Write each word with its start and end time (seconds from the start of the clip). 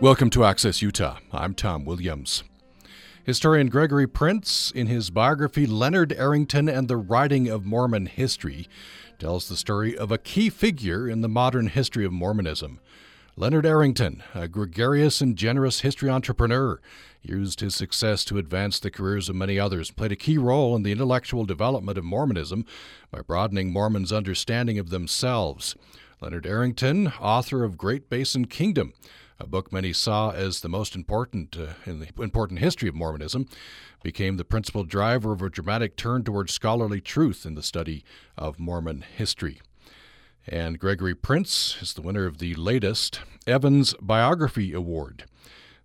Welcome 0.00 0.30
to 0.30 0.46
Access 0.46 0.80
Utah. 0.80 1.18
I'm 1.30 1.52
Tom 1.52 1.84
Williams. 1.84 2.42
Historian 3.22 3.68
Gregory 3.68 4.06
Prince, 4.06 4.70
in 4.70 4.86
his 4.86 5.10
biography 5.10 5.66
Leonard 5.66 6.14
Arrington 6.14 6.70
and 6.70 6.88
the 6.88 6.96
Writing 6.96 7.48
of 7.48 7.66
Mormon 7.66 8.06
History, 8.06 8.66
tells 9.18 9.46
the 9.46 9.58
story 9.58 9.94
of 9.94 10.10
a 10.10 10.16
key 10.16 10.48
figure 10.48 11.06
in 11.06 11.20
the 11.20 11.28
modern 11.28 11.66
history 11.66 12.06
of 12.06 12.12
Mormonism. 12.12 12.80
Leonard 13.36 13.66
Arrington, 13.66 14.22
a 14.34 14.48
gregarious 14.48 15.20
and 15.20 15.36
generous 15.36 15.80
history 15.80 16.08
entrepreneur, 16.08 16.80
used 17.20 17.60
his 17.60 17.74
success 17.74 18.24
to 18.24 18.38
advance 18.38 18.80
the 18.80 18.90
careers 18.90 19.28
of 19.28 19.36
many 19.36 19.58
others, 19.58 19.90
played 19.90 20.12
a 20.12 20.16
key 20.16 20.38
role 20.38 20.74
in 20.74 20.82
the 20.82 20.92
intellectual 20.92 21.44
development 21.44 21.98
of 21.98 22.04
Mormonism 22.04 22.64
by 23.10 23.20
broadening 23.20 23.70
Mormons' 23.70 24.14
understanding 24.14 24.78
of 24.78 24.88
themselves. 24.88 25.76
Leonard 26.22 26.46
Arrington, 26.46 27.08
author 27.20 27.64
of 27.64 27.76
Great 27.76 28.08
Basin 28.08 28.46
Kingdom, 28.46 28.94
a 29.40 29.46
book 29.46 29.72
many 29.72 29.92
saw 29.92 30.30
as 30.30 30.60
the 30.60 30.68
most 30.68 30.94
important 30.94 31.56
uh, 31.56 31.72
in 31.86 32.00
the 32.00 32.08
important 32.22 32.60
history 32.60 32.88
of 32.88 32.94
Mormonism, 32.94 33.48
became 34.02 34.36
the 34.36 34.44
principal 34.44 34.84
driver 34.84 35.32
of 35.32 35.42
a 35.42 35.50
dramatic 35.50 35.96
turn 35.96 36.22
towards 36.22 36.52
scholarly 36.52 37.00
truth 37.00 37.46
in 37.46 37.54
the 37.54 37.62
study 37.62 38.04
of 38.36 38.60
Mormon 38.60 39.02
history. 39.02 39.60
And 40.46 40.78
Gregory 40.78 41.14
Prince 41.14 41.78
is 41.80 41.94
the 41.94 42.02
winner 42.02 42.26
of 42.26 42.38
the 42.38 42.54
latest 42.54 43.20
Evans 43.46 43.94
Biography 44.00 44.72
Award. 44.72 45.24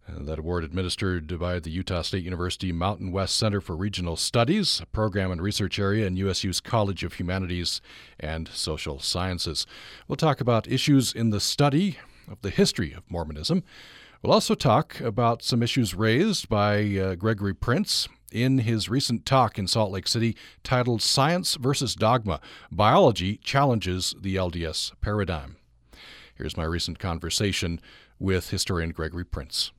Uh, 0.08 0.24
that 0.24 0.38
award 0.38 0.64
administered 0.64 1.40
by 1.40 1.60
the 1.60 1.72
Utah 1.72 2.04
State 2.04 2.24
University 2.24 2.72
Mountain 2.72 3.12
West 3.12 3.36
Center 3.38 3.60
for 3.60 3.76
Regional 3.76 4.16
Studies, 4.16 4.80
a 4.80 4.86
program 4.86 5.32
and 5.32 5.42
research 5.42 5.80
area 5.80 6.06
in 6.06 6.16
USU's 6.16 6.60
College 6.60 7.04
of 7.04 7.14
Humanities 7.14 7.82
and 8.20 8.48
Social 8.50 9.00
Sciences. 9.00 9.66
We'll 10.08 10.16
talk 10.16 10.40
about 10.40 10.68
issues 10.68 11.12
in 11.12 11.32
the 11.32 11.40
study 11.40 11.98
of 12.30 12.42
the 12.42 12.50
history 12.50 12.94
of 12.94 13.10
Mormonism. 13.10 13.64
We'll 14.22 14.34
also 14.34 14.56
talk 14.56 15.00
about 15.02 15.44
some 15.44 15.62
issues 15.62 15.94
raised 15.94 16.50
by 16.50 16.98
uh, 16.98 17.16
Gregory 17.16 17.54
Prince 17.54 18.08
in 18.32 18.60
his 18.60 18.90
recent 18.90 19.26
talk 19.26 19.60
in 19.60 19.68
Salt 19.68 19.92
Lake 19.92 20.08
City 20.08 20.36
titled 20.64 21.02
Science 21.02 21.56
versus 21.56 21.96
Dogma 21.96 22.42
Biology 22.72 23.38
Challenges 23.38 24.16
the 24.20 24.36
LDS 24.36 24.94
Paradigm. 25.00 25.58
Here's 26.36 26.58
my 26.58 26.64
recent 26.64 27.00
conversation 27.00 27.80
with 28.20 28.50
historian 28.50 28.92
Gregory 28.92 29.26
Prince. 29.26 29.72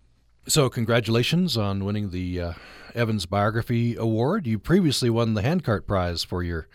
So, 0.48 0.70
congratulations 0.70 1.56
on 1.56 1.84
winning 1.84 2.10
the 2.10 2.40
uh, 2.40 2.52
Evans 2.94 3.26
Biography 3.26 3.96
Award. 3.96 4.46
You 4.46 4.60
previously 4.60 5.10
won 5.10 5.34
the 5.34 5.42
Handcart 5.42 5.88
Prize 5.88 6.22
for 6.22 6.42
your 6.42 6.68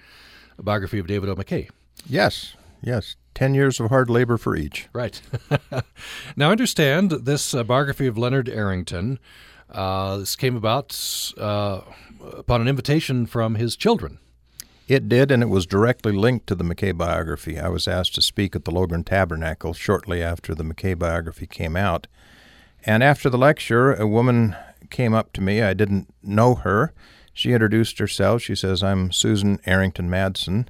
biography 0.59 0.99
of 0.99 1.07
David 1.07 1.29
O. 1.29 1.35
McKay. 1.35 1.69
Yes, 2.05 2.55
yes. 2.81 3.15
10 3.35 3.53
years 3.53 3.79
of 3.79 3.89
hard 3.89 4.09
labor 4.09 4.37
for 4.37 4.55
each. 4.55 4.87
Right. 4.93 5.21
now, 6.35 6.51
understand 6.51 7.11
this 7.11 7.53
uh, 7.53 7.63
biography 7.63 8.07
of 8.07 8.17
Leonard 8.17 8.49
Arrington. 8.49 9.19
Uh, 9.69 10.17
this 10.17 10.35
came 10.35 10.55
about 10.55 10.97
uh, 11.37 11.81
upon 12.37 12.61
an 12.61 12.67
invitation 12.67 13.25
from 13.25 13.55
his 13.55 13.75
children. 13.75 14.19
It 14.87 15.07
did, 15.07 15.31
and 15.31 15.41
it 15.41 15.47
was 15.47 15.65
directly 15.65 16.11
linked 16.11 16.47
to 16.47 16.55
the 16.55 16.65
McKay 16.65 16.97
biography. 16.97 17.57
I 17.57 17.69
was 17.69 17.87
asked 17.87 18.15
to 18.15 18.21
speak 18.21 18.55
at 18.55 18.65
the 18.65 18.71
Logan 18.71 19.05
Tabernacle 19.05 19.73
shortly 19.73 20.21
after 20.21 20.53
the 20.53 20.63
McKay 20.63 20.99
biography 20.99 21.47
came 21.47 21.77
out. 21.77 22.07
And 22.85 23.01
after 23.01 23.29
the 23.29 23.37
lecture, 23.37 23.93
a 23.93 24.07
woman 24.07 24.55
came 24.89 25.13
up 25.13 25.31
to 25.33 25.41
me. 25.41 25.61
I 25.61 25.73
didn't 25.73 26.13
know 26.21 26.55
her. 26.55 26.93
She 27.33 27.53
introduced 27.53 27.99
herself. 27.99 28.41
She 28.41 28.55
says, 28.55 28.83
I'm 28.83 29.11
Susan 29.11 29.59
Arrington 29.65 30.09
Madsen 30.09 30.67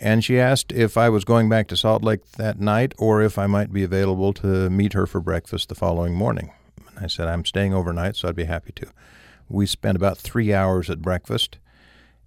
and 0.00 0.24
she 0.24 0.38
asked 0.38 0.72
if 0.72 0.96
I 0.96 1.08
was 1.08 1.24
going 1.24 1.48
back 1.48 1.68
to 1.68 1.76
Salt 1.76 2.02
Lake 2.02 2.32
that 2.32 2.60
night 2.60 2.94
or 2.98 3.22
if 3.22 3.38
I 3.38 3.46
might 3.46 3.72
be 3.72 3.84
available 3.84 4.32
to 4.34 4.68
meet 4.70 4.92
her 4.92 5.06
for 5.06 5.20
breakfast 5.20 5.68
the 5.68 5.74
following 5.74 6.14
morning. 6.14 6.52
And 6.88 7.04
I 7.04 7.06
said, 7.06 7.28
I'm 7.28 7.44
staying 7.44 7.72
overnight, 7.72 8.16
so 8.16 8.28
I'd 8.28 8.36
be 8.36 8.44
happy 8.44 8.72
to. 8.72 8.86
We 9.48 9.66
spent 9.66 9.96
about 9.96 10.18
three 10.18 10.52
hours 10.52 10.90
at 10.90 11.02
breakfast. 11.02 11.58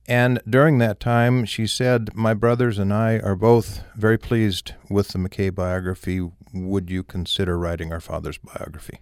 And 0.08 0.40
during 0.50 0.78
that 0.78 1.02
time, 1.02 1.44
she 1.44 1.68
said, 1.68 2.16
My 2.16 2.34
brothers 2.34 2.80
and 2.80 2.94
I 2.94 3.20
are 3.20 3.36
both 3.36 3.84
very 3.96 4.18
pleased 4.18 4.74
with 4.90 5.10
the 5.10 5.20
McKay 5.20 5.54
biography. 5.54 6.30
Would 6.54 6.90
you 6.90 7.04
consider 7.04 7.58
writing 7.58 7.92
our 7.92 8.00
father's 8.00 8.38
biography? 8.38 9.00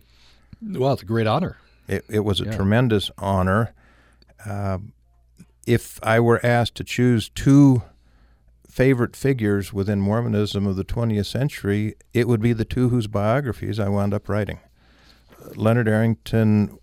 Well, 0.62 0.94
it's 0.94 1.04
a 1.04 1.06
great 1.06 1.28
honor. 1.28 1.58
It, 1.88 2.06
it 2.10 2.22
was 2.22 2.42
a 2.42 2.46
yeah. 2.46 2.56
tremendous 2.56 3.12
honor. 3.20 3.76
Uh, 4.44 4.80
if 5.68 6.00
I 6.02 6.20
were 6.20 6.44
asked 6.44 6.76
to 6.76 6.84
choose 6.84 7.30
two 7.30 7.84
favorite 8.76 9.16
figures 9.16 9.72
within 9.72 10.02
Mormonism 10.02 10.68
of 10.68 10.76
the 10.76 10.84
20th 10.84 11.28
century, 11.28 11.96
it 12.14 12.28
would 12.28 12.42
be 12.42 12.52
the 12.52 12.66
two 12.66 12.90
whose 12.90 13.08
biographies 13.08 13.80
I 13.80 13.88
wound 13.88 14.14
up 14.14 14.28
writing. 14.28 14.60
Leonard 15.56 15.88
Arrington 15.88 16.78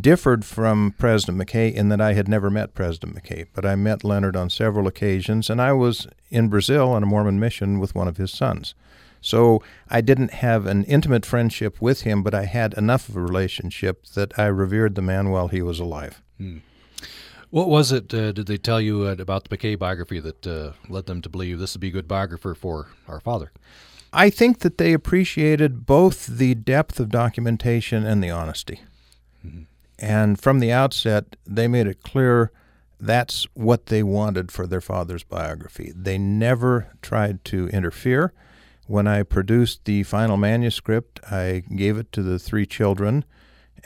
differed 0.00 0.46
from 0.46 0.94
President 0.96 1.36
McKay 1.36 1.74
in 1.74 1.90
that 1.90 2.00
I 2.00 2.14
had 2.14 2.26
never 2.26 2.48
met 2.48 2.72
President 2.72 3.14
McKay, 3.14 3.48
but 3.52 3.66
I 3.66 3.74
met 3.74 4.02
Leonard 4.02 4.34
on 4.34 4.48
several 4.48 4.86
occasions, 4.86 5.50
and 5.50 5.60
I 5.60 5.74
was 5.74 6.08
in 6.30 6.48
Brazil 6.48 6.88
on 6.92 7.02
a 7.02 7.06
Mormon 7.06 7.38
mission 7.38 7.80
with 7.80 7.94
one 7.94 8.08
of 8.08 8.16
his 8.16 8.32
sons. 8.32 8.74
So 9.20 9.62
I 9.90 10.00
didn't 10.00 10.32
have 10.32 10.64
an 10.64 10.84
intimate 10.84 11.26
friendship 11.26 11.82
with 11.82 12.00
him, 12.02 12.22
but 12.22 12.32
I 12.34 12.46
had 12.46 12.72
enough 12.78 13.10
of 13.10 13.16
a 13.18 13.20
relationship 13.20 14.06
that 14.14 14.38
I 14.38 14.46
revered 14.46 14.94
the 14.94 15.02
man 15.02 15.28
while 15.28 15.48
he 15.48 15.60
was 15.60 15.80
alive. 15.80 16.22
Hmm. 16.38 16.60
What 17.54 17.68
was 17.68 17.92
it? 17.92 18.12
Uh, 18.12 18.32
did 18.32 18.48
they 18.48 18.56
tell 18.56 18.80
you 18.80 19.06
uh, 19.06 19.14
about 19.16 19.44
the 19.44 19.56
McKay 19.56 19.78
biography 19.78 20.18
that 20.18 20.44
uh, 20.44 20.72
led 20.88 21.06
them 21.06 21.22
to 21.22 21.28
believe 21.28 21.60
this 21.60 21.74
would 21.74 21.80
be 21.80 21.86
a 21.86 21.92
good 21.92 22.08
biographer 22.08 22.52
for 22.52 22.88
our 23.06 23.20
father? 23.20 23.52
I 24.12 24.28
think 24.28 24.58
that 24.58 24.76
they 24.76 24.92
appreciated 24.92 25.86
both 25.86 26.26
the 26.26 26.56
depth 26.56 26.98
of 26.98 27.10
documentation 27.10 28.04
and 28.04 28.24
the 28.24 28.30
honesty. 28.30 28.80
Mm-hmm. 29.46 29.62
And 30.00 30.40
from 30.40 30.58
the 30.58 30.72
outset, 30.72 31.36
they 31.46 31.68
made 31.68 31.86
it 31.86 32.02
clear 32.02 32.50
that's 32.98 33.46
what 33.54 33.86
they 33.86 34.02
wanted 34.02 34.50
for 34.50 34.66
their 34.66 34.80
father's 34.80 35.22
biography. 35.22 35.92
They 35.94 36.18
never 36.18 36.88
tried 37.02 37.44
to 37.44 37.68
interfere. 37.68 38.32
When 38.88 39.06
I 39.06 39.22
produced 39.22 39.84
the 39.84 40.02
final 40.02 40.36
manuscript, 40.36 41.20
I 41.30 41.62
gave 41.76 41.98
it 41.98 42.10
to 42.14 42.22
the 42.24 42.40
three 42.40 42.66
children 42.66 43.24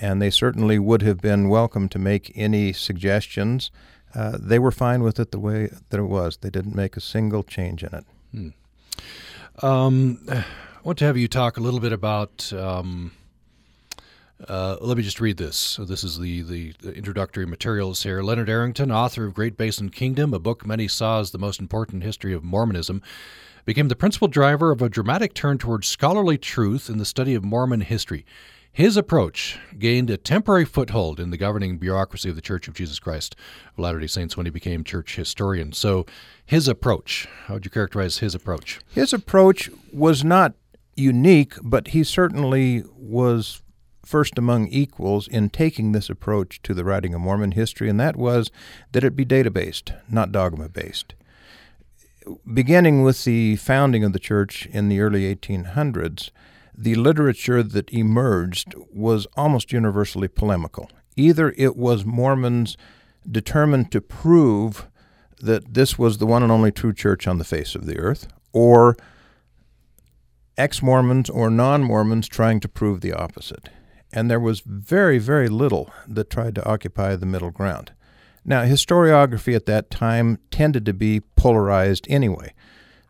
and 0.00 0.22
they 0.22 0.30
certainly 0.30 0.78
would 0.78 1.02
have 1.02 1.20
been 1.20 1.48
welcome 1.48 1.88
to 1.88 1.98
make 1.98 2.32
any 2.34 2.72
suggestions. 2.72 3.70
Uh, 4.14 4.38
they 4.40 4.58
were 4.58 4.70
fine 4.70 5.02
with 5.02 5.18
it 5.18 5.32
the 5.32 5.38
way 5.38 5.70
that 5.90 5.98
it 5.98 6.04
was. 6.04 6.38
They 6.38 6.50
didn't 6.50 6.74
make 6.74 6.96
a 6.96 7.00
single 7.00 7.42
change 7.42 7.82
in 7.82 7.94
it. 7.94 8.04
Hmm. 8.32 9.66
Um, 9.66 10.20
I 10.28 10.44
want 10.82 10.98
to 10.98 11.04
have 11.04 11.16
you 11.16 11.28
talk 11.28 11.56
a 11.56 11.60
little 11.60 11.80
bit 11.80 11.92
about. 11.92 12.52
Um, 12.52 13.12
uh, 14.46 14.76
let 14.80 14.96
me 14.96 15.02
just 15.02 15.20
read 15.20 15.36
this. 15.36 15.56
So 15.56 15.84
this 15.84 16.04
is 16.04 16.18
the, 16.18 16.42
the, 16.42 16.72
introductory 16.94 17.44
materials 17.44 18.04
here. 18.04 18.22
Leonard 18.22 18.48
Arrington, 18.48 18.92
author 18.92 19.24
of 19.24 19.34
Great 19.34 19.56
Basin 19.56 19.90
Kingdom, 19.90 20.32
a 20.32 20.38
book 20.38 20.64
many 20.64 20.86
saw 20.86 21.18
as 21.18 21.32
the 21.32 21.38
most 21.38 21.58
important 21.58 22.04
history 22.04 22.32
of 22.32 22.44
Mormonism, 22.44 23.02
became 23.64 23.88
the 23.88 23.96
principal 23.96 24.28
driver 24.28 24.70
of 24.70 24.80
a 24.80 24.88
dramatic 24.88 25.34
turn 25.34 25.58
towards 25.58 25.88
scholarly 25.88 26.38
truth 26.38 26.88
in 26.88 26.98
the 26.98 27.04
study 27.04 27.34
of 27.34 27.44
Mormon 27.44 27.80
history. 27.80 28.24
His 28.72 28.96
approach 28.96 29.58
gained 29.78 30.08
a 30.08 30.16
temporary 30.16 30.64
foothold 30.64 31.18
in 31.18 31.30
the 31.30 31.36
governing 31.36 31.78
bureaucracy 31.78 32.28
of 32.28 32.36
the 32.36 32.42
Church 32.42 32.68
of 32.68 32.74
Jesus 32.74 32.98
Christ 32.98 33.34
of 33.72 33.78
Latter 33.78 33.98
day 33.98 34.06
Saints 34.06 34.36
when 34.36 34.46
he 34.46 34.50
became 34.50 34.84
church 34.84 35.16
historian. 35.16 35.72
So, 35.72 36.06
his 36.46 36.68
approach, 36.68 37.26
how 37.46 37.54
would 37.54 37.64
you 37.64 37.70
characterize 37.70 38.18
his 38.18 38.34
approach? 38.34 38.78
His 38.94 39.12
approach 39.12 39.68
was 39.92 40.22
not 40.22 40.54
unique, 40.94 41.54
but 41.62 41.88
he 41.88 42.04
certainly 42.04 42.84
was 42.96 43.62
first 44.04 44.38
among 44.38 44.68
equals 44.68 45.28
in 45.28 45.50
taking 45.50 45.92
this 45.92 46.08
approach 46.08 46.62
to 46.62 46.72
the 46.72 46.84
writing 46.84 47.14
of 47.14 47.20
Mormon 47.20 47.52
history, 47.52 47.88
and 47.88 48.00
that 48.00 48.16
was 48.16 48.50
that 48.92 49.04
it 49.04 49.14
be 49.14 49.24
data 49.24 49.50
based, 49.50 49.92
not 50.08 50.32
dogma 50.32 50.68
based. 50.68 51.14
Beginning 52.52 53.02
with 53.02 53.24
the 53.24 53.56
founding 53.56 54.04
of 54.04 54.12
the 54.12 54.18
church 54.18 54.66
in 54.66 54.88
the 54.88 55.00
early 55.00 55.34
1800s, 55.34 56.30
the 56.80 56.94
literature 56.94 57.60
that 57.64 57.92
emerged 57.92 58.72
was 58.94 59.26
almost 59.36 59.72
universally 59.72 60.28
polemical. 60.28 60.88
Either 61.16 61.52
it 61.56 61.76
was 61.76 62.04
Mormons 62.04 62.76
determined 63.28 63.90
to 63.90 64.00
prove 64.00 64.86
that 65.40 65.74
this 65.74 65.98
was 65.98 66.18
the 66.18 66.26
one 66.26 66.44
and 66.44 66.52
only 66.52 66.70
true 66.70 66.92
church 66.92 67.26
on 67.26 67.38
the 67.38 67.44
face 67.44 67.74
of 67.74 67.84
the 67.84 67.98
earth, 67.98 68.28
or 68.52 68.96
ex 70.56 70.80
Mormons 70.80 71.28
or 71.28 71.50
non 71.50 71.82
Mormons 71.82 72.28
trying 72.28 72.60
to 72.60 72.68
prove 72.68 73.00
the 73.00 73.12
opposite. 73.12 73.68
And 74.12 74.30
there 74.30 74.40
was 74.40 74.60
very, 74.60 75.18
very 75.18 75.48
little 75.48 75.92
that 76.06 76.30
tried 76.30 76.54
to 76.54 76.66
occupy 76.66 77.16
the 77.16 77.26
middle 77.26 77.50
ground. 77.50 77.92
Now, 78.44 78.62
historiography 78.62 79.54
at 79.54 79.66
that 79.66 79.90
time 79.90 80.38
tended 80.52 80.86
to 80.86 80.94
be 80.94 81.20
polarized 81.34 82.06
anyway, 82.08 82.54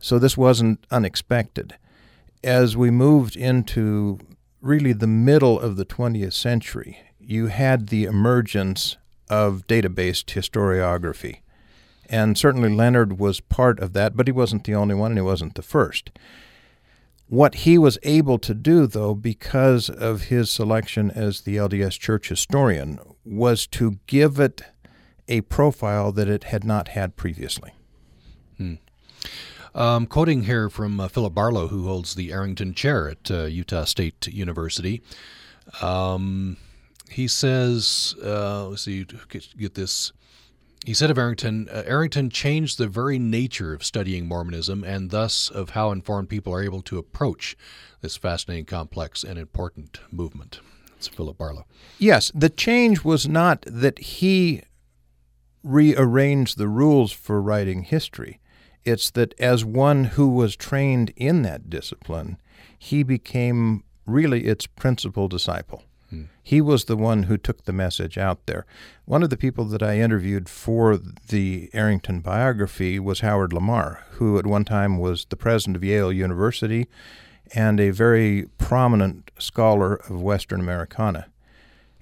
so 0.00 0.18
this 0.18 0.38
wasn't 0.38 0.86
unexpected 0.90 1.74
as 2.42 2.76
we 2.76 2.90
moved 2.90 3.36
into 3.36 4.18
really 4.60 4.92
the 4.92 5.06
middle 5.06 5.58
of 5.58 5.76
the 5.76 5.84
20th 5.84 6.32
century, 6.32 6.98
you 7.18 7.46
had 7.46 7.88
the 7.88 8.04
emergence 8.04 8.96
of 9.28 9.66
data 9.66 9.88
based 9.88 10.28
historiography. 10.28 11.40
And 12.08 12.38
certainly 12.38 12.70
Leonard 12.70 13.18
was 13.18 13.40
part 13.40 13.80
of 13.80 13.92
that, 13.92 14.16
but 14.16 14.26
he 14.26 14.32
wasn't 14.32 14.64
the 14.64 14.74
only 14.74 14.94
one 14.94 15.12
and 15.12 15.18
he 15.18 15.22
wasn't 15.22 15.54
the 15.54 15.62
first. 15.62 16.10
What 17.26 17.56
he 17.56 17.76
was 17.76 17.98
able 18.02 18.38
to 18.38 18.54
do, 18.54 18.86
though, 18.86 19.14
because 19.14 19.90
of 19.90 20.22
his 20.22 20.50
selection 20.50 21.10
as 21.10 21.42
the 21.42 21.56
LDS 21.56 21.98
Church 21.98 22.30
historian, 22.30 22.98
was 23.22 23.66
to 23.66 23.98
give 24.06 24.40
it 24.40 24.62
a 25.28 25.42
profile 25.42 26.10
that 26.12 26.28
it 26.28 26.44
had 26.44 26.64
not 26.64 26.88
had 26.88 27.16
previously. 27.16 27.72
Um, 29.78 30.06
quoting 30.06 30.42
here 30.42 30.68
from 30.68 30.98
uh, 30.98 31.06
Philip 31.06 31.34
Barlow, 31.34 31.68
who 31.68 31.86
holds 31.86 32.16
the 32.16 32.32
Arrington 32.32 32.74
Chair 32.74 33.10
at 33.10 33.30
uh, 33.30 33.44
Utah 33.44 33.84
State 33.84 34.26
University. 34.26 35.02
Um, 35.80 36.56
he 37.08 37.28
says, 37.28 38.16
uh, 38.20 38.66
let's 38.66 38.82
see, 38.82 39.06
get, 39.28 39.56
get 39.56 39.74
this. 39.74 40.12
He 40.84 40.94
said 40.94 41.12
of 41.12 41.18
Arrington, 41.18 41.68
uh, 41.70 41.84
Arrington 41.86 42.28
changed 42.28 42.78
the 42.78 42.88
very 42.88 43.20
nature 43.20 43.72
of 43.72 43.84
studying 43.84 44.26
Mormonism 44.26 44.82
and 44.82 45.10
thus 45.10 45.48
of 45.48 45.70
how 45.70 45.92
informed 45.92 46.28
people 46.28 46.52
are 46.52 46.64
able 46.64 46.82
to 46.82 46.98
approach 46.98 47.56
this 48.00 48.16
fascinating, 48.16 48.64
complex, 48.64 49.22
and 49.22 49.38
important 49.38 50.00
movement. 50.10 50.58
It's 50.96 51.06
Philip 51.06 51.38
Barlow. 51.38 51.66
Yes, 52.00 52.32
the 52.34 52.50
change 52.50 53.04
was 53.04 53.28
not 53.28 53.62
that 53.64 54.00
he 54.00 54.62
rearranged 55.62 56.58
the 56.58 56.66
rules 56.66 57.12
for 57.12 57.40
writing 57.40 57.84
history. 57.84 58.40
It's 58.88 59.10
that 59.10 59.34
as 59.38 59.64
one 59.64 60.04
who 60.04 60.28
was 60.28 60.56
trained 60.56 61.12
in 61.14 61.42
that 61.42 61.68
discipline, 61.68 62.38
he 62.78 63.02
became 63.02 63.84
really 64.06 64.46
its 64.46 64.66
principal 64.66 65.28
disciple. 65.28 65.82
Hmm. 66.08 66.24
He 66.42 66.62
was 66.62 66.86
the 66.86 66.96
one 66.96 67.24
who 67.24 67.36
took 67.36 67.64
the 67.64 67.72
message 67.72 68.16
out 68.16 68.46
there. 68.46 68.64
One 69.04 69.22
of 69.22 69.28
the 69.28 69.36
people 69.36 69.66
that 69.66 69.82
I 69.82 69.98
interviewed 69.98 70.48
for 70.48 70.98
the 71.28 71.68
Arrington 71.74 72.20
biography 72.20 72.98
was 72.98 73.20
Howard 73.20 73.52
Lamar, 73.52 74.04
who 74.12 74.38
at 74.38 74.46
one 74.46 74.64
time 74.64 74.96
was 74.96 75.26
the 75.26 75.36
president 75.36 75.76
of 75.76 75.84
Yale 75.84 76.12
University 76.12 76.88
and 77.54 77.78
a 77.78 77.90
very 77.90 78.46
prominent 78.56 79.30
scholar 79.38 79.96
of 79.96 80.22
Western 80.22 80.60
Americana. 80.60 81.26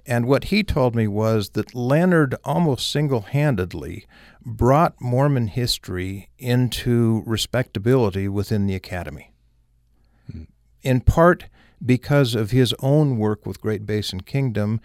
And 0.07 0.27
what 0.27 0.45
he 0.45 0.63
told 0.63 0.95
me 0.95 1.09
was 1.09 1.51
that 1.51 1.75
Leonard 1.75 2.37
almost 2.45 2.91
single 2.91 3.23
handedly 3.23 4.07
brought 4.45 5.01
Mormon 5.01 5.49
history 5.49 6.31
into 6.39 7.23
respectability 7.27 8.29
within 8.29 8.67
the 8.67 8.77
academy. 8.77 9.33
Hmm. 10.31 10.45
In 10.83 11.01
part 11.01 11.47
because 11.85 12.35
of 12.35 12.53
his 12.53 12.73
own 12.81 13.19
work 13.19 13.45
with 13.45 13.61
Great 13.61 13.85
Basin 13.85 14.21
Kingdom, 14.21 14.81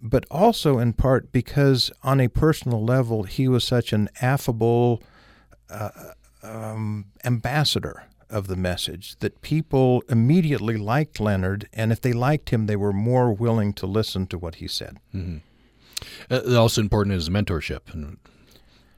but 0.00 0.26
also 0.30 0.78
in 0.78 0.92
part 0.92 1.32
because, 1.32 1.90
on 2.02 2.20
a 2.20 2.28
personal 2.28 2.84
level, 2.84 3.22
he 3.22 3.48
was 3.48 3.64
such 3.64 3.94
an 3.94 4.10
affable 4.20 5.02
uh, 5.70 5.90
um, 6.42 7.06
ambassador 7.24 8.04
of 8.30 8.46
the 8.46 8.56
message 8.56 9.16
that 9.20 9.40
people 9.40 10.02
immediately 10.08 10.76
liked 10.76 11.20
Leonard, 11.20 11.68
and 11.72 11.92
if 11.92 12.00
they 12.00 12.12
liked 12.12 12.50
him, 12.50 12.66
they 12.66 12.76
were 12.76 12.92
more 12.92 13.32
willing 13.32 13.72
to 13.74 13.86
listen 13.86 14.26
to 14.28 14.38
what 14.38 14.56
he 14.56 14.68
said. 14.68 14.98
Mm-hmm. 15.14 15.38
Uh, 16.30 16.58
also 16.58 16.80
important 16.80 17.16
is 17.16 17.28
mentorship, 17.28 17.92
and 17.92 18.18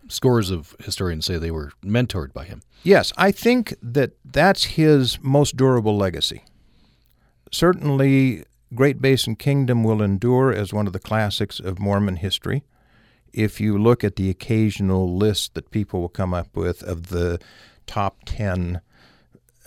scores 0.09 0.51
of 0.51 0.75
historians 0.81 1.27
say 1.27 1.37
they 1.37 1.51
were 1.51 1.73
mentored 1.85 2.33
by 2.33 2.45
him. 2.45 2.63
Yes, 2.83 3.13
I 3.17 3.31
think 3.31 3.75
that 3.83 4.13
that's 4.25 4.65
his 4.65 5.19
most 5.23 5.57
durable 5.57 5.97
legacy. 5.97 6.45
Certainly, 7.53 8.45
Great 8.75 9.01
Basin 9.01 9.37
Kingdom 9.37 9.85
will 9.85 10.03
endure 10.03 10.53
as 10.53 10.73
one 10.73 10.87
of 10.87 10.93
the 10.93 10.99
classics 10.99 11.61
of 11.61 11.79
Mormon 11.79 12.17
history. 12.17 12.65
If 13.33 13.61
you 13.61 13.79
look 13.79 14.05
at 14.05 14.17
the 14.17 14.31
occasional 14.31 15.15
list 15.17 15.55
that 15.55 15.71
people 15.71 16.01
will 16.01 16.09
come 16.09 16.35
up 16.35 16.57
with 16.57 16.83
of 16.83 17.09
the 17.09 17.39
top 17.87 18.19
10 18.27 18.81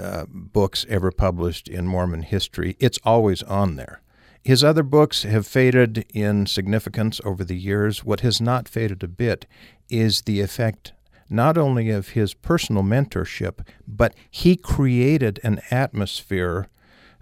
uh, 0.02 0.26
books 0.28 0.86
ever 0.90 1.12
published 1.12 1.68
in 1.68 1.88
Mormon 1.88 2.24
history, 2.24 2.76
it's 2.80 3.00
always 3.04 3.44
on 3.44 3.76
there. 3.76 4.02
His 4.44 4.64
other 4.64 4.84
books 4.84 5.24
have 5.24 5.46
faded 5.46 6.06
in 6.14 6.48
significance 6.48 7.22
over 7.24 7.44
the 7.44 7.58
years. 7.58 8.04
What 8.04 8.22
has 8.22 8.42
not 8.42 8.68
faded 8.68 9.04
a 9.04 9.08
bit 9.08 9.46
is 9.90 10.22
the 10.22 10.42
effect 10.42 10.94
not 11.30 11.58
only 11.58 11.90
of 11.90 12.10
his 12.10 12.34
personal 12.34 12.84
mentorship, 12.84 13.66
but 13.88 14.14
he 14.30 14.58
created 14.58 15.40
an 15.44 15.62
atmosphere 15.70 16.68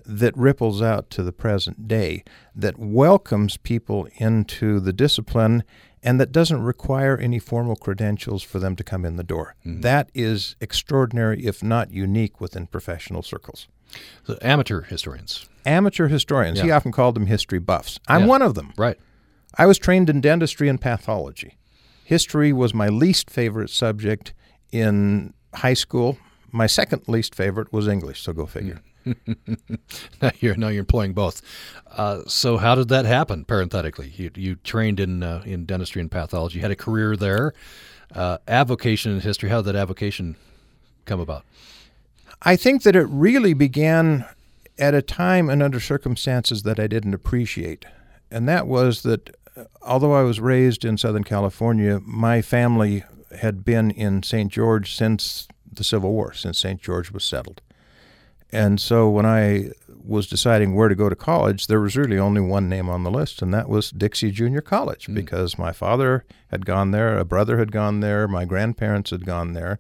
that 0.06 0.36
ripples 0.36 0.82
out 0.82 1.12
to 1.12 1.22
the 1.22 1.32
present 1.32 1.88
day, 1.88 2.24
that 2.56 2.80
welcomes 2.80 3.58
people 3.58 4.08
into 4.16 4.80
the 4.80 4.94
discipline 4.94 5.64
and 6.04 6.20
that 6.20 6.32
doesn't 6.32 6.62
require 6.62 7.18
any 7.18 7.40
formal 7.40 7.76
credentials 7.76 8.44
for 8.44 8.60
them 8.60 8.76
to 8.76 8.84
come 8.84 9.06
in 9.06 9.16
the 9.16 9.24
door. 9.24 9.56
Mm-hmm. 9.66 9.82
That 9.82 10.10
is 10.14 10.56
extraordinary, 10.62 11.46
if 11.46 11.62
not 11.64 11.92
unique, 11.92 12.40
within 12.40 12.68
professional 12.68 13.22
circles. 13.22 13.68
The 14.26 14.38
amateur 14.46 14.82
historians. 14.82 15.50
Amateur 15.66 16.08
historians. 16.08 16.60
Yeah. 16.60 16.66
He 16.66 16.72
often 16.72 16.92
called 16.92 17.16
them 17.16 17.26
history 17.26 17.60
buffs. 17.60 18.00
I'm 18.08 18.22
yeah. 18.22 18.28
one 18.28 18.42
of 18.42 18.56
them. 18.56 18.74
Right. 18.78 18.98
I 19.58 19.66
was 19.66 19.78
trained 19.78 20.10
in 20.10 20.22
dentistry 20.22 20.70
and 20.70 20.80
pathology. 20.80 21.58
History 22.04 22.54
was 22.54 22.74
my 22.74 22.88
least 22.88 23.30
favorite 23.30 23.70
subject 23.70 24.34
in 24.72 25.34
high 25.56 25.74
school. 25.74 26.18
My 26.52 26.68
second 26.68 27.08
least 27.08 27.36
favorite 27.36 27.72
was 27.74 27.88
English, 27.88 28.22
so 28.22 28.34
go 28.34 28.46
figure. 28.46 28.82
Now 30.22 30.32
you're 30.40 30.56
now 30.56 30.68
you're 30.68 30.82
employing 30.82 31.14
both. 31.14 31.42
Uh, 31.92 32.22
so 32.28 32.58
how 32.58 32.76
did 32.76 32.90
that 32.90 33.06
happen? 33.06 33.46
Parenthetically, 33.46 34.14
you 34.16 34.32
you 34.36 34.56
trained 34.56 35.00
in 35.00 35.24
uh, 35.24 35.42
in 35.46 35.66
dentistry 35.66 36.02
and 36.02 36.12
pathology, 36.12 36.60
had 36.60 36.72
a 36.72 36.76
career 36.76 37.16
there, 37.16 37.54
uh, 38.14 38.38
avocation 38.48 39.12
in 39.12 39.22
history. 39.22 39.50
How 39.50 39.62
did 39.62 39.74
that 39.74 39.76
avocation 39.76 40.36
come 41.06 41.20
about? 41.20 41.46
I 42.42 42.56
think 42.56 42.84
that 42.84 42.96
it 42.96 43.08
really 43.10 43.54
began 43.54 44.26
at 44.78 44.94
a 44.94 45.02
time 45.02 45.50
and 45.50 45.62
under 45.62 45.80
circumstances 45.80 46.64
that 46.64 46.80
I 46.80 46.88
didn't 46.88 47.14
appreciate, 47.14 47.86
and 48.30 48.48
that 48.48 48.68
was 48.68 49.04
that 49.04 49.36
uh, 49.56 49.66
although 49.82 50.14
I 50.14 50.24
was 50.24 50.40
raised 50.40 50.86
in 50.86 50.98
Southern 50.98 51.24
California, 51.24 52.02
my 52.06 52.42
family 52.42 53.04
had 53.40 53.64
been 53.64 53.92
in 53.92 54.24
St. 54.24 54.52
George 54.52 54.96
since 54.96 55.48
the 55.72 55.84
Civil 55.84 56.12
War, 56.12 56.34
since 56.34 56.60
St. 56.60 56.82
George 56.82 57.12
was 57.12 57.24
settled. 57.24 57.62
And 58.52 58.80
so 58.82 59.10
when 59.10 59.26
I 59.26 59.72
was 60.04 60.28
deciding 60.28 60.74
where 60.74 60.90
to 60.90 60.96
go 60.96 61.08
to 61.08 61.16
college, 61.16 61.68
there 61.68 61.80
was 61.80 61.96
really 61.96 62.18
only 62.18 62.42
one 62.42 62.68
name 62.68 62.90
on 62.90 63.04
the 63.04 63.12
list, 63.12 63.42
and 63.42 63.54
that 63.54 63.70
was 63.70 63.92
Dixie 63.92 64.32
Junior 64.32 64.62
College, 64.62 65.08
mm. 65.08 65.14
because 65.14 65.58
my 65.58 65.72
father 65.72 66.26
had 66.48 66.66
gone 66.66 66.92
there, 66.92 67.18
a 67.18 67.26
brother 67.26 67.60
had 67.60 67.72
gone 67.72 68.00
there, 68.00 68.28
my 68.28 68.46
grandparents 68.46 69.12
had 69.12 69.26
gone 69.26 69.54
there. 69.54 69.80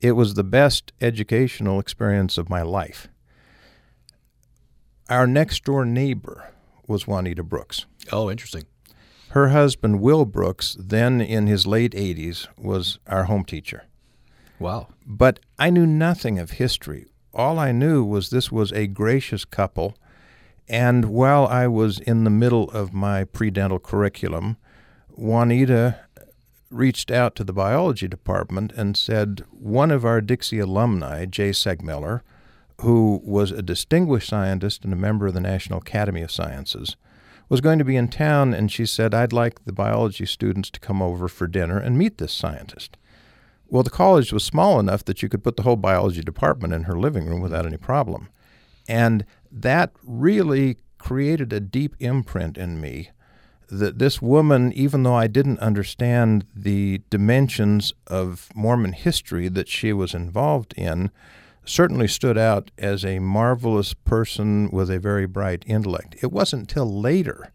It 0.00 0.12
was 0.12 0.34
the 0.34 0.44
best 0.44 0.92
educational 1.00 1.80
experience 1.80 2.38
of 2.38 2.48
my 2.48 2.62
life. 2.62 3.08
Our 5.10 5.26
next 5.26 5.64
door 5.64 5.84
neighbor 5.84 6.52
was 6.86 7.06
Juanita 7.06 7.42
Brooks. 7.42 7.86
Oh, 8.12 8.30
interesting. 8.30 8.64
Her 9.30 9.48
husband, 9.48 10.00
Will 10.00 10.24
Brooks, 10.24 10.76
then 10.78 11.20
in 11.20 11.48
his 11.48 11.66
late 11.66 11.92
80s, 11.92 12.46
was 12.56 13.00
our 13.08 13.24
home 13.24 13.44
teacher. 13.44 13.84
Wow. 14.60 14.88
But 15.04 15.40
I 15.58 15.70
knew 15.70 15.86
nothing 15.86 16.38
of 16.38 16.52
history 16.52 17.06
all 17.34 17.58
I 17.58 17.72
knew 17.72 18.04
was 18.04 18.30
this 18.30 18.52
was 18.52 18.72
a 18.72 18.86
gracious 18.86 19.44
couple. 19.44 19.96
And 20.68 21.06
while 21.06 21.46
I 21.46 21.66
was 21.66 21.98
in 21.98 22.24
the 22.24 22.30
middle 22.30 22.70
of 22.70 22.94
my 22.94 23.24
pre-dental 23.24 23.78
curriculum, 23.78 24.56
Juanita 25.10 26.00
reached 26.70 27.10
out 27.10 27.36
to 27.36 27.44
the 27.44 27.52
biology 27.52 28.08
department 28.08 28.72
and 28.72 28.96
said 28.96 29.44
one 29.50 29.90
of 29.90 30.04
our 30.04 30.20
Dixie 30.20 30.58
alumni, 30.58 31.24
Jay 31.26 31.50
Seegmiller, 31.50 32.22
who 32.80 33.20
was 33.24 33.50
a 33.50 33.62
distinguished 33.62 34.28
scientist 34.28 34.84
and 34.84 34.92
a 34.92 34.96
member 34.96 35.26
of 35.26 35.34
the 35.34 35.40
National 35.40 35.78
Academy 35.78 36.22
of 36.22 36.32
Sciences, 36.32 36.96
was 37.48 37.60
going 37.60 37.78
to 37.78 37.84
be 37.84 37.96
in 37.96 38.08
town, 38.08 38.54
and 38.54 38.72
she 38.72 38.86
said, 38.86 39.14
I'd 39.14 39.32
like 39.32 39.64
the 39.64 39.72
biology 39.72 40.26
students 40.26 40.70
to 40.70 40.80
come 40.80 41.02
over 41.02 41.28
for 41.28 41.46
dinner 41.46 41.78
and 41.78 41.98
meet 41.98 42.18
this 42.18 42.32
scientist. 42.32 42.96
Well, 43.68 43.82
the 43.82 43.90
college 43.90 44.32
was 44.32 44.44
small 44.44 44.78
enough 44.78 45.04
that 45.04 45.22
you 45.22 45.28
could 45.28 45.42
put 45.42 45.56
the 45.56 45.62
whole 45.62 45.76
biology 45.76 46.20
department 46.20 46.72
in 46.72 46.84
her 46.84 46.98
living 46.98 47.26
room 47.26 47.40
without 47.40 47.66
any 47.66 47.76
problem. 47.76 48.28
And 48.88 49.24
that 49.50 49.92
really 50.02 50.78
created 50.98 51.52
a 51.52 51.60
deep 51.60 51.96
imprint 51.98 52.56
in 52.56 52.80
me 52.80 53.10
that 53.68 53.98
this 53.98 54.20
woman, 54.20 54.72
even 54.72 55.02
though 55.02 55.14
I 55.14 55.26
didn't 55.26 55.58
understand 55.58 56.46
the 56.54 57.00
dimensions 57.10 57.92
of 58.06 58.48
Mormon 58.54 58.92
history 58.92 59.48
that 59.48 59.68
she 59.68 59.92
was 59.92 60.14
involved 60.14 60.74
in, 60.76 61.10
certainly 61.64 62.06
stood 62.06 62.36
out 62.36 62.70
as 62.76 63.04
a 63.04 63.18
marvelous 63.18 63.94
person 63.94 64.70
with 64.70 64.90
a 64.90 64.98
very 64.98 65.26
bright 65.26 65.64
intellect. 65.66 66.16
It 66.22 66.30
wasn't 66.30 66.62
until 66.62 67.00
later 67.00 67.52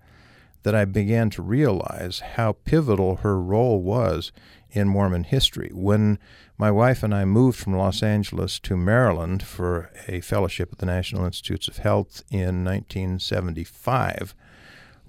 that 0.63 0.75
I 0.75 0.85
began 0.85 1.29
to 1.31 1.41
realize 1.41 2.19
how 2.35 2.53
pivotal 2.65 3.17
her 3.17 3.39
role 3.39 3.81
was 3.81 4.31
in 4.71 4.88
Mormon 4.88 5.23
history. 5.23 5.71
When 5.73 6.19
my 6.57 6.71
wife 6.71 7.03
and 7.03 7.13
I 7.13 7.25
moved 7.25 7.59
from 7.59 7.75
Los 7.75 8.03
Angeles 8.03 8.59
to 8.59 8.77
Maryland 8.77 9.43
for 9.43 9.91
a 10.07 10.21
fellowship 10.21 10.69
at 10.71 10.79
the 10.79 10.85
National 10.85 11.25
Institutes 11.25 11.67
of 11.67 11.77
Health 11.77 12.23
in 12.29 12.63
1975, 12.63 14.35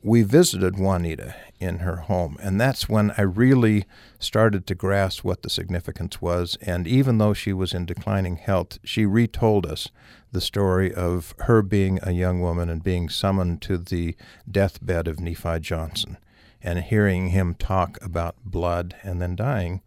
we 0.03 0.23
visited 0.23 0.79
Juanita 0.79 1.35
in 1.59 1.81
her 1.81 1.97
home, 1.97 2.39
and 2.41 2.59
that's 2.59 2.89
when 2.89 3.13
I 3.19 3.23
really 3.23 3.85
started 4.19 4.67
to 4.67 4.75
grasp 4.75 5.25
what 5.25 5.43
the 5.43 5.51
significance 5.51 6.23
was. 6.23 6.57
And 6.63 6.87
even 6.87 7.19
though 7.19 7.35
she 7.35 7.53
was 7.53 7.75
in 7.75 7.85
declining 7.85 8.37
health, 8.37 8.79
she 8.83 9.05
retold 9.05 9.67
us 9.67 9.89
the 10.33 10.41
story 10.41 10.95
of 10.95 11.35
her 11.41 11.61
being 11.61 11.99
a 12.03 12.13
young 12.13 12.41
woman 12.41 12.71
and 12.71 12.83
being 12.83 13.11
summoned 13.11 13.61
to 13.63 13.77
the 13.77 14.17
deathbed 14.51 15.07
of 15.07 15.21
Nephi 15.21 15.61
Johnson 15.61 16.17
and 16.63 16.79
hearing 16.81 17.29
him 17.29 17.55
talk 17.55 17.99
about 18.03 18.37
blood 18.45 18.97
and 19.03 19.21
then 19.21 19.37
dying. 19.37 19.81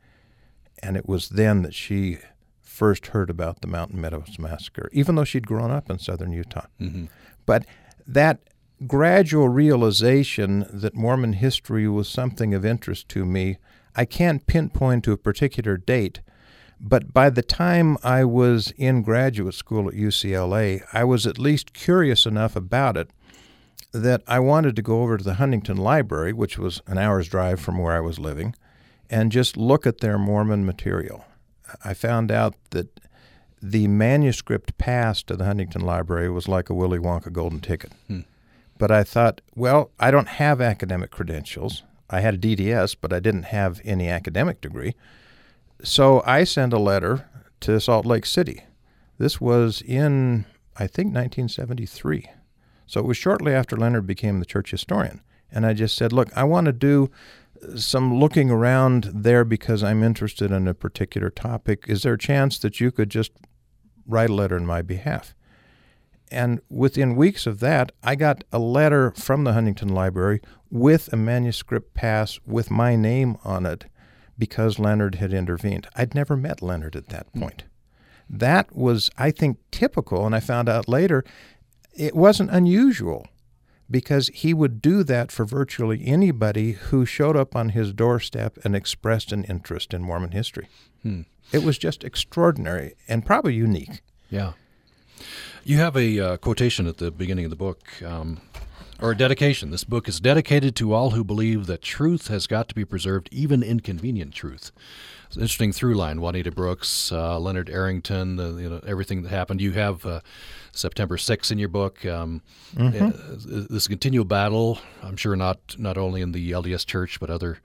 And 0.82 0.98
it 0.98 1.08
was 1.08 1.30
then 1.30 1.62
that 1.62 1.74
she 1.74 2.18
first 2.62 3.08
heard 3.08 3.30
about 3.30 3.62
the 3.62 3.68
Mountain 3.68 4.01
Meadows 4.01 4.38
Massacre, 4.39 4.89
even 4.92 5.15
though 5.15 5.24
she'd 5.24 5.48
grown 5.48 5.72
up 5.72 5.89
in 5.89 6.00
southern 6.00 6.32
Utah. 6.32 6.65
Mm-hmm. 6.82 7.06
But 7.46 7.65
that 8.08 8.39
gradual 8.88 9.48
realization 9.48 10.65
that 10.70 10.96
Mormon 10.96 11.34
history 11.34 11.88
was 11.88 12.10
something 12.10 12.53
of 12.53 12.65
interest 12.65 13.08
to 13.10 13.25
me, 13.25 13.58
I 13.96 14.06
can't 14.06 14.46
pinpoint 14.48 15.03
to 15.03 15.12
a 15.12 15.18
particular 15.18 15.77
date, 15.77 16.22
but 16.80 17.13
by 17.13 17.30
the 17.30 17.44
time 17.44 17.98
I 18.03 18.25
was 18.25 18.74
in 18.75 19.03
graduate 19.03 19.53
school 19.53 19.88
at 19.88 19.94
UCLA, 19.94 20.84
I 20.92 21.03
was 21.03 21.25
at 21.25 21.39
least 21.39 21.74
curious 21.74 22.25
enough 22.25 22.56
about 22.56 22.98
it 22.98 23.12
that 23.94 24.24
I 24.28 24.40
wanted 24.40 24.76
to 24.76 24.82
go 24.82 25.04
over 25.04 25.18
to 25.18 25.24
the 25.24 25.36
Huntington 25.36 25.78
Library, 25.78 26.34
which 26.34 26.58
was 26.58 26.82
an 26.88 26.98
hour's 26.98 27.28
drive 27.28 27.60
from 27.60 27.78
where 27.78 27.94
I 27.94 28.00
was 28.00 28.20
living, 28.20 28.56
and 29.10 29.32
just 29.32 29.56
look 29.56 29.86
at 29.86 30.00
their 30.00 30.18
Mormon 30.18 30.66
material. 30.66 31.26
I 31.86 31.94
found 31.94 32.32
out 32.32 32.56
that 32.72 33.00
the 33.62 33.88
manuscript 33.88 34.78
passed 34.78 35.28
to 35.28 35.38
the 35.38 35.46
Huntington 35.46 35.82
Library 35.82 36.30
was 36.30 36.48
like 36.48 36.70
a 36.70 36.74
Willy 36.74 37.00
Wonka 37.00 37.32
golden 37.32 37.62
ticket. 37.62 37.94
Hmm. 38.08 38.22
But 38.78 38.92
I 38.92 39.04
thought, 39.04 39.42
well, 39.56 39.92
I 40.00 40.12
don't 40.12 40.28
have 40.28 40.60
academic 40.60 41.12
credentials. 41.12 41.84
I 42.10 42.20
had 42.22 42.34
a 42.34 42.38
DDS, 42.38 42.98
but 43.00 43.14
I 43.14 43.20
didn't 43.20 43.44
have 43.44 43.80
any 43.86 44.10
academic 44.10 44.60
degree. 44.60 44.96
So 45.84 46.22
I 46.26 46.44
sent 46.44 46.74
a 46.74 46.80
letter 46.80 47.30
to 47.62 47.80
Salt 47.80 48.06
Lake 48.06 48.26
City. 48.26 48.64
This 49.18 49.40
was 49.40 49.82
in, 49.82 50.46
I 50.76 50.88
think, 50.88 51.14
1973. 51.14 52.30
So 52.86 53.00
it 53.00 53.06
was 53.06 53.18
shortly 53.18 53.54
after 53.54 53.75
Leonard 53.78 54.08
became 54.08 54.40
the 54.40 54.46
church 54.46 54.72
historian. 54.72 55.22
And 55.52 55.66
I 55.66 55.74
just 55.74 55.96
said, 55.96 56.12
look, 56.12 56.36
I 56.36 56.44
want 56.44 56.66
to 56.66 56.74
do 56.74 57.10
uh, 57.62 57.78
some 57.78 58.16
looking 58.20 58.50
around 58.50 59.10
there 59.13 59.46
because 59.46 59.84
I'm 59.84 60.04
interested 60.04 60.52
in 60.52 60.68
a 60.68 60.74
particular 60.74 61.30
topic. 61.30 61.86
Is 61.88 62.04
there 62.04 62.13
a 62.13 62.18
chance 62.18 62.58
that 62.60 62.80
you 62.80 62.92
could 62.92 63.10
just 63.10 63.32
write 64.08 64.30
a 64.30 64.34
letter 64.34 64.58
in 64.58 64.66
my 64.66 64.82
behalf? 64.82 65.36
And 66.32 66.62
within 66.70 67.16
weeks 67.16 67.46
of 67.46 67.60
that, 67.60 67.92
I 68.04 68.16
got 68.16 68.44
a 68.52 68.58
letter 68.58 69.12
from 69.12 69.44
the 69.44 69.54
Huntington 69.54 69.90
Library 69.90 70.42
with 70.72 71.13
a 71.13 71.16
manuscript 71.16 71.94
pass 71.94 72.40
with 72.48 72.72
my 72.72 72.96
name 72.96 73.38
on 73.44 73.68
it 73.68 73.86
because 74.38 74.80
Leonard 74.80 75.16
had 75.16 75.32
intervened. 75.32 75.88
I'd 75.96 76.16
never 76.16 76.36
met 76.36 76.63
Leonard 76.63 76.96
at 76.96 77.10
that 77.10 77.28
hmm. 77.34 77.42
point. 77.42 77.63
That 78.28 78.75
was, 78.75 79.12
I 79.16 79.30
think, 79.30 79.60
typical, 79.70 80.25
and 80.25 80.34
I 80.34 80.40
found 80.40 80.68
out 80.68 80.88
later 80.88 81.24
it 81.96 82.16
wasn't 82.16 82.52
unusual 82.52 83.28
because 83.90 84.30
he 84.30 84.54
would 84.54 84.82
do 84.82 85.04
that 85.04 85.32
for 85.32 85.46
virtually 85.46 86.04
anybody 86.06 86.74
who 86.74 87.06
showed 87.06 87.38
up 87.38 87.56
on 87.56 87.70
his 87.70 87.94
doorstep 87.94 88.58
and 88.64 88.76
expressed 88.76 89.32
an 89.32 89.44
interest 89.44 89.94
in 89.94 90.02
Mormon 90.02 90.32
history. 90.32 90.68
Hmm. 91.04 91.22
It 91.52 91.64
was 91.64 91.78
just 91.78 92.04
extraordinary 92.04 92.96
and 93.08 93.26
probably 93.26 93.54
unique. 93.54 94.02
Yeah. 94.30 94.54
You 95.64 95.78
have 95.78 95.96
a 95.96 96.20
uh, 96.20 96.38
quotation 96.38 96.88
at 96.88 96.98
the 96.98 97.12
beginning 97.12 97.46
of 97.46 97.52
the 97.52 97.56
book, 97.56 98.02
um, 98.04 98.42
or 99.00 99.12
a 99.12 99.18
dedication. 99.18 99.70
This 99.70 99.84
book 99.84 100.08
is 100.08 100.20
dedicated 100.20 100.76
to 100.78 100.94
all 100.94 101.12
who 101.12 101.24
believe 101.24 101.68
that 101.68 101.82
truth 101.82 102.28
has 102.30 102.48
got 102.48 102.68
to 102.70 102.76
be 102.76 102.86
preserved, 102.86 103.30
even 103.32 103.62
inconvenient 103.62 104.34
truth. 104.34 104.72
It's 105.28 105.36
an 105.36 105.42
interesting 105.42 105.72
through 105.72 105.96
line. 105.96 106.22
Juanita 106.22 106.52
Brooks, 106.52 107.12
uh, 107.12 107.40
Leonard 107.40 107.70
Arrington, 107.70 108.40
uh, 108.40 108.56
you 108.56 108.70
know, 108.70 108.82
everything 108.86 109.24
that 109.24 109.30
happened. 109.30 109.62
You 109.62 109.72
have 109.72 110.06
uh, 110.06 110.22
September 110.74 111.18
6th 111.18 111.51
in 111.51 111.60
your 111.60 111.70
book. 111.70 112.06
Um, 112.06 112.42
mm-hmm. 112.75 113.06
Uh, 113.06 113.65
this 113.70 113.88
continual 113.88 114.25
battle, 114.25 114.80
I'm 115.01 115.15
sure 115.15 115.36
not 115.36 115.75
not 115.77 115.98
only 115.98 116.22
in 116.22 116.32
the 116.32 116.51
LDS 116.51 116.86
Church 116.86 117.20
but 117.20 117.30
other 117.30 117.60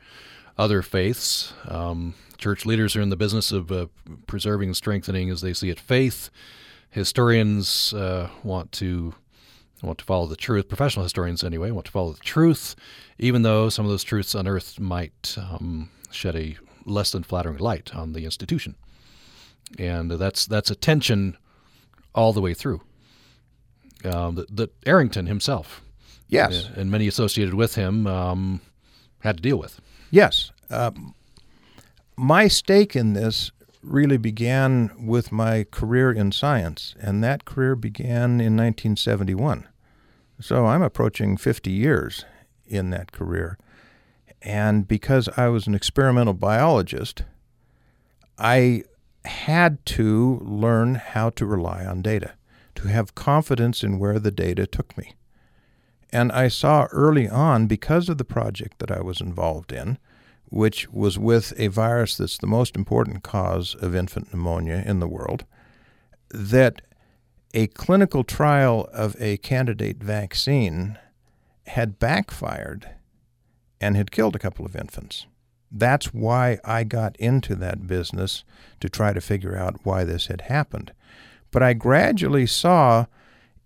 other 0.56 0.82
faiths. 0.82 1.52
Um, 1.66 2.14
church 2.36 2.66
leaders 2.66 2.96
are 2.96 3.00
in 3.00 3.10
the 3.10 3.16
business 3.16 3.52
of 3.52 3.70
uh, 3.70 3.86
preserving 4.26 4.70
and 4.70 4.76
strengthening, 4.76 5.30
as 5.30 5.40
they 5.40 5.54
see 5.54 5.70
it, 5.70 5.80
faith. 5.80 6.30
Historians 6.90 7.94
uh, 7.94 8.28
want 8.42 8.72
to 8.72 9.14
want 9.82 9.98
to 9.98 10.04
follow 10.04 10.26
the 10.26 10.36
truth. 10.36 10.68
Professional 10.68 11.04
historians, 11.04 11.44
anyway, 11.44 11.70
want 11.70 11.86
to 11.86 11.92
follow 11.92 12.12
the 12.12 12.20
truth, 12.20 12.74
even 13.18 13.42
though 13.42 13.68
some 13.68 13.84
of 13.84 13.90
those 13.90 14.02
truths 14.02 14.34
unearthed 14.34 14.80
might 14.80 15.36
um, 15.38 15.90
shed 16.10 16.34
a 16.34 16.56
less 16.84 17.12
than 17.12 17.22
flattering 17.22 17.58
light 17.58 17.94
on 17.94 18.12
the 18.12 18.24
institution. 18.24 18.74
And 19.78 20.10
that's 20.10 20.46
that's 20.46 20.70
a 20.70 20.74
tension 20.74 21.36
all 22.14 22.32
the 22.32 22.40
way 22.40 22.54
through 22.54 22.80
um, 24.04 24.36
that, 24.36 24.56
that, 24.56 24.70
Arrington 24.86 25.26
himself, 25.26 25.82
yes, 26.28 26.66
uh, 26.66 26.80
and 26.80 26.90
many 26.90 27.08
associated 27.08 27.54
with 27.54 27.74
him 27.74 28.06
um, 28.06 28.60
had 29.20 29.38
to 29.38 29.42
deal 29.42 29.58
with. 29.58 29.80
Yes, 30.10 30.50
um, 30.70 31.14
my 32.16 32.48
stake 32.48 32.96
in 32.96 33.12
this 33.12 33.50
really 33.82 34.16
began 34.16 34.90
with 34.98 35.32
my 35.32 35.64
career 35.70 36.12
in 36.12 36.32
science, 36.32 36.94
and 37.00 37.22
that 37.22 37.44
career 37.44 37.74
began 37.74 38.40
in 38.40 38.56
1971. 38.56 39.68
So 40.40 40.66
I'm 40.66 40.82
approaching 40.82 41.36
50 41.36 41.70
years 41.70 42.24
in 42.66 42.90
that 42.90 43.12
career. 43.12 43.58
And 44.40 44.86
because 44.86 45.28
I 45.36 45.48
was 45.48 45.66
an 45.66 45.74
experimental 45.74 46.34
biologist, 46.34 47.24
I 48.38 48.84
had 49.24 49.84
to 49.86 50.38
learn 50.42 50.94
how 50.94 51.30
to 51.30 51.44
rely 51.44 51.84
on 51.84 52.02
data 52.02 52.34
to 52.78 52.86
have 52.86 53.16
confidence 53.16 53.82
in 53.82 53.98
where 53.98 54.20
the 54.20 54.30
data 54.30 54.64
took 54.64 54.96
me. 54.96 55.16
And 56.12 56.30
I 56.30 56.46
saw 56.46 56.86
early 56.92 57.28
on, 57.28 57.66
because 57.66 58.08
of 58.08 58.18
the 58.18 58.24
project 58.24 58.78
that 58.78 58.92
I 58.92 59.00
was 59.00 59.20
involved 59.20 59.72
in, 59.72 59.98
which 60.44 60.88
was 60.90 61.18
with 61.18 61.52
a 61.56 61.66
virus 61.66 62.16
that's 62.16 62.38
the 62.38 62.46
most 62.46 62.76
important 62.76 63.24
cause 63.24 63.74
of 63.74 63.96
infant 63.96 64.32
pneumonia 64.32 64.84
in 64.86 65.00
the 65.00 65.08
world, 65.08 65.44
that 66.30 66.80
a 67.52 67.66
clinical 67.66 68.22
trial 68.22 68.88
of 68.92 69.16
a 69.18 69.38
candidate 69.38 70.00
vaccine 70.00 70.96
had 71.66 71.98
backfired 71.98 72.90
and 73.80 73.96
had 73.96 74.12
killed 74.12 74.36
a 74.36 74.38
couple 74.38 74.64
of 74.64 74.76
infants. 74.76 75.26
That's 75.68 76.14
why 76.14 76.60
I 76.64 76.84
got 76.84 77.16
into 77.16 77.56
that 77.56 77.88
business 77.88 78.44
to 78.78 78.88
try 78.88 79.12
to 79.12 79.20
figure 79.20 79.56
out 79.56 79.80
why 79.82 80.04
this 80.04 80.28
had 80.28 80.42
happened. 80.42 80.92
But 81.50 81.62
I 81.62 81.72
gradually 81.72 82.46
saw 82.46 83.06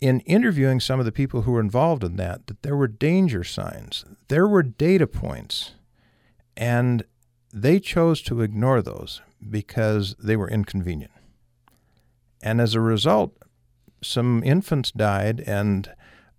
in 0.00 0.20
interviewing 0.20 0.80
some 0.80 0.98
of 0.98 1.06
the 1.06 1.12
people 1.12 1.42
who 1.42 1.52
were 1.52 1.60
involved 1.60 2.02
in 2.02 2.16
that 2.16 2.46
that 2.48 2.62
there 2.62 2.76
were 2.76 2.88
danger 2.88 3.44
signs, 3.44 4.04
there 4.28 4.48
were 4.48 4.62
data 4.62 5.06
points, 5.06 5.72
and 6.56 7.04
they 7.52 7.78
chose 7.78 8.22
to 8.22 8.40
ignore 8.40 8.82
those 8.82 9.22
because 9.48 10.14
they 10.18 10.36
were 10.36 10.50
inconvenient. 10.50 11.12
And 12.42 12.60
as 12.60 12.74
a 12.74 12.80
result, 12.80 13.36
some 14.02 14.42
infants 14.44 14.90
died, 14.90 15.40
and 15.46 15.88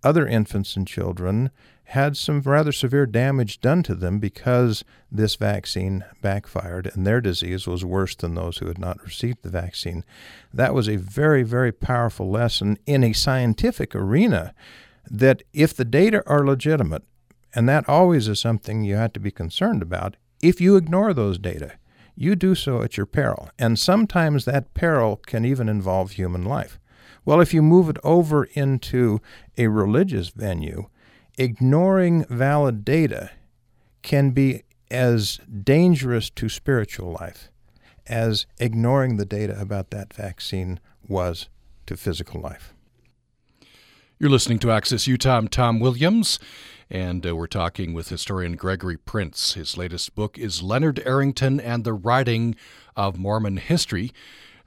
other 0.02 0.26
infants 0.26 0.76
and 0.76 0.86
children 0.86 1.50
had 1.88 2.16
some 2.16 2.40
rather 2.40 2.72
severe 2.72 3.06
damage 3.06 3.60
done 3.60 3.82
to 3.82 3.94
them 3.94 4.18
because 4.18 4.84
this 5.12 5.36
vaccine 5.36 6.04
backfired 6.22 6.90
and 6.94 7.06
their 7.06 7.20
disease 7.20 7.66
was 7.66 7.84
worse 7.84 8.14
than 8.16 8.34
those 8.34 8.58
who 8.58 8.66
had 8.66 8.78
not 8.78 9.02
received 9.02 9.42
the 9.42 9.50
vaccine. 9.50 10.04
That 10.52 10.74
was 10.74 10.88
a 10.88 10.96
very, 10.96 11.42
very 11.42 11.72
powerful 11.72 12.30
lesson 12.30 12.78
in 12.86 13.04
a 13.04 13.12
scientific 13.12 13.94
arena 13.94 14.54
that 15.10 15.42
if 15.52 15.74
the 15.74 15.84
data 15.84 16.22
are 16.26 16.46
legitimate, 16.46 17.04
and 17.54 17.68
that 17.68 17.88
always 17.88 18.26
is 18.28 18.40
something 18.40 18.82
you 18.82 18.96
have 18.96 19.12
to 19.12 19.20
be 19.20 19.30
concerned 19.30 19.82
about, 19.82 20.16
if 20.42 20.60
you 20.60 20.76
ignore 20.76 21.14
those 21.14 21.38
data, 21.38 21.72
you 22.16 22.34
do 22.34 22.54
so 22.54 22.82
at 22.82 22.96
your 22.96 23.06
peril. 23.06 23.50
And 23.58 23.78
sometimes 23.78 24.44
that 24.44 24.74
peril 24.74 25.16
can 25.26 25.44
even 25.44 25.68
involve 25.68 26.12
human 26.12 26.44
life. 26.44 26.78
Well, 27.24 27.40
if 27.40 27.54
you 27.54 27.62
move 27.62 27.88
it 27.88 27.96
over 28.02 28.44
into 28.44 29.20
a 29.56 29.68
religious 29.68 30.28
venue, 30.28 30.88
ignoring 31.36 32.24
valid 32.26 32.84
data 32.84 33.30
can 34.02 34.30
be 34.30 34.62
as 34.90 35.40
dangerous 35.62 36.30
to 36.30 36.48
spiritual 36.48 37.12
life 37.12 37.50
as 38.06 38.46
ignoring 38.58 39.16
the 39.16 39.24
data 39.24 39.58
about 39.58 39.90
that 39.90 40.12
vaccine 40.12 40.78
was 41.06 41.48
to 41.86 41.96
physical 41.96 42.40
life. 42.40 42.74
You're 44.18 44.30
listening 44.30 44.58
to 44.60 44.70
Access 44.70 45.06
Utah. 45.06 45.38
I'm 45.38 45.48
Tom 45.48 45.80
Williams, 45.80 46.38
and 46.88 47.26
uh, 47.26 47.34
we're 47.34 47.46
talking 47.46 47.92
with 47.92 48.10
historian 48.10 48.54
Gregory 48.54 48.96
Prince. 48.96 49.54
His 49.54 49.76
latest 49.76 50.14
book 50.14 50.38
is 50.38 50.62
Leonard 50.62 51.02
Arrington 51.04 51.58
and 51.58 51.82
the 51.82 51.94
Writing 51.94 52.54
of 52.94 53.18
Mormon 53.18 53.56
History. 53.56 54.12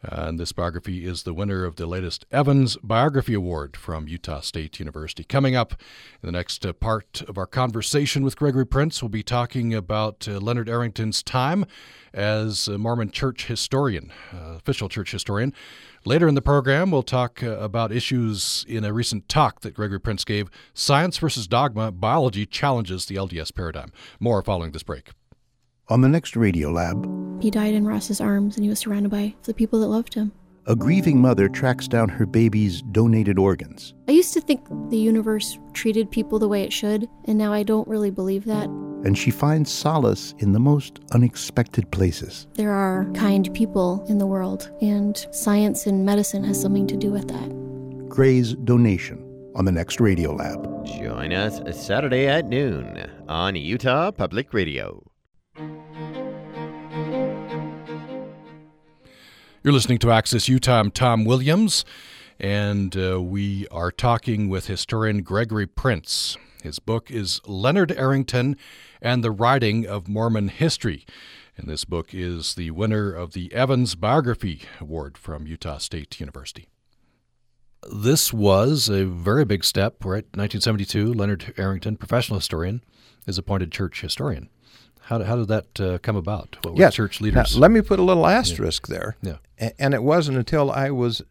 And 0.03 0.39
this 0.39 0.51
biography 0.51 1.05
is 1.05 1.23
the 1.23 1.33
winner 1.33 1.65
of 1.65 1.75
the 1.75 1.85
latest 1.85 2.25
Evans 2.31 2.77
Biography 2.83 3.33
Award 3.33 3.75
from 3.75 4.07
Utah 4.07 4.41
State 4.41 4.79
University. 4.79 5.23
Coming 5.23 5.55
up 5.55 5.73
in 6.21 6.27
the 6.27 6.31
next 6.31 6.65
uh, 6.65 6.73
part 6.73 7.23
of 7.27 7.37
our 7.37 7.47
conversation 7.47 8.23
with 8.23 8.37
Gregory 8.37 8.65
Prince, 8.65 9.01
we'll 9.01 9.09
be 9.09 9.23
talking 9.23 9.73
about 9.73 10.27
uh, 10.27 10.39
Leonard 10.39 10.69
Arrington's 10.69 11.23
time 11.23 11.65
as 12.13 12.67
a 12.67 12.77
Mormon 12.77 13.11
church 13.11 13.47
historian, 13.47 14.11
uh, 14.33 14.53
official 14.55 14.89
church 14.89 15.11
historian. 15.11 15.53
Later 16.05 16.27
in 16.27 16.35
the 16.35 16.41
program, 16.41 16.91
we'll 16.91 17.03
talk 17.03 17.43
uh, 17.43 17.57
about 17.57 17.91
issues 17.91 18.65
in 18.67 18.85
a 18.85 18.93
recent 18.93 19.27
talk 19.27 19.61
that 19.61 19.73
Gregory 19.73 19.99
Prince 19.99 20.23
gave 20.23 20.49
Science 20.73 21.17
versus 21.17 21.47
Dogma 21.47 21.91
Biology 21.91 22.45
Challenges 22.45 23.07
the 23.07 23.15
LDS 23.15 23.53
Paradigm. 23.53 23.91
More 24.19 24.41
following 24.41 24.71
this 24.71 24.83
break. 24.83 25.11
On 25.89 26.01
the 26.01 26.09
next 26.09 26.35
Radio 26.35 26.69
Lab, 26.69 27.41
he 27.41 27.49
died 27.49 27.73
in 27.73 27.87
Ross's 27.87 28.19
arms 28.19 28.57
and 28.57 28.63
he 28.65 28.69
was 28.69 28.79
surrounded 28.79 29.09
by 29.09 29.33
the 29.43 29.53
people 29.53 29.79
that 29.79 29.87
loved 29.87 30.13
him. 30.13 30.33
A 30.65 30.75
grieving 30.75 31.21
mother 31.21 31.47
tracks 31.47 31.87
down 31.87 32.09
her 32.09 32.25
baby's 32.25 32.81
donated 32.81 33.39
organs. 33.39 33.93
I 34.09 34.11
used 34.11 34.33
to 34.33 34.41
think 34.41 34.67
the 34.89 34.97
universe 34.97 35.57
treated 35.71 36.11
people 36.11 36.39
the 36.39 36.49
way 36.49 36.63
it 36.63 36.73
should, 36.73 37.07
and 37.23 37.37
now 37.37 37.53
I 37.53 37.63
don't 37.63 37.87
really 37.87 38.11
believe 38.11 38.43
that. 38.45 38.65
And 39.05 39.17
she 39.17 39.31
finds 39.31 39.71
solace 39.71 40.35
in 40.39 40.51
the 40.51 40.59
most 40.59 40.99
unexpected 41.13 41.89
places. 41.91 42.47
There 42.55 42.73
are 42.73 43.09
kind 43.13 43.49
people 43.53 44.03
in 44.09 44.17
the 44.17 44.25
world, 44.25 44.69
and 44.81 45.25
science 45.31 45.87
and 45.87 46.05
medicine 46.05 46.43
has 46.43 46.59
something 46.59 46.87
to 46.87 46.97
do 46.97 47.11
with 47.11 47.29
that. 47.29 48.09
Gray's 48.09 48.55
donation 48.55 49.23
on 49.55 49.63
the 49.63 49.71
next 49.71 50.01
Radio 50.01 50.33
Lab. 50.33 50.85
Join 50.85 51.31
us 51.31 51.61
Saturday 51.81 52.27
at 52.27 52.45
noon 52.49 53.09
on 53.29 53.55
Utah 53.55 54.11
Public 54.11 54.53
Radio. 54.53 55.06
You're 59.63 59.73
listening 59.73 59.97
to 59.99 60.11
Access 60.11 60.47
Utah. 60.47 60.79
I'm 60.79 60.91
Tom 60.91 61.25
Williams, 61.25 61.83
and 62.39 62.95
uh, 62.95 63.19
we 63.19 63.67
are 63.69 63.91
talking 63.91 64.49
with 64.49 64.67
historian 64.67 65.23
Gregory 65.23 65.65
Prince. 65.65 66.37
His 66.61 66.77
book 66.77 67.09
is 67.09 67.41
Leonard 67.47 67.91
Arrington 67.93 68.55
and 69.01 69.23
the 69.23 69.31
Writing 69.31 69.87
of 69.87 70.07
Mormon 70.07 70.49
History. 70.49 71.07
And 71.57 71.67
this 71.67 71.85
book 71.85 72.13
is 72.13 72.53
the 72.53 72.69
winner 72.69 73.11
of 73.11 73.33
the 73.33 73.51
Evans 73.51 73.95
Biography 73.95 74.61
Award 74.79 75.17
from 75.17 75.47
Utah 75.47 75.79
State 75.79 76.19
University. 76.19 76.69
This 77.91 78.31
was 78.31 78.89
a 78.89 79.05
very 79.05 79.43
big 79.43 79.63
step, 79.63 80.05
right? 80.05 80.25
1972, 80.35 81.13
Leonard 81.13 81.55
Arrington, 81.57 81.97
professional 81.97 82.37
historian, 82.37 82.83
is 83.25 83.39
appointed 83.39 83.71
church 83.71 84.01
historian. 84.01 84.49
How, 85.07 85.23
how 85.23 85.37
did 85.37 85.47
that 85.47 85.79
uh, 85.79 85.97
come 85.99 86.17
about? 86.17 86.57
What 86.63 86.73
were 86.73 86.79
yes. 86.79 86.95
church 86.95 87.21
leaders? 87.21 87.55
Now, 87.55 87.61
let 87.61 87.71
me 87.71 87.81
put 87.81 87.97
a 87.97 88.03
little 88.03 88.27
asterisk 88.27 88.87
yeah. 88.89 88.93
there. 88.93 89.15
Yeah. 89.21 89.69
And 89.79 89.93
it 89.93 90.03
wasn't 90.03 90.37
until 90.37 90.69
I 90.69 90.91
was 90.91 91.21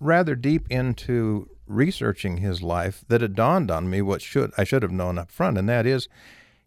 rather 0.00 0.34
deep 0.34 0.66
into 0.70 1.50
researching 1.66 2.38
his 2.38 2.62
life 2.62 3.04
that 3.08 3.22
it 3.22 3.34
dawned 3.34 3.70
on 3.70 3.90
me 3.90 4.00
what 4.00 4.22
should 4.22 4.52
I 4.56 4.64
should 4.64 4.82
have 4.82 4.90
known 4.90 5.18
up 5.18 5.30
front, 5.30 5.58
and 5.58 5.68
that 5.68 5.84
is, 5.84 6.08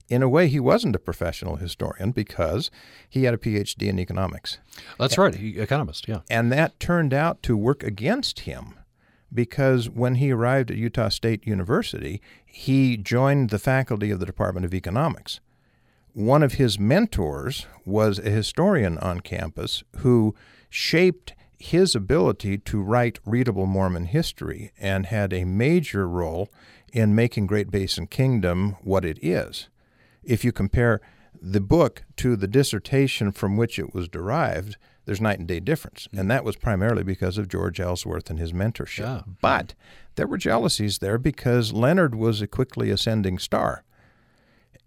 in 0.08 0.22
a 0.22 0.30
way, 0.30 0.48
he 0.48 0.60
wasn't 0.60 0.96
a 0.96 1.00
professional 1.00 1.56
historian 1.56 2.12
because 2.12 2.70
he 3.10 3.24
had 3.24 3.34
a 3.34 3.38
PhD 3.38 3.88
in 3.88 4.00
economics. 4.00 4.60
That's 5.00 5.18
right, 5.18 5.34
he, 5.34 5.58
economist, 5.58 6.08
yeah. 6.08 6.20
And 6.30 6.52
that 6.52 6.80
turned 6.80 7.16
out 7.16 7.42
to 7.44 7.58
work 7.58 7.82
against 7.82 8.42
him 8.42 8.76
because 9.34 9.90
when 9.90 10.16
he 10.16 10.32
arrived 10.32 10.70
at 10.70 10.78
Utah 10.78 11.10
State 11.10 11.48
University, 11.48 12.22
he 12.46 12.96
joined 12.96 13.50
the 13.50 13.58
faculty 13.58 14.12
of 14.12 14.20
the 14.20 14.26
Department 14.28 14.68
of 14.68 14.74
Economics 14.76 15.40
one 16.14 16.44
of 16.44 16.54
his 16.54 16.80
mentors 16.80 17.66
was 17.86 18.20
a 18.20 18.30
historian 18.30 18.98
on 19.00 19.20
campus 19.20 19.84
who 19.98 20.36
shaped 20.70 21.34
his 21.58 21.96
ability 21.96 22.58
to 22.58 22.82
write 22.82 23.20
readable 23.26 23.66
Mormon 23.66 24.06
history 24.06 24.72
and 24.80 25.06
had 25.06 25.34
a 25.34 25.46
major 25.46 26.08
role 26.08 26.50
in 26.92 27.16
making 27.16 27.48
Great 27.48 27.72
Basin 27.72 28.08
Kingdom 28.08 28.76
what 28.84 29.06
it 29.06 29.18
is. 29.22 29.70
If 30.24 30.44
you 30.44 30.52
compare 30.52 31.02
the 31.42 31.62
book 31.62 32.04
to 32.18 32.36
the 32.36 32.48
dissertation 32.48 33.32
from 33.32 33.58
which 33.58 33.80
it 33.80 33.94
was 33.94 34.08
derived, 34.08 34.78
there's 35.06 35.22
night 35.22 35.40
and 35.40 35.48
day 35.48 35.60
difference. 35.60 36.08
And 36.16 36.30
that 36.30 36.44
was 36.44 36.56
primarily 36.56 37.04
because 37.04 37.38
of 37.38 37.50
George 37.50 37.80
Ellsworth 37.80 38.30
and 38.30 38.40
his 38.40 38.54
mentorship. 38.54 39.00
Yeah. 39.00 39.22
But 39.42 39.74
there 40.16 40.28
were 40.28 40.38
jealousies 40.38 41.00
there 41.00 41.18
because 41.18 41.74
Leonard 41.74 42.16
was 42.16 42.42
a 42.42 42.48
quickly 42.48 42.90
ascending 42.90 43.40
star. 43.40 43.84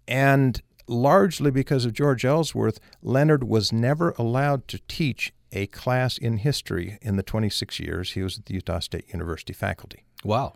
And 0.07 0.61
largely 0.87 1.51
because 1.51 1.85
of 1.85 1.93
George 1.93 2.25
Ellsworth, 2.25 2.79
Leonard 3.01 3.43
was 3.43 3.71
never 3.71 4.11
allowed 4.17 4.67
to 4.69 4.79
teach 4.87 5.33
a 5.51 5.67
class 5.67 6.17
in 6.17 6.37
history 6.37 6.97
in 7.01 7.15
the 7.15 7.23
26 7.23 7.79
years 7.79 8.13
he 8.13 8.21
was 8.21 8.37
at 8.37 8.45
the 8.45 8.53
Utah 8.53 8.79
State 8.79 9.07
University 9.13 9.53
faculty. 9.53 10.03
Wow. 10.23 10.53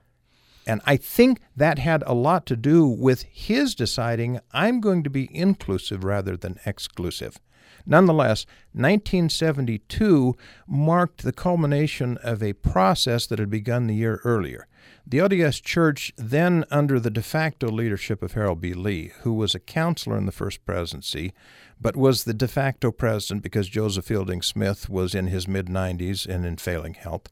And 0.67 0.81
I 0.85 0.97
think 0.97 1.39
that 1.55 1.79
had 1.79 2.03
a 2.05 2.13
lot 2.13 2.45
to 2.47 2.55
do 2.55 2.85
with 2.85 3.23
his 3.23 3.73
deciding 3.73 4.39
I'm 4.51 4.79
going 4.79 5.03
to 5.03 5.09
be 5.09 5.29
inclusive 5.35 6.03
rather 6.03 6.37
than 6.37 6.59
exclusive. 6.65 7.39
Nonetheless, 7.85 8.45
1972 8.73 10.35
marked 10.67 11.23
the 11.23 11.31
culmination 11.31 12.17
of 12.17 12.43
a 12.43 12.53
process 12.53 13.25
that 13.27 13.39
had 13.39 13.49
begun 13.49 13.87
the 13.87 13.95
year 13.95 14.21
earlier. 14.23 14.67
The 15.05 15.17
LDS 15.17 15.61
Church, 15.61 16.13
then 16.15 16.63
under 16.69 16.99
the 16.99 17.09
de 17.09 17.21
facto 17.21 17.69
leadership 17.69 18.21
of 18.21 18.33
Harold 18.33 18.61
B. 18.61 18.73
Lee, 18.73 19.11
who 19.21 19.33
was 19.33 19.55
a 19.55 19.59
counselor 19.59 20.17
in 20.17 20.25
the 20.25 20.31
First 20.31 20.63
Presidency, 20.65 21.33
but 21.79 21.97
was 21.97 22.23
the 22.23 22.33
de 22.33 22.47
facto 22.47 22.91
president 22.91 23.41
because 23.41 23.67
Joseph 23.67 24.05
Fielding 24.05 24.41
Smith 24.41 24.89
was 24.89 25.15
in 25.15 25.27
his 25.27 25.47
mid 25.47 25.65
90s 25.67 26.27
and 26.27 26.45
in 26.45 26.57
failing 26.57 26.93
health, 26.93 27.29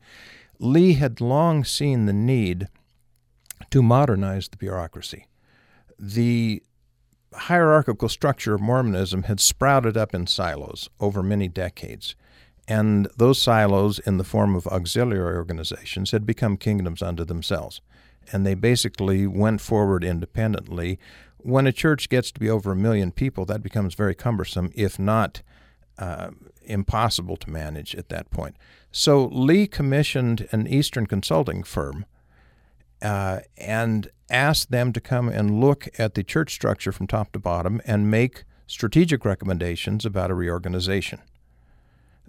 Lee 0.60 0.94
had 0.94 1.22
long 1.22 1.64
seen 1.64 2.06
the 2.06 2.14
need 2.14 2.68
to 3.70 3.82
modernize 3.82 4.50
the 4.50 4.58
bureaucracy. 4.58 5.28
The 5.98 6.64
hierarchical 7.34 8.10
structure 8.10 8.56
of 8.56 8.62
Mormonism 8.62 9.24
had 9.24 9.40
sprouted 9.40 9.96
up 9.96 10.16
in 10.16 10.28
silos 10.28 10.90
over 11.00 11.22
many 11.22 11.48
decades. 11.48 12.16
And 12.70 13.08
those 13.18 13.42
silos, 13.42 13.98
in 13.98 14.18
the 14.18 14.24
form 14.24 14.56
of 14.56 14.68
auxiliary 14.68 15.36
organizations, 15.36 16.12
had 16.12 16.24
become 16.26 16.56
kingdoms 16.56 17.02
unto 17.02 17.26
themselves. 17.26 17.82
And 18.32 18.46
they 18.46 18.54
basically 18.54 19.26
went 19.26 19.60
forward 19.60 20.04
independently. 20.04 21.00
When 21.38 21.66
a 21.66 21.72
church 21.72 22.10
gets 22.10 22.32
to 22.32 22.40
be 22.40 22.48
over 22.48 22.72
a 22.72 22.76
million 22.76 23.12
people, 23.12 23.44
that 23.46 23.64
becomes 23.64 23.96
very 23.96 24.14
cumbersome, 24.14 24.72
if 24.76 25.00
not 25.00 25.42
uh, 25.98 26.30
impossible 26.64 27.38
to 27.38 27.50
manage 27.50 27.96
at 27.96 28.10
that 28.10 28.30
point. 28.30 28.56
So 28.92 29.26
Lee 29.26 29.66
commissioned 29.66 30.48
an 30.52 30.68
Eastern 30.68 31.08
consulting 31.08 31.64
firm 31.64 32.06
uh, 33.02 33.40
and 33.58 34.12
asked 34.30 34.70
them 34.70 34.94
to 34.94 35.02
come 35.02 35.28
and 35.28 35.60
look 35.60 35.88
at 35.98 36.14
the 36.14 36.24
church 36.24 36.54
structure 36.54 36.92
from 36.92 37.08
top 37.08 37.32
to 37.32 37.40
bottom 37.40 37.82
and 37.86 38.12
make 38.12 38.44
strategic 38.68 39.26
recommendations 39.26 40.06
about 40.06 40.30
a 40.30 40.36
reorganization. 40.36 41.20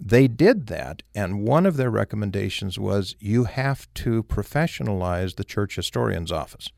They 0.03 0.27
did 0.27 0.65
that, 0.67 1.03
and 1.13 1.43
one 1.43 1.67
of 1.67 1.77
their 1.77 1.91
recommendations 1.91 2.79
was 2.79 3.15
you 3.19 3.43
have 3.43 3.87
to 3.93 4.23
professionalize 4.23 5.35
the 5.35 5.43
church 5.43 5.75
historian's 5.75 6.31
office. 6.31 6.69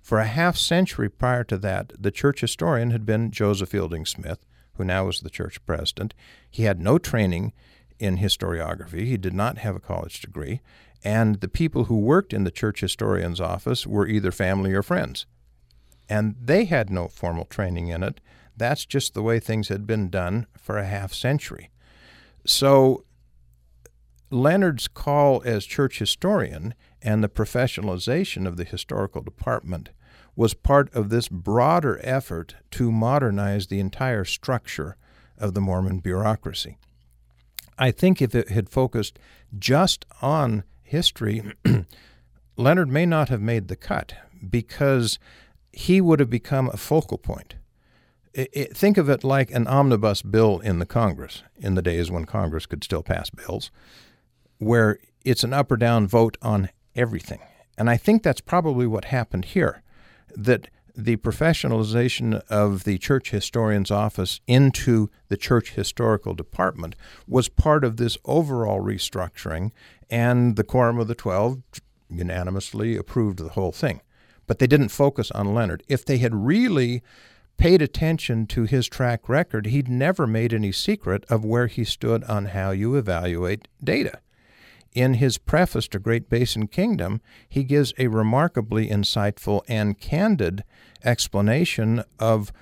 For 0.00 0.18
a 0.18 0.24
half 0.26 0.56
century 0.56 1.10
prior 1.10 1.44
to 1.44 1.58
that, 1.58 1.92
the 2.00 2.10
church 2.10 2.40
historian 2.40 2.90
had 2.90 3.04
been 3.04 3.30
Joseph 3.30 3.68
Fielding 3.68 4.06
Smith, 4.06 4.46
who 4.74 4.84
now 4.84 5.06
is 5.08 5.20
the 5.20 5.28
church 5.28 5.64
president. 5.66 6.14
He 6.50 6.62
had 6.62 6.80
no 6.80 6.96
training 6.96 7.52
in 7.98 8.16
historiography, 8.16 9.04
he 9.04 9.18
did 9.18 9.34
not 9.34 9.58
have 9.58 9.76
a 9.76 9.80
college 9.80 10.22
degree, 10.22 10.62
and 11.04 11.40
the 11.40 11.48
people 11.48 11.84
who 11.84 11.98
worked 11.98 12.32
in 12.32 12.44
the 12.44 12.50
church 12.50 12.80
historian's 12.80 13.40
office 13.40 13.86
were 13.86 14.08
either 14.08 14.32
family 14.32 14.72
or 14.72 14.82
friends. 14.82 15.26
And 16.08 16.36
they 16.40 16.64
had 16.64 16.88
no 16.88 17.06
formal 17.06 17.44
training 17.44 17.88
in 17.88 18.02
it. 18.02 18.20
That's 18.56 18.86
just 18.86 19.12
the 19.12 19.22
way 19.22 19.40
things 19.40 19.68
had 19.68 19.86
been 19.86 20.08
done 20.08 20.46
for 20.56 20.78
a 20.78 20.86
half 20.86 21.12
century. 21.12 21.68
So 22.44 23.04
Leonard's 24.30 24.88
call 24.88 25.42
as 25.44 25.64
church 25.64 25.98
historian 25.98 26.74
and 27.02 27.22
the 27.22 27.28
professionalization 27.28 28.46
of 28.46 28.56
the 28.56 28.64
historical 28.64 29.20
department 29.20 29.90
was 30.34 30.54
part 30.54 30.92
of 30.94 31.10
this 31.10 31.28
broader 31.28 32.00
effort 32.02 32.54
to 32.70 32.90
modernize 32.90 33.66
the 33.66 33.80
entire 33.80 34.24
structure 34.24 34.96
of 35.36 35.54
the 35.54 35.60
Mormon 35.60 35.98
bureaucracy. 35.98 36.78
I 37.78 37.90
think 37.90 38.22
if 38.22 38.34
it 38.34 38.48
had 38.48 38.70
focused 38.70 39.18
just 39.58 40.06
on 40.22 40.64
history, 40.82 41.52
Leonard 42.56 42.88
may 42.88 43.04
not 43.04 43.28
have 43.28 43.40
made 43.40 43.68
the 43.68 43.76
cut 43.76 44.14
because 44.48 45.18
he 45.72 46.00
would 46.00 46.20
have 46.20 46.30
become 46.30 46.70
a 46.70 46.76
focal 46.76 47.18
point 47.18 47.56
it, 48.34 48.50
it, 48.52 48.76
think 48.76 48.96
of 48.96 49.08
it 49.08 49.24
like 49.24 49.50
an 49.50 49.66
omnibus 49.66 50.22
bill 50.22 50.58
in 50.60 50.78
the 50.78 50.86
Congress 50.86 51.42
in 51.58 51.74
the 51.74 51.82
days 51.82 52.10
when 52.10 52.24
Congress 52.24 52.66
could 52.66 52.82
still 52.82 53.02
pass 53.02 53.30
bills, 53.30 53.70
where 54.58 54.98
it's 55.24 55.44
an 55.44 55.52
up 55.52 55.70
or 55.70 55.76
down 55.76 56.06
vote 56.06 56.36
on 56.42 56.70
everything. 56.94 57.40
And 57.76 57.88
I 57.90 57.96
think 57.96 58.22
that's 58.22 58.40
probably 58.40 58.86
what 58.86 59.06
happened 59.06 59.46
here. 59.46 59.82
That 60.34 60.68
the 60.94 61.16
professionalization 61.16 62.42
of 62.48 62.84
the 62.84 62.98
church 62.98 63.30
historian's 63.30 63.90
office 63.90 64.40
into 64.46 65.10
the 65.28 65.36
church 65.36 65.70
historical 65.70 66.34
department 66.34 66.94
was 67.26 67.48
part 67.48 67.84
of 67.84 67.96
this 67.96 68.18
overall 68.24 68.80
restructuring, 68.80 69.72
and 70.10 70.56
the 70.56 70.64
Quorum 70.64 70.98
of 70.98 71.08
the 71.08 71.14
Twelve 71.14 71.62
unanimously 72.10 72.96
approved 72.96 73.38
the 73.38 73.50
whole 73.50 73.72
thing. 73.72 74.02
But 74.46 74.58
they 74.58 74.66
didn't 74.66 74.90
focus 74.90 75.30
on 75.30 75.54
Leonard. 75.54 75.82
If 75.88 76.04
they 76.04 76.18
had 76.18 76.34
really 76.34 77.02
paid 77.56 77.82
attention 77.82 78.46
to 78.48 78.64
his 78.64 78.88
track 78.88 79.28
record, 79.28 79.66
he'd 79.66 79.88
never 79.88 80.26
made 80.26 80.52
any 80.52 80.72
secret 80.72 81.24
of 81.28 81.44
where 81.44 81.66
he 81.66 81.84
stood 81.84 82.24
on 82.24 82.46
how 82.46 82.70
you 82.70 82.96
evaluate 82.96 83.68
data. 83.82 84.20
In 84.94 85.14
his 85.14 85.38
preface 85.38 85.88
to 85.88 85.98
Great 85.98 86.28
Basin 86.28 86.68
Kingdom, 86.68 87.22
he 87.48 87.64
gives 87.64 87.94
a 87.98 88.08
remarkably 88.08 88.88
insightful 88.88 89.62
and 89.66 89.98
candid 89.98 90.64
explanation 91.02 92.04
of 92.18 92.52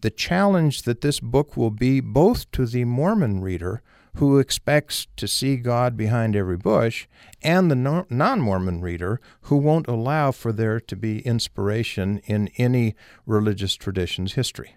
the 0.00 0.10
challenge 0.10 0.82
that 0.82 1.00
this 1.00 1.20
book 1.20 1.56
will 1.56 1.70
be 1.70 2.00
both 2.00 2.50
to 2.52 2.64
the 2.64 2.84
Mormon 2.84 3.40
reader 3.40 3.82
who 4.14 4.38
expects 4.38 5.06
to 5.16 5.28
see 5.28 5.56
God 5.56 5.96
behind 5.96 6.34
every 6.34 6.56
bush 6.56 7.06
and 7.42 7.70
the 7.70 8.04
non 8.10 8.40
Mormon 8.40 8.80
reader 8.80 9.20
who 9.42 9.56
won't 9.56 9.88
allow 9.88 10.32
for 10.32 10.52
there 10.52 10.80
to 10.80 10.96
be 10.96 11.20
inspiration 11.20 12.18
in 12.24 12.48
any 12.56 12.94
religious 13.26 13.74
tradition's 13.74 14.34
history. 14.34 14.76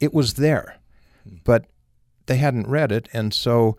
It 0.00 0.12
was 0.12 0.34
there, 0.34 0.78
but 1.44 1.66
they 2.26 2.36
hadn't 2.36 2.68
read 2.68 2.90
it, 2.90 3.08
and 3.12 3.32
so 3.32 3.76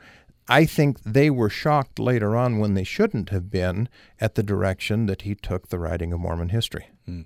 I 0.47 0.65
think 0.65 1.01
they 1.03 1.29
were 1.29 1.49
shocked 1.49 1.97
later 1.99 2.35
on 2.35 2.59
when 2.59 2.75
they 2.75 2.83
shouldn't 2.83 3.29
have 3.29 3.49
been 3.49 3.89
at 4.21 4.35
the 4.35 4.43
direction 4.43 5.07
that 5.07 5.23
he 5.23 5.33
took 5.35 5.69
the 5.69 5.79
writing 5.79 6.13
of 6.13 6.19
Mormon 6.19 6.49
history. 6.49 6.87
Hmm. 7.05 7.21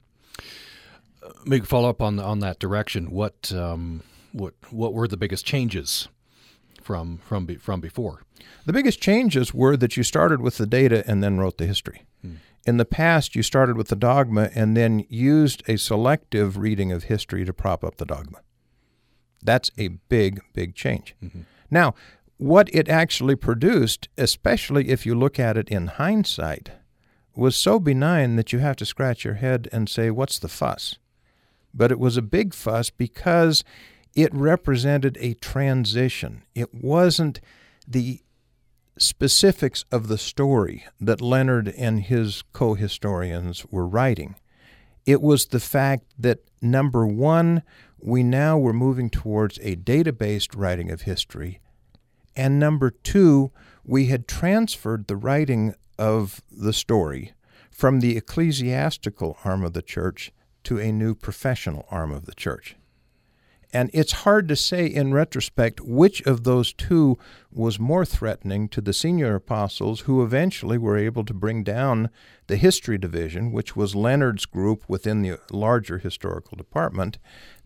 Uh, 1.21 1.31
maybe 1.45 1.65
follow 1.65 1.89
up 1.89 2.01
on 2.01 2.19
on 2.19 2.39
that 2.39 2.59
direction. 2.59 3.11
What 3.11 3.51
um, 3.53 4.03
what 4.31 4.53
what 4.71 4.93
were 4.93 5.07
the 5.07 5.17
biggest 5.17 5.45
changes 5.45 6.07
from 6.81 7.17
from 7.17 7.47
from 7.57 7.81
before? 7.81 8.23
The 8.65 8.73
biggest 8.73 9.01
changes 9.01 9.53
were 9.53 9.77
that 9.77 9.97
you 9.97 10.03
started 10.03 10.41
with 10.41 10.57
the 10.57 10.67
data 10.67 11.03
and 11.07 11.23
then 11.23 11.37
wrote 11.37 11.57
the 11.57 11.65
history. 11.65 12.05
Hmm. 12.21 12.35
In 12.65 12.77
the 12.77 12.85
past, 12.85 13.35
you 13.35 13.43
started 13.43 13.77
with 13.77 13.87
the 13.87 13.95
dogma 13.95 14.49
and 14.53 14.75
then 14.75 15.05
used 15.09 15.63
a 15.67 15.77
selective 15.77 16.57
reading 16.57 16.91
of 16.91 17.05
history 17.05 17.45
to 17.45 17.53
prop 17.53 17.83
up 17.83 17.97
the 17.97 18.05
dogma. 18.05 18.39
That's 19.41 19.71
a 19.77 19.87
big, 19.87 20.41
big 20.53 20.75
change. 20.75 21.15
Mm-hmm. 21.23 21.41
Now, 21.71 21.95
what 22.37 22.69
it 22.73 22.89
actually 22.89 23.35
produced, 23.35 24.09
especially 24.17 24.89
if 24.89 25.05
you 25.05 25.15
look 25.15 25.39
at 25.39 25.57
it 25.57 25.69
in 25.69 25.87
hindsight, 25.87 26.71
was 27.35 27.55
so 27.55 27.79
benign 27.79 28.35
that 28.35 28.51
you 28.51 28.59
have 28.59 28.75
to 28.77 28.85
scratch 28.85 29.23
your 29.23 29.35
head 29.35 29.67
and 29.71 29.89
say, 29.89 30.09
What's 30.09 30.39
the 30.39 30.47
fuss? 30.47 30.97
But 31.73 31.91
it 31.91 31.99
was 31.99 32.17
a 32.17 32.21
big 32.21 32.53
fuss 32.53 32.89
because 32.89 33.63
it 34.15 34.33
represented 34.33 35.17
a 35.19 35.33
transition. 35.35 36.43
It 36.55 36.73
wasn't 36.73 37.41
the 37.87 38.21
specifics 38.97 39.85
of 39.91 40.07
the 40.07 40.17
story 40.17 40.85
that 40.99 41.21
Leonard 41.21 41.73
and 41.77 42.01
his 42.01 42.43
co 42.53 42.73
historians 42.73 43.65
were 43.71 43.87
writing. 43.87 44.35
It 45.05 45.21
was 45.21 45.47
the 45.47 45.59
fact 45.59 46.05
that, 46.17 46.39
number 46.61 47.07
one, 47.07 47.63
we 47.97 48.23
now 48.23 48.57
were 48.57 48.73
moving 48.73 49.09
towards 49.09 49.57
a 49.61 49.75
data 49.75 50.13
based 50.13 50.53
writing 50.53 50.91
of 50.91 51.01
history 51.01 51.59
and 52.39 52.57
number 52.57 52.89
two, 52.89 53.51
we 53.83 54.05
had 54.05 54.25
transferred 54.25 55.07
the 55.07 55.17
writing 55.17 55.75
of 55.97 56.41
the 56.49 56.71
story 56.71 57.33
from 57.69 57.99
the 57.99 58.15
ecclesiastical 58.15 59.37
arm 59.43 59.65
of 59.65 59.73
the 59.73 59.81
church 59.81 60.31
to 60.63 60.79
a 60.79 60.93
new 60.93 61.13
professional 61.15 61.85
arm 61.91 62.13
of 62.13 62.25
the 62.25 62.33
church. 62.33 62.77
And 63.71 63.91
it's 63.93 64.23
hard 64.23 64.47
to 64.47 64.55
say 64.55 64.87
in 64.87 65.13
retrospect 65.13 65.79
which 65.81 66.21
of 66.21 66.43
those 66.43 66.73
two 66.73 67.19
was 67.51 67.79
more 67.79 68.03
threatening 68.03 68.67
to 68.69 68.81
the 68.81 68.93
senior 68.93 69.35
apostles 69.35 70.01
who 70.01 70.23
eventually 70.23 70.77
were 70.77 70.97
able 70.97 71.23
to 71.25 71.33
bring 71.33 71.63
down 71.63 72.09
the 72.47 72.57
history 72.57 72.97
division, 72.97 73.51
which 73.51 73.75
was 73.75 73.95
Leonard's 73.95 74.47
group 74.47 74.83
within 74.87 75.21
the 75.21 75.39
larger 75.51 75.99
historical 75.99 76.57
department, 76.57 77.19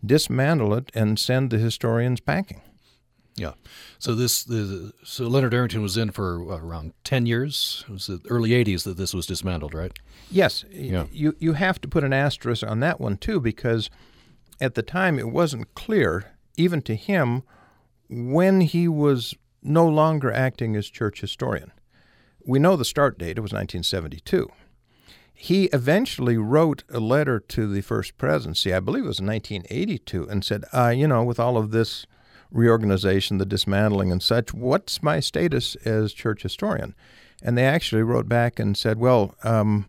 dismantle 0.04 0.74
it, 0.74 0.92
and 0.94 1.18
send 1.18 1.50
the 1.50 1.58
historians 1.58 2.20
packing. 2.20 2.60
Yeah. 3.36 3.52
So 3.98 4.14
this 4.14 4.44
the 4.44 4.92
so 5.02 5.26
Leonard 5.26 5.54
Arrington 5.54 5.82
was 5.82 5.96
in 5.96 6.10
for 6.10 6.42
what, 6.44 6.60
around 6.60 6.92
ten 7.02 7.26
years. 7.26 7.84
It 7.88 7.92
was 7.92 8.06
the 8.06 8.20
early 8.28 8.50
'80s 8.50 8.84
that 8.84 8.96
this 8.96 9.12
was 9.12 9.26
dismantled, 9.26 9.74
right? 9.74 9.92
Yes. 10.30 10.64
Yeah. 10.70 11.06
You 11.10 11.34
you 11.40 11.54
have 11.54 11.80
to 11.80 11.88
put 11.88 12.04
an 12.04 12.12
asterisk 12.12 12.62
on 12.62 12.80
that 12.80 13.00
one 13.00 13.16
too 13.16 13.40
because 13.40 13.90
at 14.60 14.74
the 14.74 14.82
time 14.82 15.18
it 15.18 15.30
wasn't 15.30 15.74
clear 15.74 16.32
even 16.56 16.82
to 16.82 16.94
him 16.94 17.42
when 18.08 18.60
he 18.60 18.86
was 18.88 19.34
no 19.62 19.88
longer 19.88 20.32
acting 20.32 20.76
as 20.76 20.88
church 20.88 21.20
historian. 21.20 21.72
We 22.46 22.58
know 22.58 22.76
the 22.76 22.84
start 22.84 23.18
date. 23.18 23.38
It 23.38 23.42
was 23.42 23.52
1972. 23.52 24.50
He 25.32 25.64
eventually 25.66 26.36
wrote 26.36 26.84
a 26.88 27.00
letter 27.00 27.40
to 27.40 27.66
the 27.66 27.80
first 27.80 28.16
presidency, 28.16 28.72
I 28.72 28.80
believe 28.80 29.04
it 29.04 29.08
was 29.08 29.20
1982, 29.20 30.28
and 30.28 30.44
said, 30.44 30.64
uh, 30.72 30.88
you 30.88 31.08
know, 31.08 31.24
with 31.24 31.40
all 31.40 31.56
of 31.56 31.70
this 31.70 32.06
reorganization, 32.50 33.38
the 33.38 33.44
dismantling, 33.44 34.12
and 34.12 34.22
such. 34.22 34.54
What's 34.54 35.02
my 35.02 35.20
status 35.20 35.74
as 35.84 36.12
church 36.12 36.42
historian? 36.42 36.94
And 37.42 37.58
they 37.58 37.64
actually 37.64 38.02
wrote 38.02 38.28
back 38.28 38.58
and 38.58 38.76
said, 38.76 38.98
well, 38.98 39.34
um, 39.42 39.88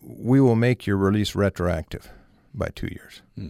we 0.00 0.40
will 0.40 0.54
make 0.54 0.86
your 0.86 0.98
release 0.98 1.34
retroactive 1.34 2.10
by 2.52 2.68
two 2.74 2.88
years. 2.88 3.22
Hmm. 3.36 3.48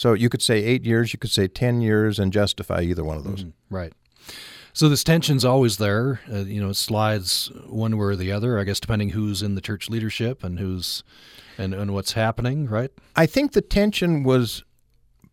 So 0.00 0.14
you 0.14 0.30
could 0.30 0.40
say 0.40 0.64
eight 0.64 0.86
years, 0.86 1.12
you 1.12 1.18
could 1.18 1.30
say 1.30 1.46
10 1.46 1.82
years, 1.82 2.18
and 2.18 2.32
justify 2.32 2.80
either 2.80 3.04
one 3.04 3.18
of 3.18 3.24
those. 3.24 3.44
Mm-hmm. 3.44 3.74
Right. 3.74 3.92
So 4.72 4.88
this 4.88 5.04
tension's 5.04 5.44
always 5.44 5.76
there. 5.76 6.22
Uh, 6.26 6.38
you 6.38 6.58
know, 6.58 6.70
it 6.70 6.76
slides 6.76 7.52
one 7.66 7.98
way 7.98 8.04
or 8.06 8.16
the 8.16 8.32
other, 8.32 8.58
I 8.58 8.64
guess, 8.64 8.80
depending 8.80 9.10
who's 9.10 9.42
in 9.42 9.56
the 9.56 9.60
church 9.60 9.90
leadership 9.90 10.42
and 10.42 10.58
who's 10.58 11.04
and, 11.58 11.74
and 11.74 11.92
what's 11.92 12.12
happening, 12.12 12.66
right? 12.66 12.90
I 13.14 13.26
think 13.26 13.52
the 13.52 13.60
tension 13.60 14.22
was 14.22 14.64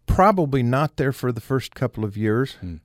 probably 0.05 0.63
not 0.63 0.97
there 0.97 1.13
for 1.13 1.31
the 1.31 1.39
first 1.39 1.73
couple 1.73 2.03
of 2.03 2.17
years, 2.17 2.55
hmm. 2.55 2.75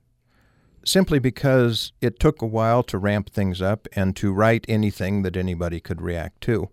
simply 0.85 1.19
because 1.19 1.91
it 1.99 2.17
took 2.17 2.41
a 2.41 2.47
while 2.47 2.83
to 2.83 2.97
ramp 2.97 3.29
things 3.29 3.61
up 3.61 3.89
and 3.91 4.15
to 4.15 4.31
write 4.31 4.63
anything 4.69 5.23
that 5.23 5.35
anybody 5.35 5.81
could 5.81 6.01
react 6.01 6.39
to. 6.43 6.69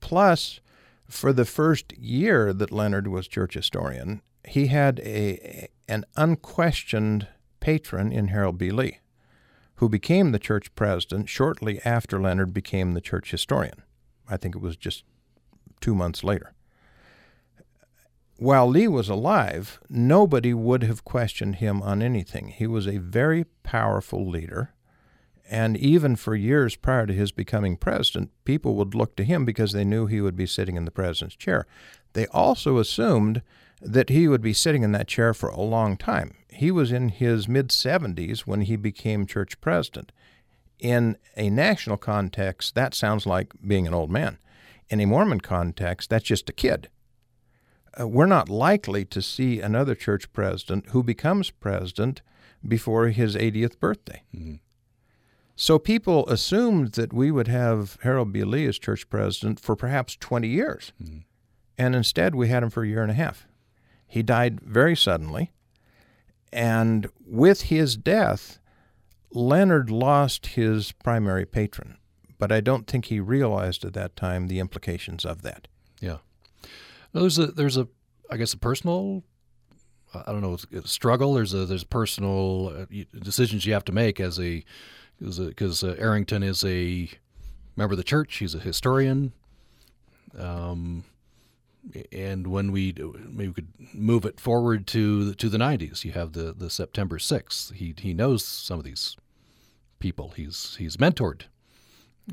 Plus, 0.00 0.60
for 1.06 1.34
the 1.34 1.44
first 1.44 1.92
year 1.98 2.54
that 2.54 2.72
Leonard 2.72 3.08
was 3.08 3.28
church 3.28 3.52
historian, 3.52 4.22
he 4.48 4.66
had 4.66 5.00
a 5.00 5.68
an 5.88 6.04
unquestioned 6.16 7.28
patron 7.60 8.12
in 8.12 8.28
Harold 8.28 8.58
B. 8.58 8.70
Lee, 8.70 9.00
who 9.76 9.88
became 9.88 10.32
the 10.32 10.38
church 10.38 10.74
president 10.74 11.28
shortly 11.28 11.80
after 11.84 12.20
Leonard 12.20 12.52
became 12.52 12.92
the 12.92 13.00
church 13.00 13.30
historian. 13.30 13.82
I 14.28 14.36
think 14.36 14.54
it 14.54 14.62
was 14.62 14.76
just 14.76 15.04
two 15.80 15.94
months 15.94 16.22
later 16.22 16.52
while 18.38 18.68
Lee 18.68 18.86
was 18.86 19.08
alive, 19.08 19.80
nobody 19.90 20.54
would 20.54 20.84
have 20.84 21.04
questioned 21.04 21.56
him 21.56 21.82
on 21.82 22.00
anything. 22.00 22.48
He 22.48 22.68
was 22.68 22.86
a 22.86 22.98
very 22.98 23.44
powerful 23.64 24.28
leader. 24.28 24.72
And 25.50 25.76
even 25.76 26.14
for 26.14 26.36
years 26.36 26.76
prior 26.76 27.06
to 27.06 27.12
his 27.12 27.32
becoming 27.32 27.76
president, 27.76 28.30
people 28.44 28.76
would 28.76 28.94
look 28.94 29.16
to 29.16 29.24
him 29.24 29.44
because 29.44 29.72
they 29.72 29.84
knew 29.84 30.06
he 30.06 30.20
would 30.20 30.36
be 30.36 30.46
sitting 30.46 30.76
in 30.76 30.84
the 30.84 30.90
president's 30.92 31.36
chair. 31.36 31.66
They 32.12 32.26
also 32.26 32.78
assumed 32.78 33.42
that 33.80 34.08
he 34.08 34.28
would 34.28 34.40
be 34.40 34.52
sitting 34.52 34.82
in 34.82 34.92
that 34.92 35.08
chair 35.08 35.32
for 35.34 35.48
a 35.48 35.60
long 35.60 35.96
time. 35.96 36.34
He 36.50 36.70
was 36.70 36.90
in 36.90 37.10
his 37.10 37.48
mid 37.48 37.68
70s 37.68 38.40
when 38.40 38.62
he 38.62 38.76
became 38.76 39.26
church 39.26 39.60
president. 39.60 40.12
In 40.78 41.16
a 41.36 41.50
national 41.50 41.96
context, 41.96 42.74
that 42.74 42.94
sounds 42.94 43.26
like 43.26 43.52
being 43.66 43.86
an 43.86 43.94
old 43.94 44.10
man. 44.10 44.38
In 44.88 45.00
a 45.00 45.06
Mormon 45.06 45.40
context, 45.40 46.10
that's 46.10 46.24
just 46.24 46.48
a 46.48 46.52
kid 46.52 46.88
uh, 47.98 48.06
we're 48.06 48.26
not 48.26 48.48
likely 48.48 49.04
to 49.04 49.22
see 49.22 49.60
another 49.60 49.94
church 49.94 50.32
president 50.32 50.90
who 50.90 51.02
becomes 51.02 51.50
president 51.50 52.22
before 52.66 53.08
his 53.08 53.34
80th 53.34 53.78
birthday. 53.78 54.22
Mm-hmm. 54.34 54.56
So 55.56 55.78
people 55.78 56.28
assumed 56.28 56.92
that 56.92 57.12
we 57.12 57.30
would 57.30 57.48
have 57.48 57.98
Harold 58.02 58.32
B. 58.32 58.44
Lee 58.44 58.66
as 58.66 58.78
church 58.78 59.08
president 59.08 59.58
for 59.58 59.74
perhaps 59.74 60.16
20 60.16 60.46
years. 60.46 60.92
Mm-hmm. 61.02 61.18
And 61.76 61.94
instead, 61.96 62.34
we 62.34 62.48
had 62.48 62.62
him 62.62 62.70
for 62.70 62.84
a 62.84 62.88
year 62.88 63.02
and 63.02 63.10
a 63.10 63.14
half. 63.14 63.46
He 64.08 64.22
died 64.22 64.60
very 64.60 64.96
suddenly. 64.96 65.52
And 66.52 67.08
with 67.24 67.62
his 67.62 67.96
death, 67.96 68.58
Leonard 69.30 69.90
lost 69.90 70.46
his 70.48 70.92
primary 70.92 71.44
patron. 71.44 71.98
But 72.38 72.50
I 72.50 72.60
don't 72.60 72.86
think 72.86 73.06
he 73.06 73.20
realized 73.20 73.84
at 73.84 73.92
that 73.92 74.16
time 74.16 74.48
the 74.48 74.58
implications 74.58 75.24
of 75.24 75.42
that. 75.42 75.68
Yeah. 76.00 76.18
There's 77.12 77.38
a 77.38 77.48
there's 77.48 77.76
a 77.76 77.88
I 78.30 78.36
guess 78.36 78.52
a 78.52 78.58
personal 78.58 79.24
I 80.14 80.32
don't 80.32 80.40
know 80.40 80.56
struggle. 80.84 81.34
There's 81.34 81.52
a 81.52 81.66
there's 81.66 81.84
personal 81.84 82.68
uh, 82.68 83.04
decisions 83.20 83.66
you 83.66 83.72
have 83.74 83.84
to 83.86 83.92
make 83.92 84.20
as 84.20 84.38
a 84.40 84.64
because 85.20 85.82
uh, 85.82 85.96
Arrington 85.98 86.42
is 86.42 86.64
a 86.64 87.10
member 87.76 87.92
of 87.92 87.98
the 87.98 88.04
church. 88.04 88.36
He's 88.36 88.54
a 88.54 88.60
historian. 88.60 89.32
Um, 90.38 91.04
and 92.12 92.46
when 92.46 92.72
we 92.72 92.94
maybe 93.28 93.48
we 93.48 93.54
could 93.54 93.72
move 93.92 94.24
it 94.24 94.40
forward 94.40 94.86
to 94.88 95.34
to 95.34 95.48
the 95.48 95.58
90s, 95.58 96.04
you 96.04 96.12
have 96.12 96.32
the 96.32 96.52
the 96.52 96.70
September 96.70 97.18
6th. 97.18 97.74
He 97.74 97.94
he 97.98 98.14
knows 98.14 98.44
some 98.44 98.78
of 98.78 98.84
these 98.84 99.16
people. 99.98 100.32
He's 100.36 100.76
he's 100.78 100.96
mentored 100.96 101.42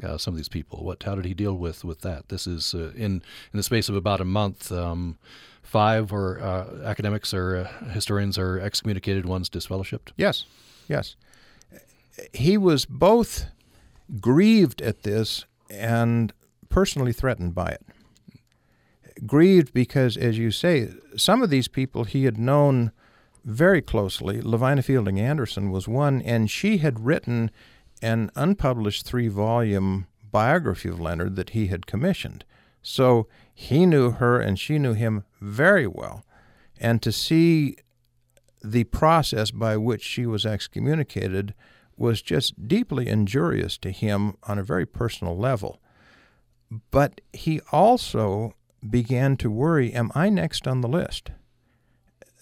uh, 0.04 0.18
some 0.18 0.34
of 0.34 0.38
these 0.38 0.50
people. 0.50 0.84
What 0.84 1.04
how 1.04 1.16
did 1.16 1.26
he 1.26 1.34
deal 1.34 1.56
with 1.58 1.84
with 1.84 2.02
that? 2.02 2.30
This 2.30 2.48
is 2.48 2.74
uh, 2.74 2.92
in 2.96 3.22
in 3.52 3.58
the 3.58 3.64
space 3.64 3.90
of 3.90 3.96
about 3.96 4.22
a 4.22 4.26
month. 4.26 4.72
Um, 4.72 5.18
five 5.62 6.14
or 6.14 6.40
uh, 6.40 6.84
academics 6.86 7.34
or 7.34 7.58
uh, 7.58 7.90
historians 7.90 8.38
are 8.38 8.60
excommunicated. 8.60 9.26
One's 9.26 9.50
disfellowshipped. 9.50 10.12
Yes, 10.16 10.46
yes. 10.88 11.16
He 12.34 12.58
was 12.58 12.86
both 12.86 13.48
grieved 14.22 14.82
at 14.82 15.04
this 15.04 15.46
and 15.70 16.32
personally 16.70 17.12
threatened 17.12 17.56
by 17.56 17.70
it. 17.70 17.86
Grieved 19.26 19.74
because, 19.74 20.18
as 20.18 20.38
you 20.38 20.52
say, 20.52 20.90
some 21.16 21.42
of 21.42 21.50
these 21.50 21.68
people 21.68 22.04
he 22.04 22.26
had 22.26 22.38
known 22.38 22.92
very 23.46 23.82
closely. 23.82 24.42
Lavina 24.42 24.82
Fielding 24.82 25.20
Anderson 25.20 25.72
was 25.72 25.88
one, 25.88 26.22
and 26.22 26.50
she 26.50 26.78
had 26.80 27.06
written 27.06 27.52
an 28.02 28.30
unpublished 28.36 29.06
three 29.06 29.28
volume 29.28 30.08
biography 30.32 30.90
of 30.90 31.00
Leonard 31.00 31.36
that 31.38 31.52
he 31.52 31.68
had 31.68 31.86
commissioned. 31.86 32.44
So 32.82 33.28
he 33.54 33.86
knew 33.86 34.12
her 34.12 34.40
and 34.40 34.60
she 34.60 34.78
knew 34.78 34.94
him 34.94 35.24
very 35.40 35.88
well. 35.88 36.26
And 36.80 37.02
to 37.02 37.12
see 37.12 37.78
the 38.64 38.84
process 38.86 39.52
by 39.52 39.78
which 39.78 40.04
she 40.04 40.26
was 40.26 40.46
excommunicated 40.46 41.54
was 41.98 42.22
just 42.22 42.68
deeply 42.68 43.08
injurious 43.08 43.78
to 43.78 43.92
him 43.92 44.36
on 44.44 44.60
a 44.60 44.64
very 44.64 44.86
personal 44.86 45.38
level. 45.38 45.80
But 46.92 47.22
he 47.32 47.62
also 47.72 48.54
began 48.90 49.38
to 49.38 49.50
worry 49.50 49.94
Am 49.94 50.12
I 50.16 50.30
next 50.30 50.68
on 50.68 50.82
the 50.82 50.88
list? 50.88 51.32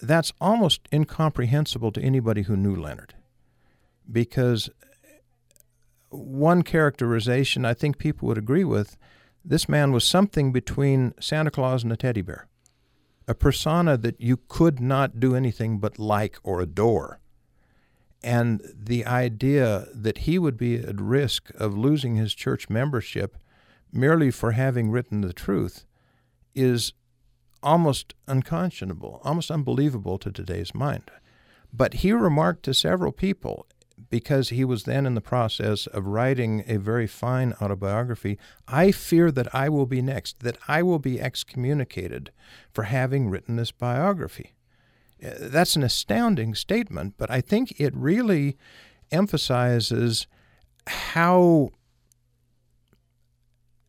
That's 0.02 0.32
almost 0.40 0.88
incomprehensible 0.92 1.92
to 1.92 2.02
anybody 2.02 2.42
who 2.42 2.56
knew 2.56 2.74
Leonard. 2.74 3.14
Because 4.10 4.68
one 6.10 6.62
characterization 6.62 7.64
I 7.64 7.74
think 7.74 7.98
people 7.98 8.28
would 8.28 8.38
agree 8.38 8.64
with 8.64 8.96
this 9.44 9.68
man 9.68 9.92
was 9.92 10.04
something 10.04 10.52
between 10.52 11.12
Santa 11.20 11.50
Claus 11.50 11.82
and 11.82 11.92
a 11.92 11.96
teddy 11.96 12.22
bear, 12.22 12.46
a 13.28 13.34
persona 13.34 13.96
that 13.98 14.20
you 14.20 14.38
could 14.48 14.80
not 14.80 15.20
do 15.20 15.34
anything 15.34 15.78
but 15.78 15.98
like 15.98 16.38
or 16.42 16.60
adore. 16.60 17.20
And 18.22 18.62
the 18.74 19.04
idea 19.04 19.86
that 19.92 20.18
he 20.18 20.38
would 20.38 20.56
be 20.56 20.76
at 20.76 20.98
risk 20.98 21.50
of 21.56 21.76
losing 21.76 22.16
his 22.16 22.34
church 22.34 22.70
membership 22.70 23.36
merely 23.92 24.30
for 24.30 24.52
having 24.52 24.90
written 24.90 25.20
the 25.20 25.34
truth 25.34 25.84
is 26.54 26.92
almost 27.62 28.14
unconscionable, 28.28 29.20
almost 29.24 29.50
unbelievable 29.50 30.18
to 30.18 30.30
today's 30.30 30.74
mind. 30.74 31.10
But 31.72 31.94
he 31.94 32.12
remarked 32.12 32.62
to 32.64 32.74
several 32.74 33.12
people, 33.12 33.66
because 34.10 34.48
he 34.50 34.64
was 34.64 34.84
then 34.84 35.06
in 35.06 35.14
the 35.14 35.20
process 35.20 35.86
of 35.86 36.06
writing 36.06 36.64
a 36.66 36.76
very 36.76 37.06
fine 37.06 37.54
autobiography, 37.60 38.38
I 38.68 38.92
fear 38.92 39.30
that 39.30 39.54
I 39.54 39.68
will 39.68 39.86
be 39.86 40.02
next, 40.02 40.40
that 40.40 40.58
I 40.68 40.82
will 40.82 40.98
be 40.98 41.20
excommunicated 41.20 42.30
for 42.72 42.84
having 42.84 43.28
written 43.28 43.56
this 43.56 43.70
biography. 43.70 44.54
Uh, 45.24 45.30
that's 45.38 45.76
an 45.76 45.82
astounding 45.82 46.54
statement, 46.54 47.14
but 47.16 47.30
I 47.30 47.40
think 47.40 47.80
it 47.80 47.94
really 47.96 48.56
emphasizes 49.10 50.26
how 50.86 51.70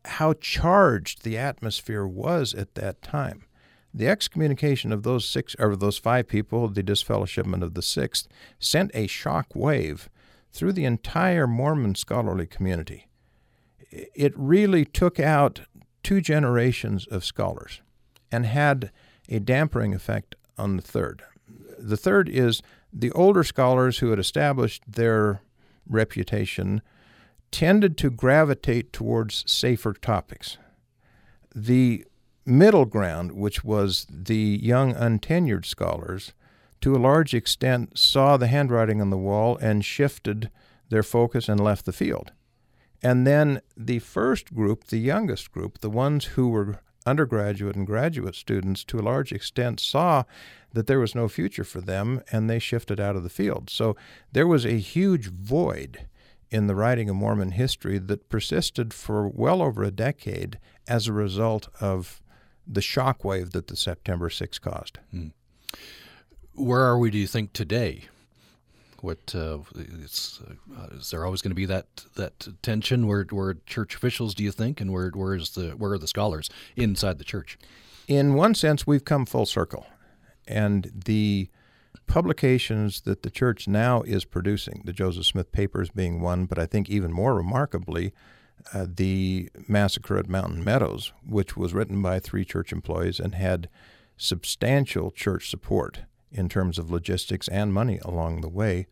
how 0.07 0.33
charged 0.33 1.23
the 1.23 1.37
atmosphere 1.37 2.05
was 2.05 2.53
at 2.53 2.75
that 2.75 3.01
time. 3.01 3.45
The 3.93 4.07
excommunication 4.07 4.91
of 4.91 5.03
those 5.03 5.27
six 5.27 5.55
or 5.57 5.75
those 5.75 5.97
five 5.97 6.27
people, 6.27 6.67
the 6.67 6.83
disfellowshipment 6.83 7.63
of 7.63 7.73
the 7.73 7.81
sixth, 7.81 8.27
sent 8.59 8.91
a 8.93 9.07
shock 9.07 9.55
wave 9.55 10.09
through 10.51 10.73
the 10.73 10.85
entire 10.85 11.47
Mormon 11.47 11.95
scholarly 11.95 12.45
community. 12.45 13.07
It 13.89 14.33
really 14.35 14.83
took 14.83 15.19
out 15.19 15.61
two 16.03 16.21
generations 16.21 17.07
of 17.07 17.23
scholars 17.23 17.81
and 18.31 18.45
had 18.45 18.91
a 19.29 19.39
dampering 19.39 19.93
effect 19.93 20.35
on 20.57 20.75
the 20.75 20.81
third. 20.81 21.23
The 21.77 21.97
third 21.97 22.29
is 22.29 22.61
the 22.91 23.11
older 23.11 23.43
scholars 23.43 23.99
who 23.99 24.09
had 24.09 24.19
established 24.19 24.83
their 24.87 25.41
reputation 25.87 26.81
tended 27.51 27.97
to 27.97 28.09
gravitate 28.09 28.91
towards 28.91 29.49
safer 29.49 29.93
topics. 29.93 30.57
The 31.53 32.05
middle 32.45 32.85
ground, 32.85 33.31
which 33.31 33.63
was 33.63 34.05
the 34.09 34.59
young 34.61 34.93
untenured 34.93 35.65
scholars, 35.65 36.33
to 36.81 36.95
a 36.95 36.97
large 36.97 37.33
extent 37.33 37.97
saw 37.97 38.37
the 38.37 38.47
handwriting 38.47 39.01
on 39.01 39.09
the 39.09 39.17
wall 39.17 39.57
and 39.57 39.83
shifted 39.83 40.51
their 40.89 41.03
focus 41.03 41.49
and 41.49 41.59
left 41.59 41.85
the 41.85 41.93
field. 41.93 42.31
And 43.01 43.25
then 43.25 43.61
the 43.75 43.99
first 43.99 44.53
group, 44.53 44.85
the 44.85 44.99
youngest 44.99 45.51
group, 45.51 45.79
the 45.79 45.89
ones 45.89 46.25
who 46.25 46.49
were 46.49 46.79
undergraduate 47.05 47.75
and 47.75 47.85
graduate 47.85 48.35
students, 48.35 48.83
to 48.85 48.99
a 48.99 49.01
large 49.01 49.31
extent 49.31 49.79
saw 49.79 50.23
that 50.73 50.87
there 50.87 50.99
was 50.99 51.15
no 51.15 51.27
future 51.27 51.63
for 51.63 51.81
them 51.81 52.21
and 52.31 52.49
they 52.49 52.59
shifted 52.59 52.99
out 52.99 53.15
of 53.15 53.23
the 53.23 53.29
field. 53.29 53.69
So 53.69 53.95
there 54.31 54.47
was 54.47 54.65
a 54.65 54.79
huge 54.79 55.27
void 55.27 56.07
in 56.55 56.67
the 56.67 56.75
writing 56.75 57.09
of 57.09 57.17
Mormon 57.17 57.51
history 57.51 57.97
that 57.97 58.29
persisted 58.29 58.93
for 58.93 59.27
well 59.27 59.61
over 59.61 59.83
a 59.83 59.91
decade 59.91 60.57
as 60.87 61.05
a 61.05 61.11
result 61.11 61.67
of 61.81 62.21
the 62.65 62.79
shockwave 62.79 63.51
that 63.51 63.67
the 63.67 63.75
September 63.75 64.29
6 64.29 64.57
caused. 64.59 64.99
Hmm. 65.11 65.27
Where 66.53 66.79
are 66.79 66.97
we, 66.97 67.11
do 67.11 67.17
you 67.17 67.27
think, 67.27 67.51
today? 67.51 68.05
What 69.01 69.35
uh, 69.35 69.57
is 69.75 71.09
there 71.11 71.25
always 71.25 71.41
going 71.41 71.51
to 71.51 71.55
be 71.55 71.65
that 71.65 72.05
that 72.15 72.47
tension 72.63 73.05
where 73.05 73.25
where 73.29 73.55
church 73.65 73.93
officials 73.93 74.33
do 74.33 74.43
you 74.43 74.51
think, 74.51 74.79
and 74.79 74.91
where 74.91 75.09
where 75.09 75.35
is 75.35 75.51
the 75.51 75.71
where 75.71 75.91
are 75.91 75.97
the 75.99 76.07
scholars 76.07 76.49
inside 76.77 77.19
the 77.19 77.25
church? 77.25 77.59
In 78.07 78.33
one 78.33 78.55
sense, 78.55 78.87
we've 78.87 79.05
come 79.05 79.25
full 79.25 79.45
circle, 79.45 79.85
and 80.47 80.89
the 81.05 81.49
publications 82.07 83.01
that 83.01 83.23
the 83.23 83.29
church 83.29 83.67
now 83.67 84.01
is 84.01 84.25
producing, 84.25 84.81
the 84.85 84.93
Joseph 84.93 85.25
Smith 85.25 85.51
papers 85.51 85.89
being 85.89 86.21
one, 86.21 86.45
but 86.45 86.59
I 86.59 86.65
think 86.65 86.89
even 86.89 87.11
more 87.11 87.35
remarkably, 87.35 88.13
uh, 88.73 88.85
the 88.89 89.49
massacre 89.67 90.17
at 90.17 90.29
Mountain 90.29 90.63
Meadows, 90.63 91.13
which 91.25 91.55
was 91.55 91.73
written 91.73 92.01
by 92.01 92.19
three 92.19 92.45
church 92.45 92.71
employees 92.71 93.19
and 93.19 93.35
had 93.35 93.69
substantial 94.17 95.11
church 95.11 95.49
support 95.49 96.01
in 96.31 96.49
terms 96.49 96.79
of 96.79 96.91
logistics 96.91 97.47
and 97.47 97.73
money 97.73 97.99
along 98.03 98.41
the 98.41 98.49
way, 98.49 98.87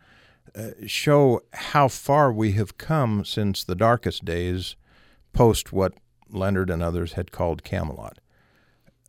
uh, 0.55 0.69
show 0.85 1.41
how 1.53 1.87
far 1.87 2.31
we 2.31 2.51
have 2.53 2.77
come 2.77 3.25
since 3.25 3.63
the 3.63 3.75
darkest 3.75 4.25
days 4.25 4.75
post 5.31 5.73
what 5.73 5.93
Leonard 6.29 6.69
and 6.69 6.83
others 6.83 7.13
had 7.13 7.31
called 7.31 7.63
Camelot. 7.63 8.19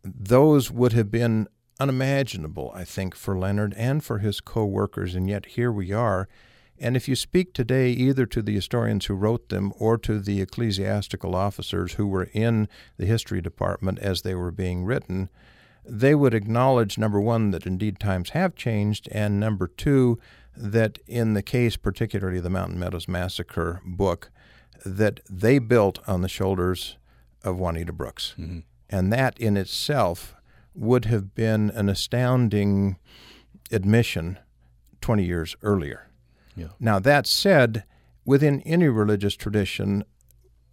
Those 0.03 0.71
would 0.71 0.93
have 0.93 1.11
been 1.11 1.47
unimaginable, 1.79 2.71
I 2.73 2.83
think, 2.83 3.15
for 3.15 3.37
Leonard 3.37 3.73
and 3.75 4.03
for 4.03 4.19
his 4.19 4.41
co 4.41 4.65
workers, 4.65 5.15
and 5.15 5.29
yet 5.29 5.45
here 5.45 5.71
we 5.71 5.91
are 5.91 6.27
and 6.77 6.97
if 6.97 7.07
you 7.07 7.15
speak 7.15 7.53
today 7.53 7.89
either 7.91 8.25
to 8.25 8.41
the 8.41 8.55
historians 8.55 9.05
who 9.05 9.15
wrote 9.15 9.49
them 9.49 9.71
or 9.79 9.97
to 9.99 10.19
the 10.19 10.41
ecclesiastical 10.41 11.33
officers 11.33 11.93
who 11.93 12.07
were 12.07 12.29
in 12.33 12.67
the 12.97 13.05
history 13.05 13.41
department 13.41 13.99
as 13.99 14.21
they 14.21 14.35
were 14.35 14.51
being 14.51 14.83
written, 14.83 15.29
they 15.85 16.15
would 16.15 16.33
acknowledge 16.33 16.97
number 16.97 17.21
one, 17.21 17.51
that 17.51 17.65
indeed 17.65 17.99
times 17.99 18.31
have 18.31 18.55
changed, 18.55 19.07
and 19.11 19.39
number 19.39 19.67
two, 19.67 20.19
that 20.57 20.99
in 21.07 21.33
the 21.33 21.43
case, 21.43 21.77
particularly 21.77 22.39
the 22.39 22.49
Mountain 22.49 22.79
Meadows 22.79 23.07
Massacre 23.07 23.81
book, 23.85 24.29
that 24.85 25.21
they 25.29 25.59
built 25.59 25.99
on 26.07 26.21
the 26.21 26.29
shoulders 26.29 26.97
of 27.43 27.57
Juanita 27.57 27.93
Brooks. 27.93 28.33
Mm-hmm. 28.37 28.59
And 28.89 29.13
that 29.13 29.39
in 29.39 29.57
itself 29.57 30.34
would 30.75 31.05
have 31.05 31.33
been 31.33 31.69
an 31.71 31.89
astounding 31.89 32.97
admission 33.71 34.39
20 35.01 35.23
years 35.23 35.55
earlier. 35.61 36.09
Yeah. 36.55 36.69
Now, 36.79 36.99
that 36.99 37.27
said, 37.27 37.83
within 38.25 38.61
any 38.61 38.87
religious 38.87 39.35
tradition, 39.35 40.03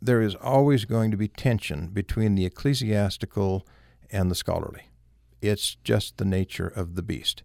there 0.01 0.21
is 0.21 0.35
always 0.35 0.85
going 0.85 1.11
to 1.11 1.17
be 1.17 1.29
tension 1.29 1.89
between 1.89 2.35
the 2.35 2.45
ecclesiastical 2.45 3.67
and 4.11 4.31
the 4.31 4.35
scholarly. 4.35 4.89
It's 5.41 5.77
just 5.85 6.19
the 6.19 6.25
nature 6.25 6.69
of 6.69 6.95
the 6.95 7.03
beast. 7.03 7.43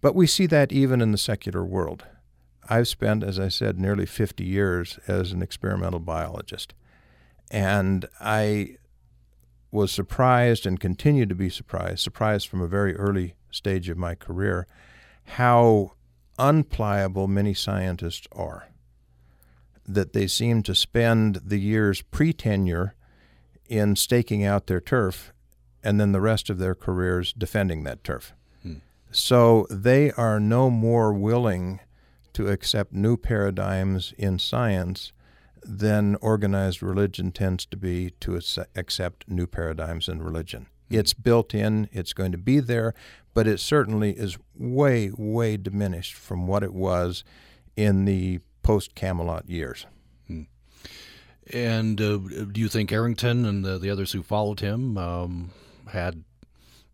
But 0.00 0.14
we 0.14 0.26
see 0.26 0.46
that 0.46 0.72
even 0.72 1.00
in 1.00 1.12
the 1.12 1.18
secular 1.18 1.64
world. 1.64 2.04
I've 2.68 2.88
spent, 2.88 3.24
as 3.24 3.38
I 3.38 3.48
said, 3.48 3.78
nearly 3.78 4.06
50 4.06 4.44
years 4.44 4.98
as 5.08 5.32
an 5.32 5.42
experimental 5.42 5.98
biologist. 5.98 6.72
And 7.50 8.06
I 8.20 8.76
was 9.70 9.92
surprised 9.92 10.66
and 10.66 10.80
continue 10.80 11.26
to 11.26 11.34
be 11.34 11.48
surprised, 11.48 12.00
surprised 12.00 12.48
from 12.48 12.60
a 12.60 12.66
very 12.66 12.96
early 12.96 13.34
stage 13.50 13.88
of 13.88 13.96
my 13.96 14.14
career, 14.14 14.66
how 15.24 15.92
unpliable 16.38 17.28
many 17.28 17.54
scientists 17.54 18.26
are. 18.32 18.68
That 19.86 20.12
they 20.12 20.26
seem 20.26 20.62
to 20.64 20.74
spend 20.74 21.40
the 21.44 21.58
years 21.58 22.02
pre 22.02 22.32
tenure 22.32 22.94
in 23.68 23.96
staking 23.96 24.44
out 24.44 24.66
their 24.66 24.80
turf 24.80 25.32
and 25.82 26.00
then 26.00 26.12
the 26.12 26.20
rest 26.20 26.50
of 26.50 26.58
their 26.58 26.74
careers 26.74 27.32
defending 27.32 27.84
that 27.84 28.04
turf. 28.04 28.34
Hmm. 28.62 28.74
So 29.10 29.66
they 29.70 30.12
are 30.12 30.38
no 30.38 30.70
more 30.70 31.12
willing 31.12 31.80
to 32.34 32.48
accept 32.48 32.92
new 32.92 33.16
paradigms 33.16 34.12
in 34.18 34.38
science 34.38 35.12
than 35.62 36.16
organized 36.16 36.82
religion 36.82 37.32
tends 37.32 37.66
to 37.66 37.76
be 37.76 38.10
to 38.20 38.40
accept 38.74 39.28
new 39.28 39.46
paradigms 39.46 40.08
in 40.08 40.22
religion. 40.22 40.66
Hmm. 40.88 40.96
It's 40.96 41.14
built 41.14 41.54
in, 41.54 41.88
it's 41.92 42.12
going 42.12 42.32
to 42.32 42.38
be 42.38 42.60
there, 42.60 42.94
but 43.34 43.46
it 43.46 43.60
certainly 43.60 44.12
is 44.12 44.38
way, 44.56 45.10
way 45.16 45.56
diminished 45.56 46.14
from 46.14 46.46
what 46.46 46.62
it 46.62 46.74
was 46.74 47.24
in 47.76 48.04
the 48.04 48.40
post 48.62 48.94
Camelot 48.94 49.48
years. 49.48 49.86
Hmm. 50.26 50.42
And 51.52 52.00
uh, 52.00 52.18
do 52.52 52.60
you 52.60 52.68
think 52.68 52.92
Arrington 52.92 53.44
and 53.44 53.64
the, 53.64 53.78
the 53.78 53.90
others 53.90 54.12
who 54.12 54.22
followed 54.22 54.60
him 54.60 54.96
um, 54.96 55.50
had 55.88 56.24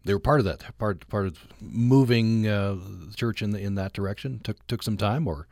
they 0.04 0.14
were 0.14 0.20
part 0.20 0.38
of 0.38 0.46
that 0.46 0.78
part 0.78 1.06
part 1.08 1.26
of 1.26 1.38
moving 1.60 2.46
uh, 2.46 2.76
the 2.76 3.14
church 3.14 3.42
in 3.42 3.50
the, 3.50 3.58
in 3.58 3.74
that 3.74 3.92
direction? 3.92 4.40
Took 4.44 4.64
took 4.66 4.82
some 4.82 4.96
time, 4.96 5.26
or 5.26 5.48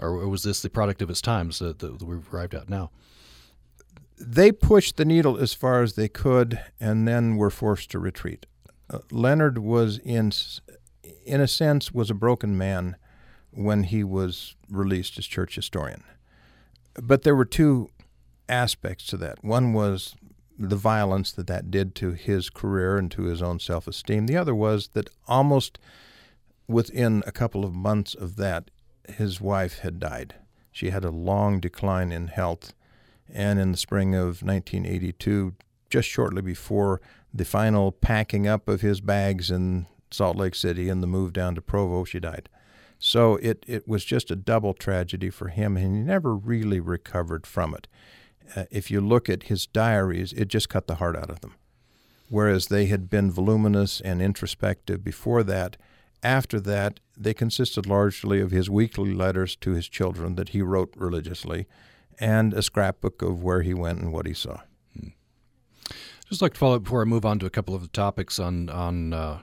or 0.00 0.28
was 0.28 0.42
this 0.42 0.62
the 0.62 0.70
product 0.70 1.02
of 1.02 1.10
its 1.10 1.20
times 1.20 1.58
that, 1.58 1.78
that 1.78 2.02
we've 2.02 2.32
arrived 2.32 2.54
at 2.54 2.68
now? 2.68 2.90
They 4.18 4.52
pushed 4.52 4.96
the 4.96 5.04
needle 5.04 5.36
as 5.36 5.54
far 5.54 5.82
as 5.82 5.94
they 5.94 6.08
could, 6.08 6.60
and 6.80 7.06
then 7.06 7.36
were 7.36 7.50
forced 7.50 7.90
to 7.90 7.98
retreat. 7.98 8.46
Uh, 8.88 8.98
Leonard 9.10 9.58
was 9.58 9.98
in 9.98 10.32
in 11.24 11.40
a 11.40 11.48
sense 11.48 11.92
was 11.92 12.10
a 12.10 12.14
broken 12.14 12.56
man 12.56 12.96
when 13.50 13.84
he 13.84 14.04
was 14.04 14.56
released 14.68 15.18
as 15.18 15.26
church 15.26 15.54
historian. 15.54 16.02
But 17.02 17.22
there 17.22 17.36
were 17.36 17.44
two 17.44 17.88
aspects 18.48 19.06
to 19.06 19.16
that. 19.18 19.42
One 19.42 19.72
was 19.72 20.14
the 20.58 20.76
violence 20.76 21.32
that 21.32 21.46
that 21.48 21.70
did 21.70 21.94
to 21.96 22.12
his 22.12 22.50
career 22.50 22.96
and 22.96 23.10
to 23.12 23.22
his 23.22 23.42
own 23.42 23.58
self 23.58 23.88
esteem. 23.88 24.26
The 24.26 24.36
other 24.36 24.54
was 24.54 24.88
that 24.88 25.10
almost 25.26 25.78
within 26.68 27.22
a 27.26 27.32
couple 27.32 27.64
of 27.64 27.74
months 27.74 28.14
of 28.14 28.36
that, 28.36 28.70
his 29.08 29.40
wife 29.40 29.80
had 29.80 30.00
died. 30.00 30.34
She 30.72 30.90
had 30.90 31.04
a 31.04 31.10
long 31.10 31.60
decline 31.60 32.12
in 32.12 32.28
health. 32.28 32.74
And 33.32 33.58
in 33.58 33.72
the 33.72 33.78
spring 33.78 34.14
of 34.14 34.42
1982, 34.42 35.54
just 35.90 36.08
shortly 36.08 36.42
before 36.42 37.00
the 37.32 37.44
final 37.44 37.92
packing 37.92 38.46
up 38.46 38.68
of 38.68 38.80
his 38.80 39.00
bags 39.00 39.50
in 39.50 39.86
Salt 40.10 40.36
Lake 40.36 40.54
City 40.54 40.88
and 40.88 41.02
the 41.02 41.06
move 41.06 41.32
down 41.32 41.54
to 41.54 41.60
Provo, 41.60 42.04
she 42.04 42.20
died. 42.20 42.48
So 42.98 43.36
it, 43.36 43.64
it 43.66 43.88
was 43.88 44.04
just 44.04 44.30
a 44.30 44.36
double 44.36 44.72
tragedy 44.72 45.30
for 45.30 45.48
him, 45.48 45.76
and 45.76 45.96
he 45.96 46.02
never 46.02 46.34
really 46.34 46.80
recovered 46.80 47.46
from 47.46 47.74
it 47.74 47.88
uh, 48.54 48.64
if 48.70 48.90
you 48.90 49.00
look 49.00 49.28
at 49.28 49.44
his 49.44 49.66
diaries, 49.66 50.32
it 50.32 50.48
just 50.48 50.68
cut 50.68 50.86
the 50.86 50.96
heart 50.96 51.16
out 51.16 51.30
of 51.30 51.40
them. 51.40 51.54
Whereas 52.28 52.66
they 52.66 52.86
had 52.86 53.10
been 53.10 53.30
voluminous 53.30 54.00
and 54.00 54.20
introspective 54.20 55.04
before 55.04 55.42
that, 55.44 55.76
after 56.24 56.58
that, 56.60 57.00
they 57.16 57.34
consisted 57.34 57.86
largely 57.86 58.40
of 58.40 58.50
his 58.50 58.70
weekly 58.70 59.14
letters 59.14 59.54
to 59.56 59.72
his 59.72 59.88
children 59.88 60.34
that 60.36 60.48
he 60.48 60.62
wrote 60.62 60.92
religiously 60.96 61.66
and 62.18 62.54
a 62.54 62.62
scrapbook 62.62 63.22
of 63.22 63.42
where 63.42 63.62
he 63.62 63.74
went 63.74 64.00
and 64.00 64.12
what 64.12 64.26
he 64.26 64.34
saw. 64.34 64.60
Hmm. 64.98 65.08
Just 66.28 66.42
like 66.42 66.54
to 66.54 66.58
follow 66.58 66.76
up 66.76 66.84
before 66.84 67.02
I 67.02 67.04
move 67.04 67.24
on 67.24 67.38
to 67.40 67.46
a 67.46 67.50
couple 67.50 67.74
of 67.74 67.82
the 67.82 67.88
topics 67.88 68.38
on 68.38 68.70
on 68.70 69.12
uh, 69.12 69.42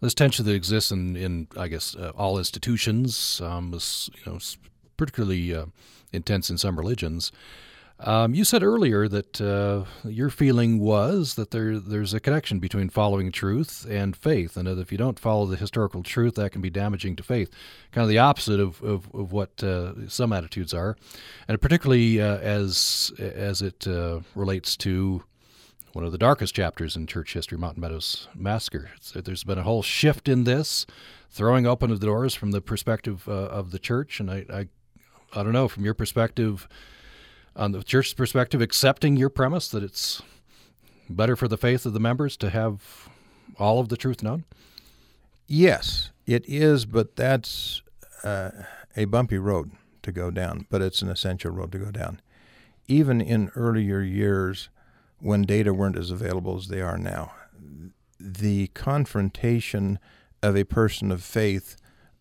this 0.00 0.14
tension 0.14 0.44
that 0.44 0.54
exists 0.54 0.90
in, 0.90 1.16
in 1.16 1.48
I 1.56 1.68
guess 1.68 1.96
uh, 1.96 2.12
all 2.16 2.38
institutions, 2.38 3.40
um, 3.42 3.72
you 3.72 4.32
know, 4.32 4.38
particularly 4.96 5.54
uh, 5.54 5.66
intense 6.12 6.50
in 6.50 6.58
some 6.58 6.78
religions. 6.78 7.32
Um, 8.00 8.32
you 8.32 8.44
said 8.44 8.62
earlier 8.62 9.08
that 9.08 9.40
uh, 9.40 9.84
your 10.08 10.30
feeling 10.30 10.78
was 10.78 11.34
that 11.34 11.50
there 11.50 11.80
there's 11.80 12.14
a 12.14 12.20
connection 12.20 12.60
between 12.60 12.90
following 12.90 13.32
truth 13.32 13.84
and 13.90 14.16
faith, 14.16 14.56
and 14.56 14.68
that 14.68 14.78
if 14.78 14.92
you 14.92 14.98
don't 14.98 15.18
follow 15.18 15.46
the 15.46 15.56
historical 15.56 16.04
truth, 16.04 16.36
that 16.36 16.52
can 16.52 16.62
be 16.62 16.70
damaging 16.70 17.16
to 17.16 17.24
faith. 17.24 17.50
Kind 17.90 18.04
of 18.04 18.08
the 18.08 18.18
opposite 18.18 18.60
of 18.60 18.80
of, 18.84 19.12
of 19.12 19.32
what 19.32 19.62
uh, 19.64 20.08
some 20.08 20.32
attitudes 20.32 20.72
are, 20.72 20.96
and 21.48 21.60
particularly 21.60 22.20
uh, 22.20 22.38
as 22.38 23.12
as 23.18 23.62
it 23.62 23.88
uh, 23.88 24.20
relates 24.36 24.76
to 24.76 25.24
one 25.92 26.04
of 26.04 26.12
the 26.12 26.18
darkest 26.18 26.54
chapters 26.54 26.94
in 26.94 27.08
church 27.08 27.34
history, 27.34 27.58
Mountain 27.58 27.80
Meadows 27.80 28.28
Massacre. 28.32 28.90
there's 29.12 29.42
been 29.42 29.58
a 29.58 29.64
whole 29.64 29.82
shift 29.82 30.28
in 30.28 30.44
this, 30.44 30.86
throwing 31.30 31.66
open 31.66 31.90
the 31.90 31.98
doors 31.98 32.34
from 32.34 32.52
the 32.52 32.60
perspective 32.60 33.26
uh, 33.26 33.32
of 33.32 33.72
the 33.72 33.78
church, 33.80 34.20
and 34.20 34.30
I, 34.30 34.46
I 34.48 34.68
I 35.32 35.42
don't 35.42 35.52
know 35.52 35.66
from 35.66 35.84
your 35.84 35.94
perspective 35.94 36.68
on 37.58 37.72
the 37.72 37.82
church's 37.82 38.14
perspective, 38.14 38.62
accepting 38.62 39.16
your 39.16 39.28
premise 39.28 39.68
that 39.68 39.82
it's 39.82 40.22
better 41.10 41.36
for 41.36 41.48
the 41.48 41.58
faith 41.58 41.84
of 41.84 41.92
the 41.92 42.00
members 42.00 42.36
to 42.38 42.50
have 42.50 43.08
all 43.58 43.80
of 43.80 43.88
the 43.88 43.96
truth 43.96 44.22
known? 44.22 44.44
Yes, 45.46 46.10
it 46.26 46.44
is, 46.46 46.86
but 46.86 47.16
that's 47.16 47.82
uh, 48.22 48.50
a 48.96 49.06
bumpy 49.06 49.38
road 49.38 49.72
to 50.02 50.12
go 50.12 50.30
down, 50.30 50.66
but 50.70 50.80
it's 50.80 51.02
an 51.02 51.08
essential 51.08 51.50
road 51.50 51.72
to 51.72 51.78
go 51.78 51.90
down. 51.90 52.20
Even 52.86 53.20
in 53.20 53.50
earlier 53.56 54.00
years, 54.00 54.68
when 55.18 55.42
data 55.42 55.74
weren't 55.74 55.98
as 55.98 56.10
available 56.10 56.56
as 56.56 56.68
they 56.68 56.80
are 56.80 56.96
now, 56.96 57.32
the 58.20 58.68
confrontation 58.68 59.98
of 60.42 60.56
a 60.56 60.64
person 60.64 61.10
of 61.10 61.22
faith 61.22 61.76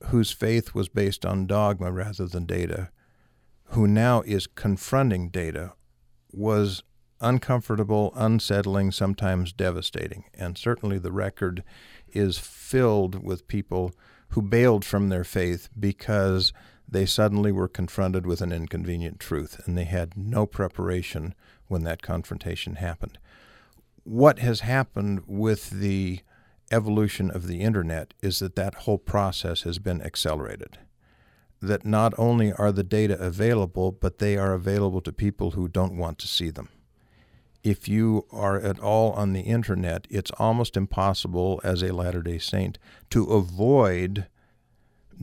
whose 0.05 0.31
faith 0.31 0.73
was 0.73 0.89
based 0.89 1.25
on 1.25 1.47
dogma 1.47 1.91
rather 1.91 2.27
than 2.27 2.45
data 2.45 2.89
who 3.69 3.87
now 3.87 4.21
is 4.21 4.47
confronting 4.47 5.29
data, 5.29 5.73
was 6.31 6.83
uncomfortable, 7.19 8.11
unsettling, 8.15 8.91
sometimes 8.91 9.51
devastating. 9.51 10.25
And 10.33 10.57
certainly 10.57 10.99
the 10.99 11.11
record 11.11 11.63
is 12.11 12.37
filled 12.37 13.23
with 13.23 13.47
people 13.47 13.91
who 14.29 14.41
bailed 14.41 14.85
from 14.85 15.09
their 15.09 15.23
faith 15.23 15.69
because 15.77 16.53
they 16.87 17.05
suddenly 17.05 17.51
were 17.51 17.67
confronted 17.67 18.25
with 18.25 18.41
an 18.41 18.51
inconvenient 18.51 19.19
truth 19.19 19.61
and 19.65 19.77
they 19.77 19.83
had 19.85 20.17
no 20.17 20.45
preparation 20.45 21.33
when 21.67 21.83
that 21.83 22.01
confrontation 22.01 22.75
happened. 22.75 23.17
What 24.03 24.39
has 24.39 24.61
happened 24.61 25.23
with 25.27 25.69
the 25.69 26.21
evolution 26.71 27.29
of 27.29 27.47
the 27.47 27.61
internet 27.61 28.13
is 28.21 28.39
that 28.39 28.55
that 28.55 28.75
whole 28.75 28.97
process 28.97 29.63
has 29.63 29.79
been 29.79 30.01
accelerated 30.01 30.77
that 31.61 31.85
not 31.85 32.13
only 32.17 32.53
are 32.53 32.71
the 32.71 32.83
data 32.83 33.19
available, 33.19 33.91
but 33.91 34.19
they 34.19 34.37
are 34.37 34.53
available 34.53 35.01
to 35.01 35.11
people 35.11 35.51
who 35.51 35.67
don't 35.67 35.97
want 35.97 36.19
to 36.19 36.27
see 36.27 36.49
them. 36.49 36.69
If 37.63 37.87
you 37.87 38.25
are 38.31 38.59
at 38.59 38.79
all 38.79 39.11
on 39.13 39.33
the 39.33 39.41
internet, 39.41 40.07
it's 40.09 40.31
almost 40.37 40.77
impossible 40.77 41.59
as 41.63 41.81
a 41.81 41.93
Latter 41.93 42.21
day 42.21 42.37
Saint 42.37 42.77
to 43.09 43.25
avoid 43.25 44.27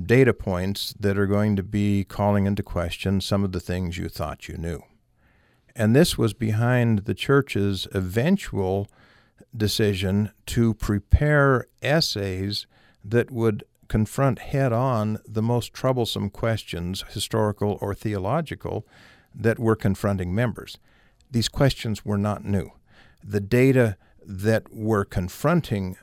data 0.03 0.35
points 0.35 0.95
that 0.99 1.17
are 1.17 1.27
going 1.27 1.57
to 1.57 1.63
be 1.63 2.05
calling 2.05 2.47
into 2.47 2.63
question 2.63 3.21
some 3.21 3.45
of 3.45 3.53
the 3.53 3.61
things 3.61 3.97
you 3.97 4.09
thought 4.09 4.49
you 4.49 4.57
knew. 4.57 4.83
And 5.77 5.95
this 5.95 6.19
was 6.19 6.35
behind 6.35 7.01
the 7.01 7.15
church's 7.15 7.87
eventual 7.93 8.89
decision 9.57 10.31
to 10.47 10.75
prepare 10.75 11.67
essays 11.83 12.67
that 13.05 13.31
would 13.31 13.65
confront 13.95 14.41
head 14.41 14.73
on 14.73 15.21
the 15.25 15.41
most 15.41 15.73
troublesome 15.73 16.29
questions, 16.29 17.05
historical 17.11 17.79
or 17.81 17.95
theological, 17.95 18.85
that 19.33 19.57
were 19.57 19.77
confronting 19.77 20.35
members. 20.35 20.79
These 21.31 21.49
questions 21.49 22.05
were 22.05 22.19
not 22.19 22.45
new. 22.45 22.73
The 23.23 23.39
data 23.39 23.97
that 24.27 24.65
were 24.73 25.05
confronting 25.05 25.97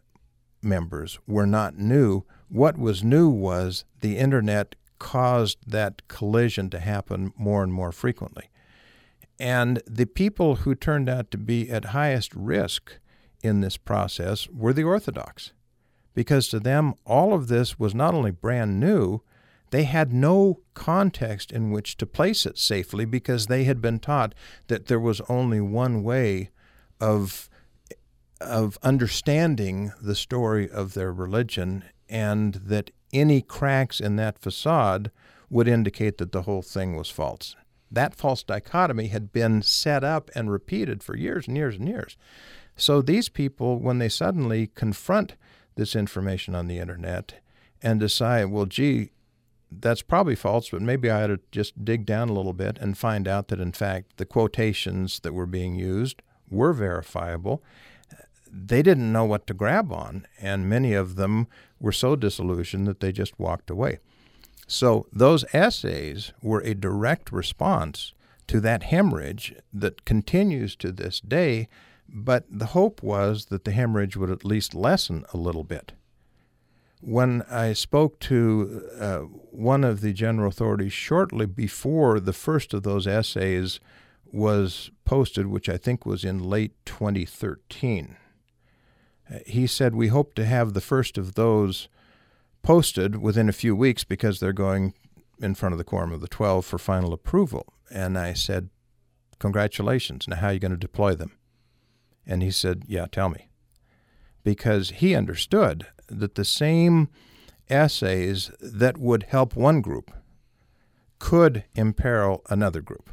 members 0.61 1.19
were 1.27 1.45
not 1.45 1.77
new. 1.77 2.23
What 2.47 2.77
was 2.77 3.03
new 3.03 3.27
was 3.27 3.83
the 3.99 4.17
internet 4.17 4.75
caused 4.97 5.57
that 5.67 6.07
collision 6.07 6.69
to 6.69 6.79
happen 6.79 7.33
more 7.35 7.61
and 7.61 7.73
more 7.73 7.91
frequently. 7.91 8.49
And 9.37 9.83
the 9.85 10.05
people 10.05 10.63
who 10.63 10.75
turned 10.75 11.09
out 11.09 11.29
to 11.31 11.37
be 11.37 11.69
at 11.69 11.83
highest 11.99 12.33
risk 12.33 12.99
in 13.43 13.59
this 13.59 13.75
process 13.75 14.47
were 14.47 14.71
the 14.71 14.85
Orthodox 14.85 15.51
because 16.13 16.47
to 16.49 16.59
them, 16.59 16.93
all 17.05 17.33
of 17.33 17.47
this 17.47 17.79
was 17.79 17.95
not 17.95 18.13
only 18.13 18.31
brand 18.31 18.79
new, 18.79 19.21
they 19.71 19.83
had 19.83 20.11
no 20.11 20.59
context 20.73 21.51
in 21.51 21.71
which 21.71 21.97
to 21.97 22.05
place 22.05 22.45
it 22.45 22.57
safely 22.57 23.05
because 23.05 23.47
they 23.47 23.63
had 23.63 23.81
been 23.81 23.99
taught 23.99 24.35
that 24.67 24.87
there 24.87 24.99
was 24.99 25.21
only 25.29 25.61
one 25.61 26.03
way 26.03 26.49
of 26.99 27.49
of 28.39 28.77
understanding 28.81 29.91
the 30.01 30.15
story 30.15 30.67
of 30.69 30.95
their 30.95 31.13
religion 31.13 31.83
and 32.09 32.55
that 32.55 32.89
any 33.13 33.39
cracks 33.41 33.99
in 33.99 34.15
that 34.15 34.39
facade 34.39 35.11
would 35.49 35.67
indicate 35.67 36.17
that 36.17 36.31
the 36.31 36.43
whole 36.43 36.63
thing 36.63 36.95
was 36.95 37.09
false. 37.09 37.55
That 37.91 38.15
false 38.15 38.41
dichotomy 38.41 39.07
had 39.07 39.31
been 39.31 39.61
set 39.61 40.03
up 40.03 40.31
and 40.33 40.51
repeated 40.51 41.03
for 41.03 41.15
years 41.15 41.47
and 41.47 41.55
years 41.55 41.75
and 41.75 41.87
years. 41.87 42.17
So 42.75 43.01
these 43.01 43.29
people, 43.29 43.79
when 43.79 43.99
they 43.99 44.09
suddenly 44.09 44.71
confront 44.73 45.35
this 45.75 45.95
information 45.95 46.55
on 46.55 46.67
the 46.67 46.79
internet 46.79 47.41
and 47.81 47.99
decide, 47.99 48.45
well, 48.45 48.65
gee, 48.65 49.11
that's 49.71 50.01
probably 50.01 50.35
false, 50.35 50.69
but 50.69 50.81
maybe 50.81 51.09
I 51.09 51.23
ought 51.23 51.27
to 51.27 51.39
just 51.51 51.85
dig 51.85 52.05
down 52.05 52.29
a 52.29 52.33
little 52.33 52.53
bit 52.53 52.77
and 52.79 52.97
find 52.97 53.27
out 53.27 53.47
that, 53.47 53.59
in 53.61 53.71
fact, 53.71 54.17
the 54.17 54.25
quotations 54.25 55.21
that 55.21 55.33
were 55.33 55.45
being 55.45 55.75
used 55.75 56.21
were 56.49 56.73
verifiable. 56.73 57.63
they 58.51 58.81
didn't 58.81 59.11
know 59.11 59.23
what 59.23 59.47
to 59.47 59.53
grab 59.53 59.91
on, 59.91 60.27
and 60.39 60.69
many 60.69 60.93
of 60.93 61.15
them 61.15 61.47
were 61.79 61.91
so 61.91 62.15
disillusioned 62.15 62.85
that 62.85 62.99
they 62.99 63.11
just 63.11 63.39
walked 63.39 63.69
away. 63.69 63.99
So 64.67 65.07
those 65.11 65.45
essays 65.53 66.33
were 66.41 66.61
a 66.61 66.75
direct 66.75 67.31
response 67.31 68.13
to 68.47 68.59
that 68.59 68.83
hemorrhage 68.83 69.55
that 69.73 70.05
continues 70.05 70.75
to 70.77 70.91
this 70.91 71.21
day, 71.21 71.69
but 72.13 72.45
the 72.49 72.67
hope 72.67 73.01
was 73.01 73.45
that 73.45 73.63
the 73.63 73.71
hemorrhage 73.71 74.17
would 74.17 74.29
at 74.29 74.45
least 74.45 74.75
lessen 74.75 75.25
a 75.33 75.37
little 75.37 75.63
bit. 75.63 75.93
When 76.99 77.41
I 77.43 77.73
spoke 77.73 78.19
to 78.19 78.89
uh, 78.99 79.17
one 79.19 79.83
of 79.83 80.01
the 80.01 80.13
general 80.13 80.49
authorities 80.49 80.93
shortly 80.93 81.45
before 81.45 82.19
the 82.19 82.33
first 82.33 82.73
of 82.73 82.83
those 82.83 83.07
essays 83.07 83.79
was 84.31 84.91
posted, 85.03 85.47
which 85.47 85.67
I 85.67 85.77
think 85.77 86.05
was 86.05 86.23
in 86.23 86.43
late 86.43 86.73
2013, 86.85 88.17
uh, 89.33 89.39
he 89.47 89.65
said, 89.65 89.95
We 89.95 90.09
hope 90.09 90.35
to 90.35 90.45
have 90.45 90.73
the 90.73 90.81
first 90.81 91.17
of 91.17 91.33
those 91.33 91.87
posted 92.61 93.15
within 93.15 93.49
a 93.49 93.53
few 93.53 93.75
weeks 93.75 94.03
because 94.03 94.39
they're 94.39 94.53
going 94.53 94.93
in 95.41 95.55
front 95.55 95.73
of 95.73 95.79
the 95.79 95.83
Quorum 95.83 96.11
of 96.11 96.21
the 96.21 96.27
Twelve 96.27 96.65
for 96.65 96.77
final 96.77 97.13
approval. 97.13 97.73
And 97.89 98.17
I 98.17 98.33
said, 98.33 98.69
Congratulations. 99.39 100.27
Now, 100.27 100.35
how 100.35 100.47
are 100.47 100.53
you 100.53 100.59
going 100.59 100.71
to 100.71 100.77
deploy 100.77 101.15
them? 101.15 101.31
And 102.25 102.41
he 102.41 102.51
said, 102.51 102.83
Yeah, 102.87 103.05
tell 103.11 103.29
me. 103.29 103.49
Because 104.43 104.89
he 104.89 105.15
understood 105.15 105.87
that 106.07 106.35
the 106.35 106.45
same 106.45 107.09
essays 107.69 108.51
that 108.59 108.97
would 108.97 109.23
help 109.23 109.55
one 109.55 109.81
group 109.81 110.11
could 111.19 111.63
imperil 111.75 112.41
another 112.49 112.81
group. 112.81 113.09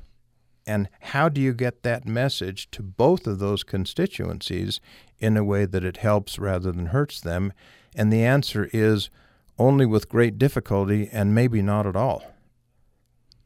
And 0.67 0.89
how 1.01 1.29
do 1.29 1.41
you 1.41 1.55
get 1.55 1.83
that 1.83 2.07
message 2.07 2.71
to 2.73 2.83
both 2.83 3.27
of 3.27 3.39
those 3.39 3.63
constituencies 3.63 4.81
in 5.19 5.37
a 5.37 5.45
way 5.45 5.65
that 5.65 5.85
it 5.85 5.99
helps 5.99 6.39
rather 6.39 6.73
than 6.73 6.87
hurts 6.87 7.21
them? 7.21 7.53
And 7.95 8.13
the 8.13 8.25
answer 8.25 8.69
is 8.73 9.09
only 9.59 9.87
with 9.87 10.09
great 10.09 10.39
difficulty 10.39 11.09
and 11.11 11.35
maybe 11.35 11.63
not 11.63 11.87
at 11.87 11.97
all. 11.97 12.23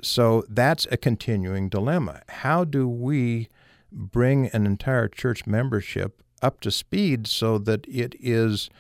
So 0.03 0.45
that's 0.49 0.87
a 0.91 0.97
continuing 0.97 1.69
dilemma. 1.69 2.23
How 2.29 2.65
do 2.65 2.89
we 2.89 3.49
bring 3.93 4.49
an 4.49 4.67
entire 4.67 5.09
church 5.09 5.47
membership 5.47 6.23
up 6.41 6.61
to 6.61 6.71
speed 6.71 7.27
so 7.27 7.59
that 7.59 7.87
it 7.87 8.15
is 8.19 8.71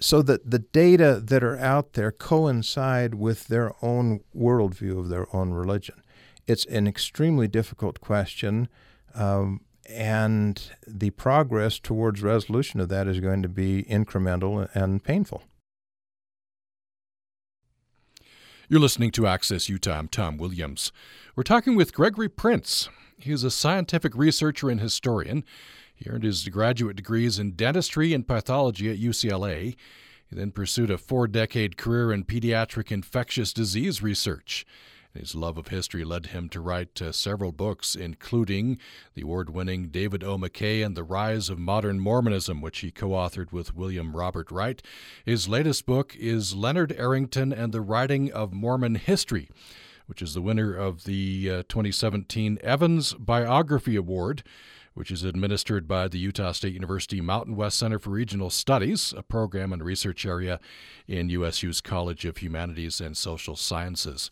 so 0.00 0.22
that 0.22 0.50
the 0.50 0.58
data 0.58 1.20
that 1.22 1.44
are 1.44 1.58
out 1.58 1.92
there 1.92 2.10
coincide 2.10 3.14
with 3.14 3.46
their 3.48 3.72
own 3.82 4.20
worldview 4.36 4.98
of 4.98 5.08
their 5.08 5.34
own 5.34 5.50
religion? 5.50 6.02
It's 6.46 6.64
an 6.66 6.88
extremely 6.88 7.46
difficult 7.46 8.00
question, 8.00 8.68
um, 9.14 9.60
and 9.88 10.60
the 10.86 11.10
progress 11.10 11.78
towards 11.78 12.22
resolution 12.22 12.80
of 12.80 12.88
that 12.88 13.06
is 13.06 13.20
going 13.20 13.42
to 13.42 13.48
be 13.48 13.84
incremental 13.84 14.68
and 14.74 15.02
painful. 15.04 15.42
You're 18.68 18.80
listening 18.80 19.10
to 19.12 19.26
Access 19.26 19.68
Utah. 19.68 19.98
I'm 19.98 20.08
Tom 20.08 20.38
Williams. 20.38 20.92
We're 21.36 21.42
talking 21.42 21.76
with 21.76 21.92
Gregory 21.94 22.28
Prince. 22.28 22.88
He 23.22 23.32
is 23.32 23.44
a 23.44 23.50
scientific 23.50 24.16
researcher 24.16 24.68
and 24.68 24.80
historian. 24.80 25.44
He 25.94 26.10
earned 26.10 26.24
his 26.24 26.48
graduate 26.48 26.96
degrees 26.96 27.38
in 27.38 27.52
dentistry 27.52 28.12
and 28.12 28.26
pathology 28.26 28.90
at 28.90 28.98
UCLA. 28.98 29.76
He 30.28 30.36
then 30.36 30.50
pursued 30.50 30.90
a 30.90 30.98
four 30.98 31.28
decade 31.28 31.76
career 31.76 32.12
in 32.12 32.24
pediatric 32.24 32.90
infectious 32.90 33.52
disease 33.52 34.02
research. 34.02 34.66
His 35.14 35.34
love 35.34 35.58
of 35.58 35.68
history 35.68 36.04
led 36.04 36.26
him 36.26 36.48
to 36.48 36.60
write 36.60 37.00
uh, 37.00 37.12
several 37.12 37.52
books, 37.52 37.94
including 37.94 38.78
the 39.14 39.22
award 39.22 39.50
winning 39.50 39.88
David 39.88 40.24
O. 40.24 40.38
McKay 40.38 40.84
and 40.84 40.96
the 40.96 41.04
Rise 41.04 41.50
of 41.50 41.58
Modern 41.58 42.00
Mormonism, 42.00 42.60
which 42.62 42.78
he 42.78 42.90
co 42.90 43.10
authored 43.10 43.52
with 43.52 43.76
William 43.76 44.16
Robert 44.16 44.50
Wright. 44.50 44.82
His 45.24 45.48
latest 45.48 45.84
book 45.84 46.16
is 46.16 46.54
Leonard 46.54 46.92
Arrington 46.92 47.52
and 47.52 47.72
the 47.72 47.82
Writing 47.82 48.32
of 48.32 48.54
Mormon 48.54 48.94
History, 48.94 49.50
which 50.12 50.20
is 50.20 50.34
the 50.34 50.42
winner 50.42 50.74
of 50.74 51.04
the 51.04 51.50
uh, 51.50 51.62
2017 51.70 52.58
Evans 52.62 53.14
Biography 53.14 53.96
Award 53.96 54.42
which 54.92 55.10
is 55.10 55.24
administered 55.24 55.88
by 55.88 56.06
the 56.06 56.18
Utah 56.18 56.52
State 56.52 56.74
University 56.74 57.22
Mountain 57.22 57.56
West 57.56 57.78
Center 57.78 57.98
for 57.98 58.10
Regional 58.10 58.50
Studies, 58.50 59.14
a 59.16 59.22
program 59.22 59.72
and 59.72 59.82
research 59.82 60.26
area 60.26 60.60
in 61.08 61.30
USU's 61.30 61.80
College 61.80 62.26
of 62.26 62.36
Humanities 62.36 63.00
and 63.00 63.16
Social 63.16 63.56
Sciences. 63.56 64.28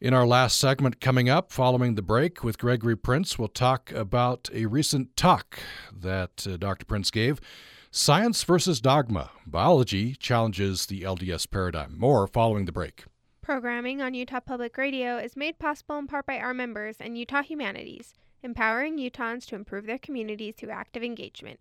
In 0.00 0.14
our 0.14 0.26
last 0.26 0.58
segment 0.58 0.98
coming 0.98 1.28
up, 1.28 1.52
following 1.52 1.94
the 1.94 2.00
break 2.00 2.42
with 2.42 2.56
Gregory 2.56 2.96
Prince, 2.96 3.38
we'll 3.38 3.48
talk 3.48 3.92
about 3.92 4.48
a 4.54 4.64
recent 4.64 5.14
talk 5.14 5.58
that 5.94 6.46
uh, 6.50 6.56
Dr. 6.56 6.86
Prince 6.86 7.10
gave 7.10 7.38
Science 7.90 8.42
versus 8.44 8.80
Dogma 8.80 9.30
Biology 9.46 10.14
Challenges 10.14 10.86
the 10.86 11.02
LDS 11.02 11.50
Paradigm. 11.50 11.98
More 11.98 12.26
following 12.26 12.64
the 12.64 12.72
break. 12.72 13.04
Programming 13.42 14.00
on 14.00 14.14
Utah 14.14 14.38
Public 14.38 14.78
Radio 14.78 15.18
is 15.18 15.34
made 15.34 15.58
possible 15.58 15.98
in 15.98 16.06
part 16.06 16.26
by 16.26 16.38
our 16.38 16.54
members 16.54 16.98
and 17.00 17.18
Utah 17.18 17.42
Humanities, 17.42 18.14
empowering 18.40 18.98
Utahns 18.98 19.46
to 19.46 19.56
improve 19.56 19.84
their 19.84 19.98
communities 19.98 20.54
through 20.56 20.70
active 20.70 21.02
engagement. 21.02 21.58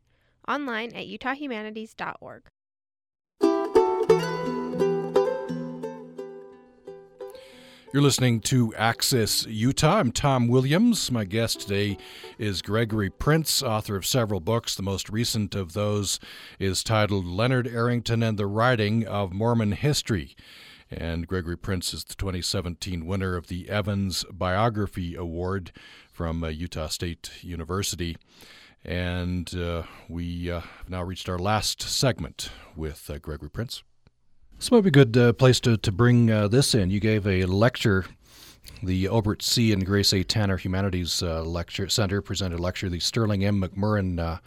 Online 0.48 0.94
at 0.94 1.08
utahhumanities.org. 1.08 2.44
You're 7.92 8.04
listening 8.04 8.42
to 8.42 8.76
Access 8.76 9.48
Utah. 9.48 9.98
I'm 9.98 10.12
Tom 10.12 10.48
Williams. 10.50 11.12
My 11.12 11.26
guest 11.26 11.62
today 11.62 11.98
is 12.38 12.62
Gregory 12.62 13.10
Prince, 13.10 13.64
author 13.64 13.96
of 13.96 14.06
several 14.06 14.40
books. 14.40 14.76
The 14.76 14.84
most 14.84 15.10
recent 15.10 15.56
of 15.56 15.74
those 15.74 16.20
is 16.60 16.84
titled 16.84 17.26
Leonard 17.26 17.68
Arrington 17.68 18.22
and 18.22 18.38
the 18.38 18.46
Writing 18.46 19.08
of 19.08 19.34
Mormon 19.34 19.72
History. 19.72 20.36
And 20.92 21.26
Gregory 21.26 21.58
Prince 21.58 21.94
is 21.94 22.04
the 22.04 22.16
2017 22.16 23.06
winner 23.06 23.38
of 23.38 23.48
the 23.48 23.70
Evans 23.70 24.26
Biography 24.32 25.16
Award 25.16 25.72
from 26.12 26.44
uh, 26.44 26.50
Utah 26.50 26.88
State 26.88 27.32
University. 27.42 28.18
And 28.84 29.54
uh, 29.56 29.84
we 30.10 30.52
uh, 30.52 30.60
have 30.60 30.89
now 30.89 31.04
reached 31.04 31.30
our 31.30 31.39
last 31.39 31.82
segment 31.82 32.52
with 32.76 33.10
uh, 33.10 33.20
Gregory 33.20 33.50
Prince. 33.50 33.84
This 34.58 34.70
might 34.70 34.82
be 34.82 34.89
a 34.89 34.92
good 34.92 35.16
uh, 35.16 35.34
place 35.34 35.60
to, 35.62 35.78
to 35.78 35.92
bring 35.92 36.26
this 36.26 36.76
in. 36.76 36.89
You 36.92 37.00
gave 37.00 37.26
a 37.26 37.46
lecture, 37.46 38.06
the 38.84 39.08
Obert 39.08 39.42
C. 39.42 39.72
and 39.72 39.86
Grace 39.86 40.14
A. 40.14 40.24
Tanner 40.24 40.58
Humanities 40.58 41.24
uh, 41.24 41.44
Lecture 41.44 41.88
Center 41.89 42.22
presented 42.22 42.60
a 42.60 42.62
lecture, 42.62 42.89
the 42.89 43.00
Sterling 43.00 43.46
M. 43.46 43.62
McMurrin 43.62 44.20
uh, 44.20 44.39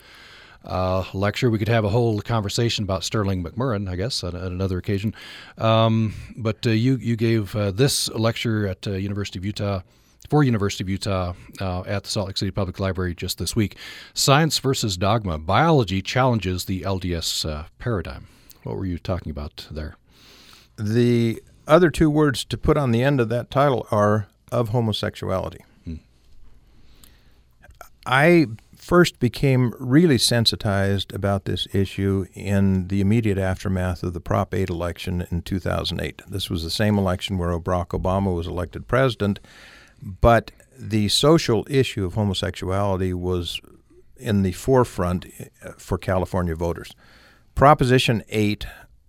uh, 0.64 1.04
lecture. 1.12 1.50
We 1.50 1.58
could 1.58 1.68
have 1.68 1.84
a 1.84 1.90
whole 1.90 2.20
conversation 2.20 2.84
about 2.84 3.04
Sterling 3.04 3.44
McMurrin, 3.44 3.88
I 3.88 3.96
guess, 3.96 4.24
at, 4.24 4.34
at 4.34 4.52
another 4.52 4.78
occasion. 4.78 5.14
Um, 5.58 6.14
but 6.36 6.66
uh, 6.66 6.70
you 6.70 6.96
you 6.96 7.16
gave 7.16 7.52
this 7.52 8.08
lecture 8.10 8.66
at 8.66 8.86
University 8.86 9.38
of 9.38 9.44
Utah 9.44 9.80
for 10.28 10.42
University 10.42 10.82
of 10.84 10.88
Utah 10.88 11.34
uh, 11.60 11.82
at 11.82 12.04
the 12.04 12.10
Salt 12.10 12.28
Lake 12.28 12.36
City 12.36 12.50
Public 12.50 12.80
Library 12.80 13.14
just 13.14 13.38
this 13.38 13.54
week. 13.54 13.76
Science 14.14 14.58
versus 14.58 14.96
dogma: 14.96 15.38
biology 15.38 16.02
challenges 16.02 16.64
the 16.64 16.82
LDS 16.82 17.48
uh, 17.48 17.64
paradigm. 17.78 18.26
What 18.62 18.76
were 18.76 18.86
you 18.86 18.98
talking 18.98 19.30
about 19.30 19.66
there? 19.70 19.96
The 20.76 21.42
other 21.66 21.90
two 21.90 22.10
words 22.10 22.44
to 22.46 22.56
put 22.56 22.76
on 22.76 22.90
the 22.90 23.02
end 23.02 23.20
of 23.20 23.28
that 23.28 23.50
title 23.50 23.86
are 23.90 24.28
of 24.50 24.70
homosexuality. 24.70 25.64
Hmm. 25.84 25.96
I 28.06 28.46
first 28.84 29.18
became 29.18 29.72
really 29.78 30.18
sensitized 30.18 31.10
about 31.14 31.46
this 31.46 31.66
issue 31.72 32.26
in 32.34 32.88
the 32.88 33.00
immediate 33.00 33.38
aftermath 33.38 34.02
of 34.02 34.12
the 34.12 34.20
Prop 34.20 34.52
8 34.52 34.68
election 34.68 35.26
in 35.30 35.40
2008. 35.40 36.20
This 36.28 36.50
was 36.50 36.62
the 36.62 36.70
same 36.70 36.98
election 36.98 37.38
where 37.38 37.58
Barack 37.58 37.98
Obama 37.98 38.34
was 38.34 38.46
elected 38.46 38.86
president, 38.86 39.40
but 40.02 40.50
the 40.78 41.08
social 41.08 41.66
issue 41.70 42.04
of 42.04 42.12
homosexuality 42.12 43.14
was 43.14 43.58
in 44.18 44.42
the 44.42 44.52
forefront 44.52 45.24
uh, 45.64 45.70
for 45.78 45.96
California 45.96 46.54
voters. 46.54 46.94
Proposition 47.54 48.22
8 48.28 48.66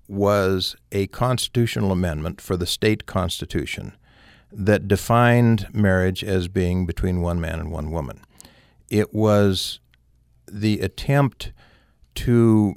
was 0.07 0.77
a 0.93 1.07
constitutional 1.07 1.91
amendment 1.91 2.39
for 2.39 2.55
the 2.55 2.65
state 2.65 3.05
constitution 3.05 3.97
that 4.53 4.87
defined 4.87 5.67
marriage 5.73 6.23
as 6.23 6.47
being 6.47 6.85
between 6.85 7.21
one 7.21 7.41
man 7.41 7.59
and 7.59 7.73
one 7.73 7.91
woman. 7.91 8.21
It 8.89 9.13
was 9.13 9.79
the 10.51 10.79
attempt 10.79 11.51
to 12.15 12.75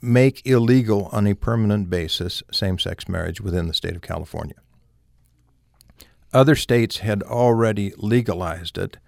make 0.00 0.46
illegal 0.46 1.08
on 1.12 1.26
a 1.26 1.34
permanent 1.34 1.88
basis 1.90 2.42
same 2.52 2.78
sex 2.78 3.08
marriage 3.08 3.40
within 3.40 3.66
the 3.66 3.74
state 3.74 3.96
of 3.96 4.02
California. 4.02 4.56
Other 6.32 6.56
states 6.56 6.98
had 6.98 7.22
already 7.22 7.92
legalized 7.96 8.76
it, 8.76 8.98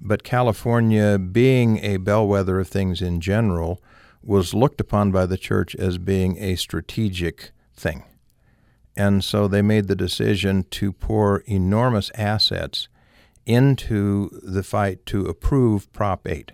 but 0.00 0.22
California, 0.22 1.18
being 1.18 1.78
a 1.78 1.96
bellwether 1.96 2.60
of 2.60 2.68
things 2.68 3.02
in 3.02 3.20
general, 3.20 3.82
was 4.22 4.54
looked 4.54 4.80
upon 4.80 5.10
by 5.10 5.26
the 5.26 5.38
church 5.38 5.74
as 5.76 5.98
being 5.98 6.36
a 6.38 6.56
strategic 6.56 7.50
thing. 7.74 8.04
And 8.96 9.22
so 9.22 9.46
they 9.46 9.62
made 9.62 9.88
the 9.88 9.96
decision 9.96 10.64
to 10.70 10.92
pour 10.92 11.40
enormous 11.40 12.10
assets 12.14 12.88
into 13.46 14.28
the 14.42 14.62
fight 14.62 15.06
to 15.06 15.26
approve 15.26 15.90
Prop 15.92 16.26
8. 16.26 16.52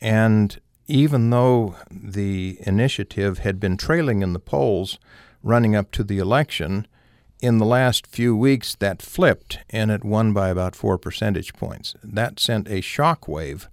And 0.00 0.60
even 0.86 1.30
though 1.30 1.76
the 1.90 2.58
initiative 2.60 3.38
had 3.38 3.58
been 3.58 3.76
trailing 3.76 4.22
in 4.22 4.34
the 4.34 4.38
polls 4.38 4.98
running 5.42 5.74
up 5.74 5.90
to 5.92 6.04
the 6.04 6.18
election, 6.18 6.86
in 7.44 7.58
the 7.58 7.66
last 7.66 8.06
few 8.06 8.34
weeks 8.34 8.74
that 8.76 9.02
flipped 9.02 9.58
and 9.68 9.90
it 9.90 10.02
won 10.02 10.32
by 10.32 10.48
about 10.48 10.74
four 10.74 10.96
percentage 10.96 11.52
points. 11.52 11.94
That 12.02 12.40
sent 12.40 12.68
a 12.68 12.80
shock 12.80 13.28
wave 13.28 13.68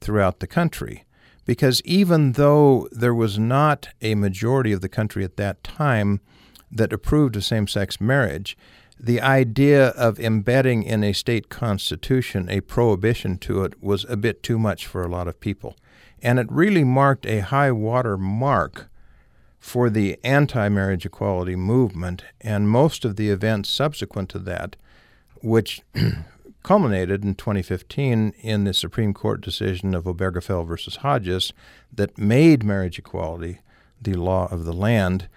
throughout 0.00 0.40
the 0.40 0.48
country 0.48 1.04
because 1.44 1.80
even 1.84 2.32
though 2.32 2.88
there 2.90 3.14
was 3.14 3.38
not 3.38 3.88
a 4.00 4.16
majority 4.16 4.72
of 4.72 4.80
the 4.80 4.88
country 4.88 5.22
at 5.22 5.36
that 5.36 5.62
time 5.62 6.20
that 6.72 6.92
approved 6.92 7.36
of 7.36 7.44
same 7.44 7.68
sex 7.68 8.00
marriage, 8.00 8.56
the 9.02 9.20
idea 9.20 9.88
of 9.88 10.20
embedding 10.20 10.84
in 10.84 11.02
a 11.02 11.12
state 11.12 11.48
constitution 11.48 12.48
a 12.48 12.60
prohibition 12.60 13.36
to 13.36 13.64
it 13.64 13.82
was 13.82 14.06
a 14.08 14.16
bit 14.16 14.44
too 14.44 14.60
much 14.60 14.86
for 14.86 15.02
a 15.02 15.08
lot 15.08 15.26
of 15.26 15.40
people. 15.40 15.76
And 16.22 16.38
it 16.38 16.46
really 16.48 16.84
marked 16.84 17.26
a 17.26 17.40
high 17.40 17.72
water 17.72 18.16
mark 18.16 18.88
for 19.58 19.90
the 19.90 20.18
anti 20.22 20.68
marriage 20.68 21.04
equality 21.04 21.56
movement, 21.56 22.22
and 22.40 22.68
most 22.68 23.04
of 23.04 23.16
the 23.16 23.28
events 23.30 23.68
subsequent 23.68 24.28
to 24.30 24.38
that, 24.40 24.76
which 25.42 25.82
culminated 26.62 27.24
in 27.24 27.34
2015 27.34 28.34
in 28.40 28.64
the 28.64 28.74
Supreme 28.74 29.12
Court 29.12 29.40
decision 29.40 29.96
of 29.96 30.04
Obergefell 30.04 30.64
versus 30.64 30.96
Hodges 30.96 31.52
that 31.92 32.16
made 32.16 32.62
marriage 32.62 33.00
equality 33.00 33.58
the 34.00 34.14
law 34.14 34.46
of 34.52 34.64
the 34.64 34.72
land. 34.72 35.28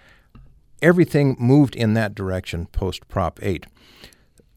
Everything 0.82 1.36
moved 1.38 1.74
in 1.74 1.94
that 1.94 2.14
direction 2.14 2.66
post 2.66 3.08
Prop 3.08 3.38
8. 3.42 3.66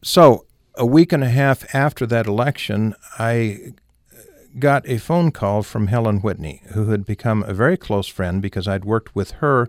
So, 0.02 0.46
a 0.76 0.86
week 0.86 1.12
and 1.12 1.24
a 1.24 1.28
half 1.28 1.74
after 1.74 2.06
that 2.06 2.26
election, 2.26 2.94
I 3.18 3.72
uh, 4.12 4.20
got 4.58 4.88
a 4.88 4.98
phone 4.98 5.30
call 5.30 5.62
from 5.62 5.88
Helen 5.88 6.20
Whitney, 6.20 6.62
who 6.72 6.90
had 6.90 7.04
become 7.04 7.42
a 7.42 7.54
very 7.54 7.76
close 7.76 8.06
friend 8.06 8.40
because 8.40 8.68
I'd 8.68 8.84
worked 8.84 9.14
with 9.14 9.32
her 9.32 9.68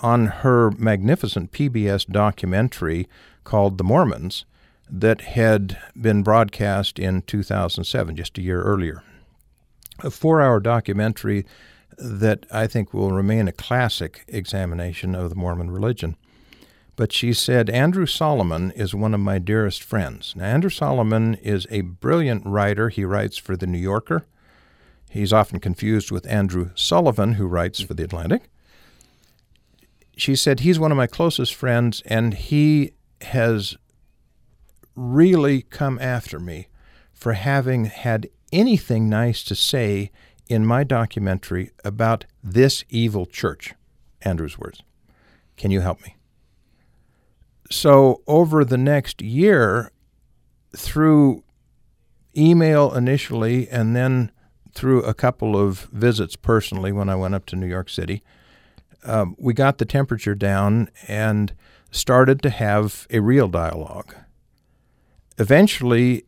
on 0.00 0.26
her 0.26 0.70
magnificent 0.72 1.52
PBS 1.52 2.06
documentary 2.06 3.08
called 3.44 3.78
The 3.78 3.84
Mormons 3.84 4.44
that 4.88 5.20
had 5.22 5.78
been 6.00 6.22
broadcast 6.22 6.98
in 6.98 7.22
2007, 7.22 8.16
just 8.16 8.38
a 8.38 8.42
year 8.42 8.62
earlier. 8.62 9.02
A 10.00 10.10
four 10.10 10.40
hour 10.42 10.60
documentary 10.60 11.46
that 11.98 12.46
I 12.50 12.66
think 12.66 12.92
will 12.92 13.10
remain 13.10 13.48
a 13.48 13.52
classic 13.52 14.24
examination 14.28 15.14
of 15.14 15.30
the 15.30 15.36
Mormon 15.36 15.70
religion. 15.70 16.16
But 16.96 17.12
she 17.12 17.34
said, 17.34 17.68
Andrew 17.68 18.06
Solomon 18.06 18.70
is 18.70 18.94
one 18.94 19.12
of 19.12 19.20
my 19.20 19.38
dearest 19.38 19.82
friends. 19.82 20.34
Now, 20.34 20.46
Andrew 20.46 20.70
Solomon 20.70 21.34
is 21.34 21.66
a 21.70 21.82
brilliant 21.82 22.44
writer. 22.46 22.88
He 22.88 23.04
writes 23.04 23.36
for 23.36 23.54
The 23.56 23.66
New 23.66 23.78
Yorker. 23.78 24.26
He's 25.10 25.32
often 25.32 25.60
confused 25.60 26.10
with 26.10 26.26
Andrew 26.26 26.70
Sullivan, 26.74 27.34
who 27.34 27.46
writes 27.46 27.80
for 27.80 27.94
The 27.94 28.04
Atlantic. 28.04 28.48
She 30.16 30.34
said, 30.34 30.60
He's 30.60 30.78
one 30.78 30.90
of 30.90 30.96
my 30.96 31.06
closest 31.06 31.54
friends, 31.54 32.02
and 32.06 32.32
he 32.32 32.92
has 33.20 33.76
really 34.94 35.62
come 35.62 35.98
after 36.00 36.40
me 36.40 36.68
for 37.12 37.34
having 37.34 37.84
had 37.84 38.28
anything 38.52 39.08
nice 39.08 39.44
to 39.44 39.54
say 39.54 40.10
in 40.48 40.64
my 40.64 40.84
documentary 40.84 41.70
about 41.84 42.24
this 42.42 42.84
evil 42.88 43.26
church. 43.26 43.74
Andrew's 44.22 44.58
words. 44.58 44.82
Can 45.56 45.70
you 45.70 45.80
help 45.80 46.02
me? 46.02 46.16
So, 47.70 48.22
over 48.26 48.64
the 48.64 48.78
next 48.78 49.20
year, 49.22 49.90
through 50.76 51.42
email 52.36 52.94
initially, 52.94 53.68
and 53.68 53.96
then 53.96 54.30
through 54.72 55.02
a 55.02 55.14
couple 55.14 55.56
of 55.56 55.88
visits 55.92 56.36
personally 56.36 56.92
when 56.92 57.08
I 57.08 57.16
went 57.16 57.34
up 57.34 57.46
to 57.46 57.56
New 57.56 57.66
York 57.66 57.88
City, 57.88 58.22
um, 59.04 59.34
we 59.38 59.54
got 59.54 59.78
the 59.78 59.84
temperature 59.84 60.34
down 60.34 60.90
and 61.08 61.54
started 61.90 62.42
to 62.42 62.50
have 62.50 63.06
a 63.10 63.20
real 63.20 63.48
dialogue. 63.48 64.14
Eventually, 65.38 66.24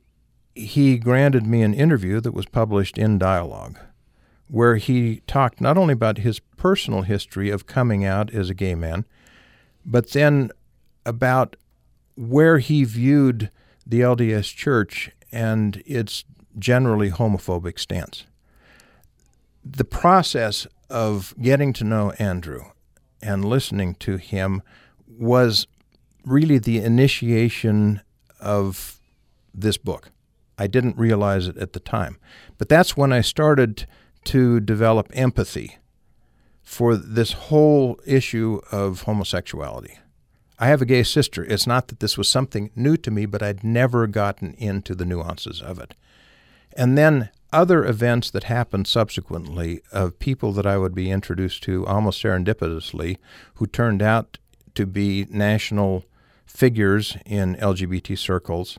he 0.55 0.99
granted 0.99 1.47
me 1.47 1.63
an 1.63 1.75
interview 1.75 2.21
that 2.21 2.33
was 2.33 2.47
published 2.47 2.99
in 2.99 3.19
Dialogue, 3.19 3.79
where 4.49 4.77
he 4.77 5.23
talked 5.27 5.61
not 5.61 5.79
only 5.79 5.93
about 5.93 6.19
his 6.19 6.41
personal 6.57 7.03
history 7.03 7.51
of 7.51 7.67
coming 7.67 8.05
out 8.05 8.33
as 8.33 8.51
a 8.51 8.55
gay 8.55 8.75
man, 8.75 9.05
but 9.85 10.11
then 10.11 10.51
about 11.07 11.57
where 12.17 12.59
he 12.59 12.85
viewed 12.85 13.51
the 13.87 14.01
LDS 14.01 14.55
Church 14.55 15.11
and 15.31 15.83
its 15.87 16.25
generally 16.59 17.11
homophobic 17.11 17.79
stance. 17.79 18.25
The 19.65 19.85
process 19.85 20.67
of 20.91 21.35
getting 21.41 21.73
to 21.75 21.85
know 21.85 22.13
Andrew 22.13 22.65
and 23.23 23.45
listening 23.45 23.95
to 23.97 24.17
him 24.17 24.63
was 25.07 25.67
really 26.25 26.59
the 26.59 26.79
initiation 26.79 28.01
of 28.41 29.01
this 29.55 29.77
book. 29.77 30.11
I 30.59 30.67
didn't 30.67 30.97
realize 30.97 31.49
it 31.49 31.57
at 31.57 31.73
the 31.73 31.81
time. 31.81 32.19
But 32.57 32.69
that's 32.69 32.97
when 32.97 33.13
I 33.13 33.21
started 33.21 33.87
to 34.25 34.61
develop 34.61 35.09
empathy 35.13 35.79
for 36.63 36.97
this 36.97 37.33
whole 37.33 37.99
issue 38.07 38.61
of 38.71 39.03
homosexuality. 39.03 39.99
I 40.59 40.67
have 40.67 40.83
a 40.83 40.87
gay 40.87 41.03
sister. 41.05 41.45
It's 41.45 41.67
not 41.67 41.89
that 41.89 42.01
this 42.01 42.19
was 42.19 42.29
something 42.29 42.71
new 42.75 42.97
to 42.99 43.11
me, 43.11 43.27
but 43.27 43.43
I'd 43.43 43.63
never 43.63 44.07
gotten 44.07 44.55
into 44.55 44.95
the 44.95 45.05
nuances 45.05 45.63
of 45.63 45.79
it. 45.79 45.95
And 46.77 46.99
then 46.99 47.31
other 47.53 47.85
events 47.85 48.31
that 48.31 48.45
happened 48.45 48.87
subsequently 48.87 49.81
of 49.93 50.19
people 50.19 50.53
that 50.53 50.67
I 50.67 50.77
would 50.77 50.95
be 50.95 51.11
introduced 51.11 51.63
to 51.65 51.87
almost 51.87 52.23
serendipitously 52.23 53.17
who 53.55 53.67
turned 53.67 54.03
out 54.03 54.39
to 54.75 54.85
be 54.85 55.27
national 55.31 56.05
figures 56.45 57.17
in 57.25 57.57
LGBT 57.57 58.19
circles 58.19 58.79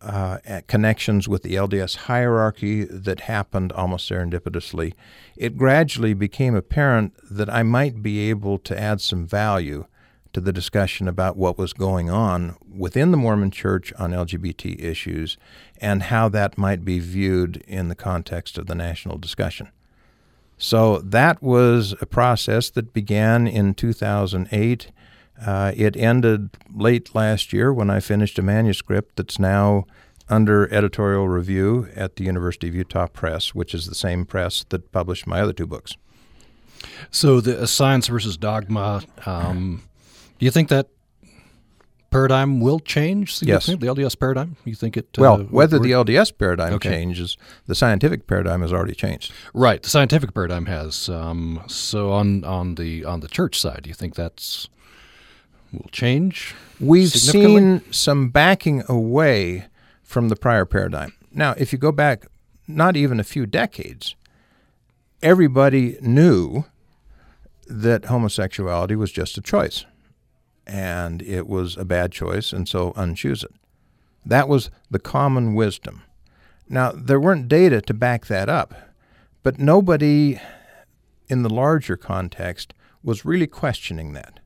uh, 0.00 0.38
connections 0.66 1.28
with 1.28 1.42
the 1.42 1.54
LDS 1.54 1.96
hierarchy 1.96 2.84
that 2.84 3.20
happened 3.20 3.72
almost 3.72 4.08
serendipitously, 4.08 4.94
it 5.36 5.56
gradually 5.56 6.14
became 6.14 6.54
apparent 6.54 7.14
that 7.30 7.50
I 7.50 7.62
might 7.62 8.02
be 8.02 8.30
able 8.30 8.58
to 8.58 8.78
add 8.78 9.00
some 9.00 9.26
value 9.26 9.86
to 10.32 10.40
the 10.40 10.52
discussion 10.52 11.08
about 11.08 11.36
what 11.36 11.58
was 11.58 11.72
going 11.72 12.10
on 12.10 12.56
within 12.70 13.10
the 13.10 13.16
Mormon 13.16 13.50
Church 13.50 13.92
on 13.98 14.12
LGBT 14.12 14.80
issues 14.80 15.36
and 15.78 16.04
how 16.04 16.28
that 16.28 16.58
might 16.58 16.84
be 16.84 17.00
viewed 17.00 17.56
in 17.66 17.88
the 17.88 17.94
context 17.94 18.58
of 18.58 18.66
the 18.66 18.74
national 18.74 19.18
discussion. 19.18 19.68
So 20.58 20.98
that 20.98 21.42
was 21.42 21.94
a 22.00 22.06
process 22.06 22.68
that 22.70 22.92
began 22.92 23.46
in 23.46 23.74
2008 23.74 24.90
uh, 25.44 25.72
it 25.76 25.96
ended 25.96 26.50
late 26.74 27.14
last 27.14 27.52
year 27.52 27.72
when 27.72 27.90
I 27.90 28.00
finished 28.00 28.38
a 28.38 28.42
manuscript 28.42 29.16
that's 29.16 29.38
now 29.38 29.84
under 30.28 30.72
editorial 30.72 31.28
review 31.28 31.88
at 31.94 32.16
the 32.16 32.24
University 32.24 32.68
of 32.68 32.74
Utah 32.74 33.06
Press, 33.06 33.54
which 33.54 33.74
is 33.74 33.86
the 33.86 33.94
same 33.94 34.24
press 34.24 34.64
that 34.68 34.92
published 34.92 35.26
my 35.26 35.40
other 35.40 35.52
two 35.52 35.66
books. 35.66 35.96
So, 37.10 37.40
the 37.40 37.62
uh, 37.62 37.66
science 37.66 38.08
versus 38.08 38.36
dogma, 38.36 39.02
um, 39.26 39.82
do 40.38 40.44
you 40.44 40.50
think 40.50 40.68
that 40.68 40.88
paradigm 42.10 42.60
will 42.60 42.80
change? 42.80 43.42
Yes. 43.42 43.66
The 43.66 43.76
LDS 43.76 44.18
paradigm? 44.18 44.56
You 44.64 44.74
think 44.74 44.96
it? 44.96 45.06
Uh, 45.18 45.22
well, 45.22 45.38
whether 45.44 45.78
the 45.78 45.92
LDS 45.92 46.36
paradigm 46.36 46.74
okay. 46.74 46.90
changes, 46.90 47.36
the 47.66 47.74
scientific 47.74 48.26
paradigm 48.26 48.62
has 48.62 48.72
already 48.72 48.94
changed. 48.94 49.32
Right. 49.54 49.82
The 49.82 49.90
scientific 49.90 50.34
paradigm 50.34 50.66
has. 50.66 51.08
Um, 51.08 51.62
so 51.66 52.12
on 52.12 52.44
on 52.44 52.74
the 52.76 53.04
on 53.04 53.20
the 53.20 53.28
church 53.28 53.60
side, 53.60 53.82
do 53.84 53.88
you 53.88 53.94
think 53.94 54.14
that's 54.14 54.68
will 55.72 55.88
change? 55.90 56.54
We've 56.80 57.10
seen 57.10 57.82
some 57.92 58.30
backing 58.30 58.82
away 58.88 59.66
from 60.02 60.28
the 60.28 60.36
prior 60.36 60.64
paradigm. 60.64 61.12
Now, 61.32 61.54
if 61.58 61.72
you 61.72 61.78
go 61.78 61.92
back 61.92 62.26
not 62.66 62.96
even 62.96 63.20
a 63.20 63.24
few 63.24 63.46
decades, 63.46 64.14
everybody 65.22 65.98
knew 66.00 66.64
that 67.66 68.06
homosexuality 68.06 68.96
was 68.96 69.12
just 69.12 69.36
a 69.36 69.42
choice 69.42 69.84
and 70.66 71.22
it 71.22 71.48
was 71.48 71.76
a 71.78 71.84
bad 71.84 72.12
choice, 72.12 72.52
and 72.52 72.68
so 72.68 72.92
unchoose 72.92 73.42
it. 73.42 73.52
That 74.24 74.48
was 74.48 74.70
the 74.90 74.98
common 74.98 75.54
wisdom. 75.54 76.02
Now, 76.68 76.92
there 76.92 77.18
weren't 77.18 77.48
data 77.48 77.80
to 77.80 77.94
back 77.94 78.26
that 78.26 78.50
up, 78.50 78.74
but 79.42 79.58
nobody 79.58 80.38
in 81.28 81.42
the 81.42 81.48
larger 81.48 81.96
context 81.96 82.74
was 83.02 83.24
really 83.24 83.46
questioning 83.46 84.12
that 84.12 84.40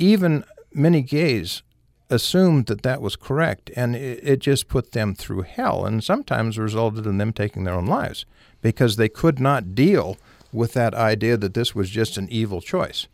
even 0.00 0.44
many 0.72 1.02
gays 1.02 1.62
assumed 2.08 2.66
that 2.66 2.82
that 2.82 3.00
was 3.00 3.14
correct, 3.14 3.70
and 3.76 3.94
it, 3.94 4.20
it, 4.22 4.38
just 4.40 4.66
put 4.66 4.92
them 4.92 5.14
through 5.14 5.42
hell, 5.42 5.84
and 5.84 6.02
sometimes 6.02 6.58
resulted 6.58 7.06
in 7.06 7.18
them 7.18 7.32
taking 7.32 7.62
their 7.62 7.74
own 7.74 7.86
lives 7.86 8.24
because 8.60 8.96
they 8.96 9.08
could 9.08 9.38
not 9.38 9.74
deal 9.74 10.16
with 10.52 10.72
that 10.72 10.94
idea 10.94 11.36
that 11.36 11.54
this 11.54 11.74
was 11.74 11.88
just 11.88 12.16
an 12.16 12.26
evil 12.30 12.60
choice. 12.60 13.06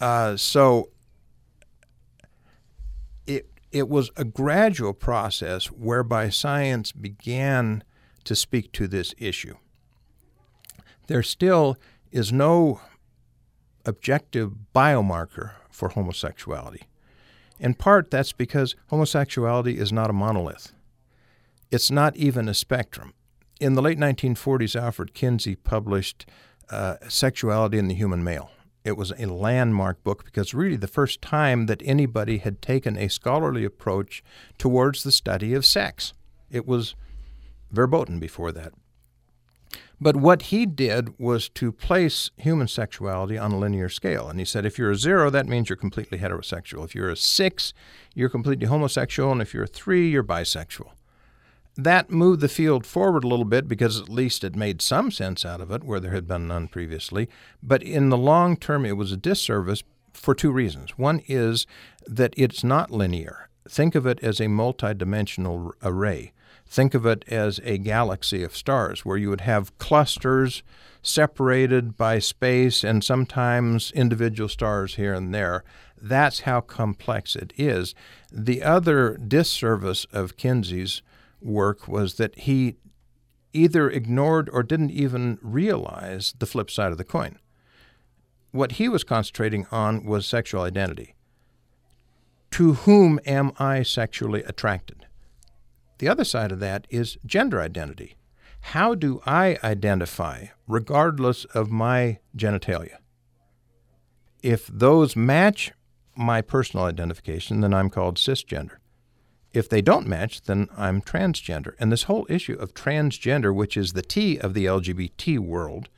Uh, 0.00 0.36
so 0.36 0.90
it 3.26 3.48
it 3.72 3.88
was 3.88 4.10
a 4.16 4.24
gradual 4.24 4.92
process 4.92 5.66
whereby 5.66 6.28
science 6.28 6.92
began 6.92 7.82
to 8.24 8.34
speak 8.34 8.72
to 8.72 8.86
this 8.86 9.14
issue. 9.18 9.54
there 11.06 11.22
still 11.22 11.76
is 12.12 12.32
no 12.32 12.80
objective 13.84 14.52
biomarker 14.74 15.52
for 15.80 15.88
homosexuality. 15.88 16.82
In 17.58 17.72
part, 17.72 18.10
that's 18.10 18.32
because 18.32 18.76
homosexuality 18.88 19.78
is 19.78 19.90
not 19.90 20.10
a 20.10 20.12
monolith. 20.12 20.72
It's 21.70 21.90
not 21.90 22.14
even 22.16 22.48
a 22.48 22.54
spectrum. 22.54 23.14
In 23.60 23.74
the 23.74 23.82
late 23.82 23.98
1940s, 23.98 24.78
Alfred 24.78 25.14
Kinsey 25.14 25.56
published 25.56 26.26
uh, 26.68 26.96
Sexuality 27.08 27.78
in 27.78 27.88
the 27.88 27.94
Human 27.94 28.22
Male. 28.22 28.50
It 28.84 28.96
was 28.96 29.12
a 29.18 29.26
landmark 29.26 30.04
book 30.04 30.24
because 30.24 30.52
really 30.52 30.76
the 30.76 30.86
first 30.86 31.22
time 31.22 31.66
that 31.66 31.82
anybody 31.84 32.38
had 32.38 32.60
taken 32.60 32.96
a 32.96 33.08
scholarly 33.08 33.64
approach 33.64 34.22
towards 34.58 35.02
the 35.02 35.12
study 35.12 35.54
of 35.54 35.64
sex. 35.64 36.12
It 36.50 36.66
was 36.66 36.94
verboten 37.70 38.18
before 38.18 38.52
that. 38.52 38.72
But 40.00 40.16
what 40.16 40.42
he 40.42 40.64
did 40.64 41.18
was 41.18 41.48
to 41.50 41.72
place 41.72 42.30
human 42.36 42.68
sexuality 42.68 43.36
on 43.36 43.52
a 43.52 43.58
linear 43.58 43.90
scale. 43.90 44.28
And 44.28 44.38
he 44.38 44.46
said 44.46 44.64
if 44.64 44.78
you're 44.78 44.90
a 44.90 44.96
zero, 44.96 45.28
that 45.28 45.46
means 45.46 45.68
you're 45.68 45.76
completely 45.76 46.18
heterosexual. 46.18 46.84
If 46.84 46.94
you're 46.94 47.10
a 47.10 47.16
six, 47.16 47.74
you're 48.14 48.30
completely 48.30 48.66
homosexual. 48.66 49.30
And 49.30 49.42
if 49.42 49.52
you're 49.52 49.64
a 49.64 49.68
three, 49.68 50.08
you're 50.08 50.24
bisexual. 50.24 50.92
That 51.76 52.10
moved 52.10 52.40
the 52.40 52.48
field 52.48 52.86
forward 52.86 53.24
a 53.24 53.28
little 53.28 53.44
bit 53.44 53.68
because 53.68 54.00
at 54.00 54.08
least 54.08 54.42
it 54.42 54.56
made 54.56 54.82
some 54.82 55.10
sense 55.10 55.44
out 55.44 55.60
of 55.60 55.70
it 55.70 55.84
where 55.84 56.00
there 56.00 56.12
had 56.12 56.26
been 56.26 56.48
none 56.48 56.68
previously. 56.68 57.28
But 57.62 57.82
in 57.82 58.08
the 58.08 58.18
long 58.18 58.56
term, 58.56 58.86
it 58.86 58.96
was 58.96 59.12
a 59.12 59.16
disservice 59.16 59.82
for 60.12 60.34
two 60.34 60.50
reasons. 60.50 60.98
One 60.98 61.22
is 61.26 61.66
that 62.06 62.34
it's 62.36 62.64
not 62.64 62.90
linear. 62.90 63.48
Think 63.68 63.94
of 63.94 64.06
it 64.06 64.18
as 64.22 64.40
a 64.40 64.46
multidimensional 64.46 65.72
array. 65.82 66.32
Think 66.70 66.94
of 66.94 67.04
it 67.04 67.24
as 67.26 67.60
a 67.64 67.78
galaxy 67.78 68.44
of 68.44 68.56
stars 68.56 69.04
where 69.04 69.16
you 69.16 69.28
would 69.30 69.40
have 69.40 69.76
clusters 69.78 70.62
separated 71.02 71.96
by 71.96 72.20
space 72.20 72.84
and 72.84 73.02
sometimes 73.02 73.90
individual 73.90 74.48
stars 74.48 74.94
here 74.94 75.12
and 75.12 75.34
there. 75.34 75.64
That's 76.00 76.40
how 76.40 76.60
complex 76.60 77.34
it 77.34 77.52
is. 77.56 77.92
The 78.30 78.62
other 78.62 79.16
disservice 79.16 80.06
of 80.12 80.36
Kinsey's 80.36 81.02
work 81.42 81.88
was 81.88 82.14
that 82.14 82.38
he 82.38 82.76
either 83.52 83.90
ignored 83.90 84.48
or 84.52 84.62
didn't 84.62 84.92
even 84.92 85.40
realize 85.42 86.34
the 86.38 86.46
flip 86.46 86.70
side 86.70 86.92
of 86.92 86.98
the 86.98 87.04
coin. 87.04 87.40
What 88.52 88.72
he 88.72 88.88
was 88.88 89.02
concentrating 89.02 89.66
on 89.72 90.04
was 90.04 90.24
sexual 90.24 90.62
identity. 90.62 91.16
To 92.52 92.74
whom 92.74 93.18
am 93.26 93.50
I 93.58 93.82
sexually 93.82 94.44
attracted? 94.44 95.06
The 96.00 96.08
other 96.08 96.24
side 96.24 96.50
of 96.50 96.60
that 96.60 96.86
is 96.88 97.18
gender 97.26 97.60
identity. 97.60 98.16
How 98.72 98.94
do 98.94 99.20
I 99.26 99.58
identify, 99.62 100.46
regardless 100.66 101.44
of 101.44 101.70
my 101.70 102.20
genitalia? 102.34 102.96
If 104.42 104.66
those 104.66 105.14
match 105.14 105.72
my 106.16 106.40
personal 106.40 106.86
identification, 106.86 107.60
then 107.60 107.74
I'm 107.74 107.90
called 107.90 108.16
cisgender. 108.16 108.78
If 109.52 109.68
they 109.68 109.82
don't 109.82 110.06
match, 110.06 110.40
then 110.44 110.68
I'm 110.74 111.02
transgender. 111.02 111.74
And 111.78 111.92
this 111.92 112.04
whole 112.04 112.26
issue 112.30 112.54
of 112.54 112.72
transgender, 112.72 113.54
which 113.54 113.76
is 113.76 113.92
the 113.92 114.00
T 114.00 114.38
of 114.38 114.54
the 114.54 114.64
LGBT 114.64 115.38
world, 115.38 115.90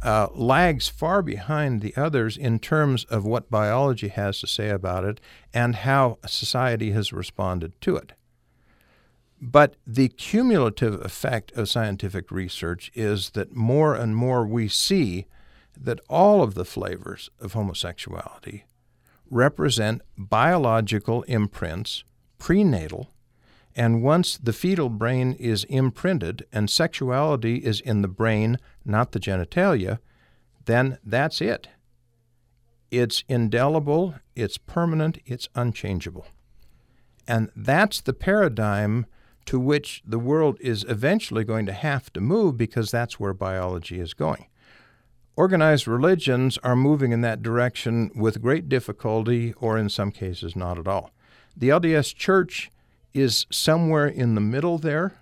uh, 0.00 0.28
lags 0.32 0.88
far 0.88 1.20
behind 1.20 1.82
the 1.82 1.94
others 1.94 2.38
in 2.38 2.58
terms 2.58 3.04
of 3.04 3.26
what 3.26 3.50
biology 3.50 4.08
has 4.08 4.40
to 4.40 4.46
say 4.46 4.70
about 4.70 5.04
it 5.04 5.20
and 5.52 5.76
how 5.76 6.16
society 6.26 6.92
has 6.92 7.12
responded 7.12 7.78
to 7.82 7.96
it. 7.96 8.14
But 9.40 9.76
the 9.86 10.08
cumulative 10.08 11.04
effect 11.04 11.52
of 11.52 11.68
scientific 11.68 12.30
research 12.30 12.90
is 12.94 13.30
that 13.30 13.54
more 13.54 13.94
and 13.94 14.16
more 14.16 14.46
we 14.46 14.68
see 14.68 15.26
that 15.78 16.00
all 16.08 16.42
of 16.42 16.54
the 16.54 16.64
flavors 16.64 17.30
of 17.38 17.52
homosexuality 17.52 18.64
represent 19.30 20.00
biological 20.16 21.22
imprints 21.24 22.04
prenatal, 22.38 23.10
and 23.74 24.02
once 24.02 24.38
the 24.38 24.52
fetal 24.54 24.88
brain 24.88 25.34
is 25.34 25.64
imprinted 25.64 26.46
and 26.50 26.70
sexuality 26.70 27.56
is 27.56 27.80
in 27.80 28.00
the 28.00 28.08
brain, 28.08 28.58
not 28.84 29.12
the 29.12 29.20
genitalia, 29.20 29.98
then 30.64 30.98
that's 31.04 31.42
it. 31.42 31.68
It's 32.90 33.22
indelible, 33.28 34.14
it's 34.34 34.56
permanent, 34.56 35.18
it's 35.26 35.48
unchangeable. 35.54 36.26
And 37.28 37.50
that's 37.54 38.00
the 38.00 38.14
paradigm 38.14 39.06
to 39.46 39.58
which 39.60 40.02
the 40.04 40.18
world 40.18 40.58
is 40.60 40.84
eventually 40.88 41.44
going 41.44 41.66
to 41.66 41.72
have 41.72 42.12
to 42.12 42.20
move 42.20 42.56
because 42.56 42.90
that's 42.90 43.18
where 43.18 43.32
biology 43.32 44.00
is 44.00 44.12
going. 44.12 44.46
Organized 45.36 45.86
religions 45.86 46.58
are 46.62 46.76
moving 46.76 47.12
in 47.12 47.20
that 47.20 47.42
direction 47.42 48.10
with 48.14 48.42
great 48.42 48.68
difficulty, 48.68 49.52
or 49.58 49.76
in 49.76 49.88
some 49.88 50.10
cases, 50.10 50.56
not 50.56 50.78
at 50.78 50.88
all. 50.88 51.10
The 51.56 51.68
LDS 51.68 52.14
Church 52.14 52.70
is 53.12 53.46
somewhere 53.50 54.06
in 54.06 54.34
the 54.34 54.40
middle 54.40 54.78
there, 54.78 55.18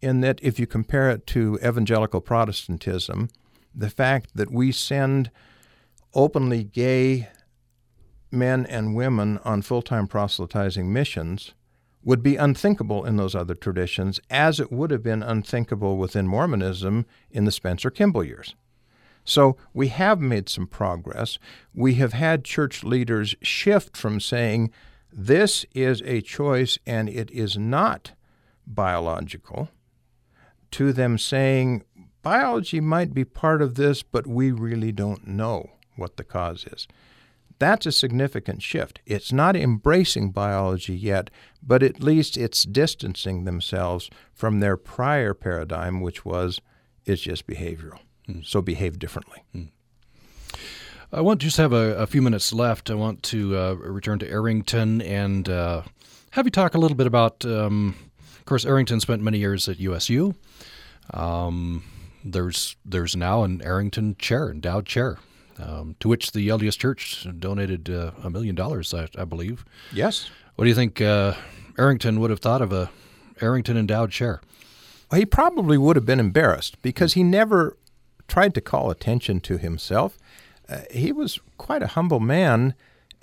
in 0.00 0.20
that 0.20 0.38
if 0.42 0.60
you 0.60 0.66
compare 0.66 1.10
it 1.10 1.26
to 1.28 1.58
evangelical 1.64 2.20
Protestantism, 2.20 3.30
the 3.74 3.90
fact 3.90 4.30
that 4.34 4.50
we 4.50 4.72
send 4.72 5.30
openly 6.14 6.62
gay 6.62 7.28
men 8.30 8.66
and 8.66 8.94
women 8.94 9.38
on 9.44 9.62
full 9.62 9.82
time 9.82 10.06
proselytizing 10.06 10.92
missions 10.92 11.54
would 12.02 12.22
be 12.22 12.36
unthinkable 12.36 13.04
in 13.04 13.16
those 13.16 13.34
other 13.34 13.54
traditions, 13.54 14.20
as 14.30 14.60
it 14.60 14.72
would 14.72 14.90
have 14.90 15.02
been 15.02 15.22
unthinkable 15.22 15.96
within 15.96 16.26
Mormonism 16.26 17.06
in 17.30 17.44
the 17.44 17.52
Spencer 17.52 17.90
Kimball 17.90 18.24
years. 18.24 18.54
So 19.24 19.56
we 19.74 19.88
have 19.88 20.20
made 20.20 20.48
some 20.48 20.66
progress. 20.66 21.38
We 21.74 21.94
have 21.94 22.14
had 22.14 22.44
church 22.44 22.82
leaders 22.82 23.34
shift 23.42 23.96
from 23.96 24.20
saying 24.20 24.70
this 25.12 25.66
is 25.74 26.02
a 26.02 26.22
choice 26.22 26.78
and 26.86 27.08
it 27.08 27.30
is 27.30 27.58
not 27.58 28.12
biological, 28.66 29.68
to 30.70 30.92
them 30.92 31.18
saying, 31.18 31.82
biology 32.22 32.80
might 32.80 33.12
be 33.12 33.24
part 33.24 33.60
of 33.60 33.74
this, 33.74 34.02
but 34.02 34.26
we 34.26 34.50
really 34.50 34.92
don't 34.92 35.26
know 35.26 35.70
what 35.96 36.16
the 36.16 36.24
cause 36.24 36.64
is. 36.64 36.86
That's 37.58 37.86
a 37.86 37.92
significant 37.92 38.62
shift. 38.62 39.00
It's 39.04 39.32
not 39.32 39.56
embracing 39.56 40.30
biology 40.30 40.94
yet, 40.94 41.30
but 41.62 41.82
at 41.82 42.02
least 42.02 42.36
it's 42.36 42.62
distancing 42.62 43.44
themselves 43.44 44.10
from 44.32 44.60
their 44.60 44.76
prior 44.76 45.34
paradigm, 45.34 46.00
which 46.00 46.24
was 46.24 46.60
it's 47.04 47.22
just 47.22 47.46
behavioral. 47.46 47.98
Mm. 48.28 48.46
So 48.46 48.62
behave 48.62 48.98
differently. 48.98 49.42
Mm. 49.54 49.70
I 51.12 51.22
want 51.22 51.40
to 51.40 51.46
just 51.46 51.56
have 51.56 51.72
a, 51.72 51.96
a, 51.96 52.06
few 52.06 52.20
minutes 52.20 52.52
left. 52.52 52.90
I 52.90 52.94
want 52.94 53.22
to 53.24 53.56
uh, 53.56 53.72
return 53.74 54.18
to 54.18 54.30
Arrington 54.30 55.00
and 55.00 55.48
uh, 55.48 55.82
have 56.32 56.46
you 56.46 56.50
talk 56.50 56.74
a 56.74 56.78
little 56.78 56.96
bit 56.96 57.06
about. 57.06 57.44
Um, 57.46 57.96
of 58.38 58.44
course, 58.44 58.66
Arrington 58.66 59.00
spent 59.00 59.22
many 59.22 59.38
years 59.38 59.68
at 59.68 59.78
USU. 59.78 60.34
Um, 61.12 61.82
there's 62.24 62.76
there's 62.84 63.16
now 63.16 63.42
an 63.42 63.62
Arrington 63.62 64.16
chair, 64.18 64.50
endowed 64.50 64.84
chair, 64.84 65.18
um, 65.58 65.96
to 66.00 66.08
which 66.08 66.32
the 66.32 66.48
LDS 66.48 66.78
Church 66.78 67.26
donated 67.38 67.90
uh, 67.90 68.12
a 68.22 68.30
million 68.30 68.54
dollars, 68.54 68.94
I, 68.94 69.08
I, 69.16 69.24
believe. 69.24 69.64
Yes. 69.92 70.30
What 70.56 70.64
do 70.64 70.68
you 70.68 70.74
think 70.74 71.00
uh, 71.00 71.34
Arrington 71.76 72.20
would 72.20 72.30
have 72.30 72.40
thought 72.40 72.62
of 72.62 72.72
a 72.72 72.90
Arrington 73.40 73.76
endowed 73.76 74.10
chair? 74.10 74.40
Well, 75.10 75.18
he 75.18 75.26
probably 75.26 75.78
would 75.78 75.96
have 75.96 76.06
been 76.06 76.20
embarrassed 76.20 76.80
because 76.82 77.14
he 77.14 77.22
never 77.22 77.76
tried 78.26 78.54
to 78.54 78.60
call 78.60 78.90
attention 78.90 79.40
to 79.40 79.56
himself 79.56 80.18
uh, 80.68 80.80
he 80.90 81.12
was 81.12 81.40
quite 81.56 81.82
a 81.82 81.88
humble 81.88 82.20
man, 82.20 82.74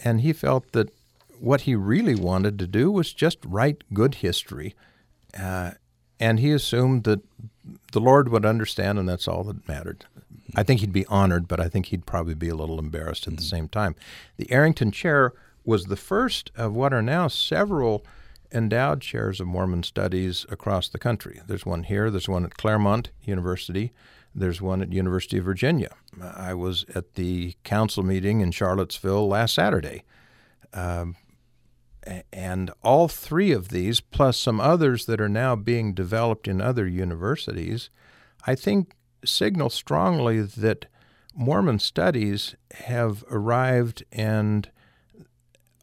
and 0.03 0.21
he 0.21 0.33
felt 0.33 0.71
that 0.71 0.89
what 1.39 1.61
he 1.61 1.75
really 1.75 2.15
wanted 2.15 2.57
to 2.59 2.67
do 2.67 2.91
was 2.91 3.13
just 3.13 3.37
write 3.45 3.83
good 3.93 4.15
history. 4.15 4.73
Uh, 5.37 5.71
and 6.19 6.39
he 6.39 6.51
assumed 6.51 7.03
that 7.03 7.21
the 7.91 7.99
Lord 7.99 8.29
would 8.29 8.45
understand, 8.45 8.97
and 8.97 9.07
that's 9.07 9.27
all 9.27 9.43
that 9.43 9.67
mattered. 9.67 10.05
I 10.53 10.63
think 10.63 10.81
he'd 10.81 10.93
be 10.93 11.05
honored, 11.07 11.47
but 11.47 11.59
I 11.59 11.69
think 11.69 11.87
he'd 11.87 12.05
probably 12.05 12.35
be 12.35 12.49
a 12.49 12.55
little 12.55 12.77
embarrassed 12.77 13.27
at 13.27 13.37
the 13.37 13.43
same 13.43 13.67
time. 13.67 13.95
The 14.37 14.51
Arrington 14.51 14.91
Chair 14.91 15.33
was 15.63 15.85
the 15.85 15.95
first 15.95 16.51
of 16.55 16.73
what 16.73 16.93
are 16.93 17.01
now 17.01 17.27
several 17.27 18.05
endowed 18.51 19.01
chairs 19.01 19.39
of 19.39 19.47
Mormon 19.47 19.83
studies 19.83 20.45
across 20.49 20.87
the 20.87 20.99
country. 20.99 21.41
There's 21.47 21.65
one 21.65 21.83
here, 21.83 22.11
there's 22.11 22.29
one 22.29 22.45
at 22.45 22.57
Claremont 22.57 23.09
University, 23.23 23.91
there's 24.33 24.61
one 24.61 24.81
at 24.81 24.93
University 24.93 25.37
of 25.39 25.45
Virginia. 25.45 25.95
I 26.21 26.53
was 26.53 26.85
at 26.93 27.15
the 27.15 27.55
council 27.63 28.03
meeting 28.03 28.41
in 28.41 28.51
Charlottesville 28.51 29.27
last 29.27 29.55
Saturday. 29.55 30.03
Um, 30.73 31.15
and 32.31 32.71
all 32.83 33.07
three 33.07 33.51
of 33.51 33.69
these, 33.69 33.99
plus 33.99 34.37
some 34.37 34.59
others 34.61 35.05
that 35.07 35.19
are 35.19 35.29
now 35.29 35.55
being 35.55 35.93
developed 35.93 36.47
in 36.47 36.61
other 36.61 36.87
universities, 36.87 37.89
I 38.45 38.55
think 38.55 38.93
signal 39.25 39.69
strongly 39.69 40.41
that 40.41 40.85
Mormon 41.33 41.79
studies 41.79 42.55
have 42.75 43.23
arrived 43.29 44.03
and 44.11 44.69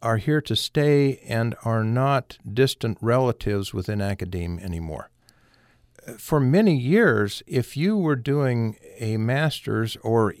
are 0.01 0.17
here 0.17 0.41
to 0.41 0.55
stay 0.55 1.17
and 1.27 1.55
are 1.63 1.83
not 1.83 2.37
distant 2.51 2.97
relatives 3.01 3.73
within 3.73 4.01
academia 4.01 4.65
anymore. 4.65 5.09
For 6.17 6.39
many 6.39 6.75
years, 6.75 7.41
if 7.47 7.77
you 7.77 7.97
were 7.97 8.17
doing 8.17 8.75
a 8.99 9.15
master's 9.17 9.95
or 9.97 10.33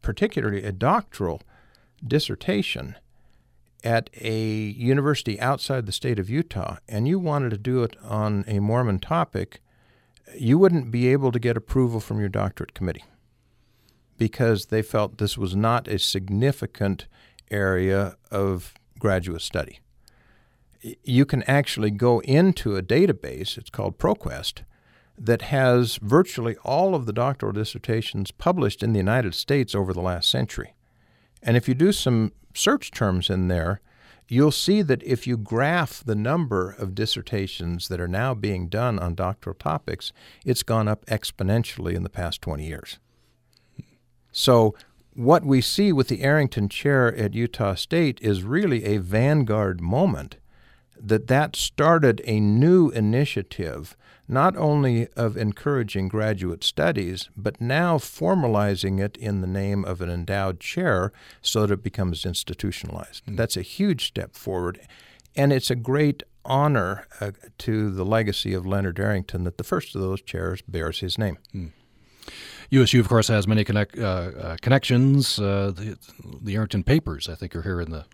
particularly 0.00 0.64
a 0.64 0.72
doctoral 0.72 1.40
dissertation 2.04 2.96
at 3.84 4.10
a 4.14 4.40
university 4.42 5.40
outside 5.40 5.86
the 5.86 5.92
state 5.92 6.18
of 6.18 6.30
Utah 6.30 6.76
and 6.88 7.06
you 7.06 7.18
wanted 7.18 7.50
to 7.50 7.58
do 7.58 7.82
it 7.84 7.96
on 8.02 8.44
a 8.48 8.58
Mormon 8.58 8.98
topic, 8.98 9.60
you 10.36 10.58
wouldn't 10.58 10.90
be 10.90 11.08
able 11.08 11.32
to 11.32 11.38
get 11.38 11.56
approval 11.56 12.00
from 12.00 12.20
your 12.20 12.28
doctorate 12.28 12.74
committee 12.74 13.04
because 14.18 14.66
they 14.66 14.82
felt 14.82 15.18
this 15.18 15.36
was 15.36 15.56
not 15.56 15.88
a 15.88 15.98
significant 15.98 17.06
area 17.50 18.16
of 18.30 18.74
graduate 18.98 19.42
study. 19.42 19.80
You 21.02 21.24
can 21.24 21.42
actually 21.44 21.90
go 21.90 22.20
into 22.20 22.76
a 22.76 22.82
database, 22.82 23.56
it's 23.56 23.70
called 23.70 23.98
ProQuest, 23.98 24.62
that 25.18 25.42
has 25.42 25.96
virtually 25.96 26.56
all 26.64 26.94
of 26.94 27.06
the 27.06 27.12
doctoral 27.12 27.52
dissertations 27.52 28.30
published 28.30 28.82
in 28.82 28.92
the 28.92 28.98
United 28.98 29.34
States 29.34 29.74
over 29.74 29.92
the 29.92 30.00
last 30.00 30.30
century. 30.30 30.74
And 31.42 31.56
if 31.56 31.68
you 31.68 31.74
do 31.74 31.92
some 31.92 32.32
search 32.54 32.90
terms 32.90 33.28
in 33.28 33.48
there, 33.48 33.80
you'll 34.28 34.50
see 34.50 34.82
that 34.82 35.02
if 35.02 35.26
you 35.26 35.36
graph 35.36 36.02
the 36.04 36.14
number 36.14 36.70
of 36.70 36.94
dissertations 36.94 37.88
that 37.88 38.00
are 38.00 38.08
now 38.08 38.34
being 38.34 38.68
done 38.68 38.98
on 38.98 39.14
doctoral 39.14 39.54
topics, 39.54 40.12
it's 40.44 40.62
gone 40.62 40.88
up 40.88 41.04
exponentially 41.06 41.94
in 41.94 42.02
the 42.02 42.08
past 42.08 42.40
20 42.42 42.66
years. 42.66 42.98
So, 44.30 44.74
what 45.14 45.44
we 45.44 45.60
see 45.60 45.92
with 45.92 46.08
the 46.08 46.22
Arrington 46.22 46.70
Chair 46.70 47.14
at 47.14 47.34
Utah 47.34 47.74
State 47.74 48.18
is 48.22 48.44
really 48.44 48.84
a 48.84 48.96
vanguard 48.96 49.82
moment 49.82 50.36
that 51.02 51.26
that 51.26 51.56
started 51.56 52.22
a 52.24 52.40
new 52.40 52.90
initiative 52.90 53.96
not 54.28 54.56
only 54.56 55.08
of 55.16 55.36
encouraging 55.36 56.08
graduate 56.08 56.64
studies, 56.64 57.28
but 57.36 57.60
now 57.60 57.98
formalizing 57.98 59.00
it 59.00 59.16
in 59.16 59.40
the 59.40 59.46
name 59.46 59.84
of 59.84 60.00
an 60.00 60.08
endowed 60.08 60.60
chair 60.60 61.12
so 61.42 61.66
that 61.66 61.74
it 61.74 61.82
becomes 61.82 62.24
institutionalized. 62.24 63.24
Mm. 63.26 63.36
That's 63.36 63.56
a 63.56 63.62
huge 63.62 64.06
step 64.06 64.34
forward. 64.34 64.80
And 65.36 65.52
it's 65.52 65.70
a 65.70 65.74
great 65.74 66.22
honor 66.44 67.06
uh, 67.20 67.32
to 67.58 67.90
the 67.90 68.04
legacy 68.04 68.54
of 68.54 68.66
Leonard 68.66 68.98
Arrington 68.98 69.44
that 69.44 69.58
the 69.58 69.64
first 69.64 69.94
of 69.94 70.00
those 70.00 70.22
chairs 70.22 70.62
bears 70.62 71.00
his 71.00 71.18
name. 71.18 71.38
Mm. 71.54 71.70
USU, 72.70 73.00
of 73.00 73.08
course, 73.08 73.28
has 73.28 73.46
many 73.46 73.64
connect, 73.64 73.98
uh, 73.98 74.02
uh, 74.02 74.56
connections. 74.62 75.38
Uh, 75.38 75.72
the, 75.74 75.98
the 76.40 76.54
Arrington 76.54 76.82
Papers, 76.82 77.28
I 77.28 77.34
think, 77.34 77.54
are 77.54 77.62
here 77.62 77.82
in 77.82 77.90
the 77.90 78.06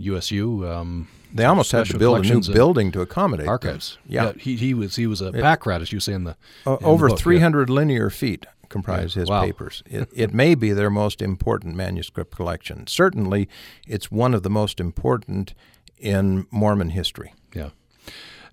USU. 0.00 0.68
Um, 0.68 1.08
they 1.32 1.44
almost 1.44 1.70
had 1.72 1.86
to 1.86 1.98
build 1.98 2.24
a 2.24 2.28
new 2.28 2.42
building 2.52 2.90
to 2.92 3.00
accommodate 3.00 3.46
archives. 3.46 3.98
Yeah. 4.06 4.24
yeah. 4.24 4.32
he, 4.36 4.56
he 4.56 4.74
was 4.74 4.96
he 4.96 5.06
was 5.06 5.20
a 5.20 5.28
it, 5.28 5.40
pack 5.40 5.64
rat, 5.66 5.80
as 5.80 5.92
you 5.92 6.00
say 6.00 6.12
in 6.12 6.24
the 6.24 6.36
uh, 6.66 6.76
in 6.76 6.86
over 6.86 7.10
300 7.10 7.68
yeah. 7.68 7.74
linear 7.74 8.10
feet 8.10 8.46
comprise 8.68 9.14
yeah. 9.14 9.20
his 9.20 9.28
wow. 9.28 9.42
papers. 9.42 9.82
It, 9.86 10.08
it 10.14 10.32
may 10.32 10.54
be 10.54 10.72
their 10.72 10.90
most 10.90 11.20
important 11.20 11.76
manuscript 11.76 12.34
collection. 12.34 12.86
Certainly, 12.86 13.48
it's 13.86 14.10
one 14.10 14.32
of 14.32 14.42
the 14.42 14.50
most 14.50 14.80
important 14.80 15.54
in 15.98 16.46
Mormon 16.50 16.90
history. 16.90 17.34
Yeah. 17.54 17.70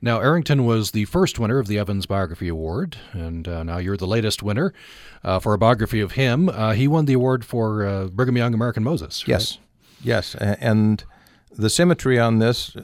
Now, 0.01 0.19
Arrington 0.19 0.65
was 0.65 0.91
the 0.91 1.05
first 1.05 1.39
winner 1.39 1.57
of 1.57 1.67
the 1.67 1.79
Evans 1.79 2.05
Biography 2.05 2.49
Award, 2.49 2.97
and 3.13 3.47
uh, 3.47 3.63
now 3.63 3.77
you're 3.77 3.97
the 3.97 4.05
latest 4.05 4.43
winner 4.43 4.73
uh, 5.23 5.39
for 5.39 5.53
a 5.53 5.57
biography 5.57 6.01
of 6.01 6.11
him. 6.11 6.49
Uh, 6.49 6.73
he 6.73 6.87
won 6.87 7.05
the 7.05 7.13
award 7.13 7.43
for 7.43 7.85
uh, 7.85 8.07
Brigham 8.07 8.37
Young 8.37 8.53
American 8.53 8.83
Moses. 8.83 9.23
Right? 9.23 9.29
Yes, 9.29 9.57
yes, 10.03 10.35
and 10.35 11.03
the 11.57 11.69
symmetry 11.69 12.19
on 12.19 12.39
this 12.39 12.75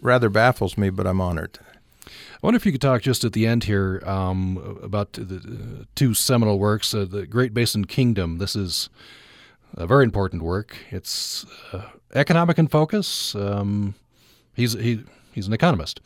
rather 0.00 0.28
baffles 0.28 0.76
me, 0.76 0.90
but 0.90 1.06
I'm 1.06 1.20
honored. 1.20 1.58
I 2.06 2.46
wonder 2.46 2.56
if 2.56 2.64
you 2.64 2.72
could 2.72 2.80
talk 2.80 3.02
just 3.02 3.22
at 3.22 3.34
the 3.34 3.46
end 3.46 3.64
here 3.64 4.02
um, 4.06 4.78
about 4.82 5.12
the 5.12 5.36
uh, 5.36 5.84
two 5.94 6.14
seminal 6.14 6.58
works, 6.58 6.94
uh, 6.94 7.04
the 7.04 7.26
Great 7.26 7.52
Basin 7.52 7.84
Kingdom. 7.84 8.38
This 8.38 8.56
is 8.56 8.88
a 9.74 9.86
very 9.86 10.04
important 10.04 10.42
work. 10.42 10.76
It's 10.90 11.44
uh, 11.72 11.82
economic 12.14 12.58
in 12.58 12.68
focus. 12.68 13.34
Um, 13.34 13.94
he's 14.54 14.72
he, 14.72 15.04
he's 15.32 15.46
an 15.46 15.52
economist. 15.52 16.00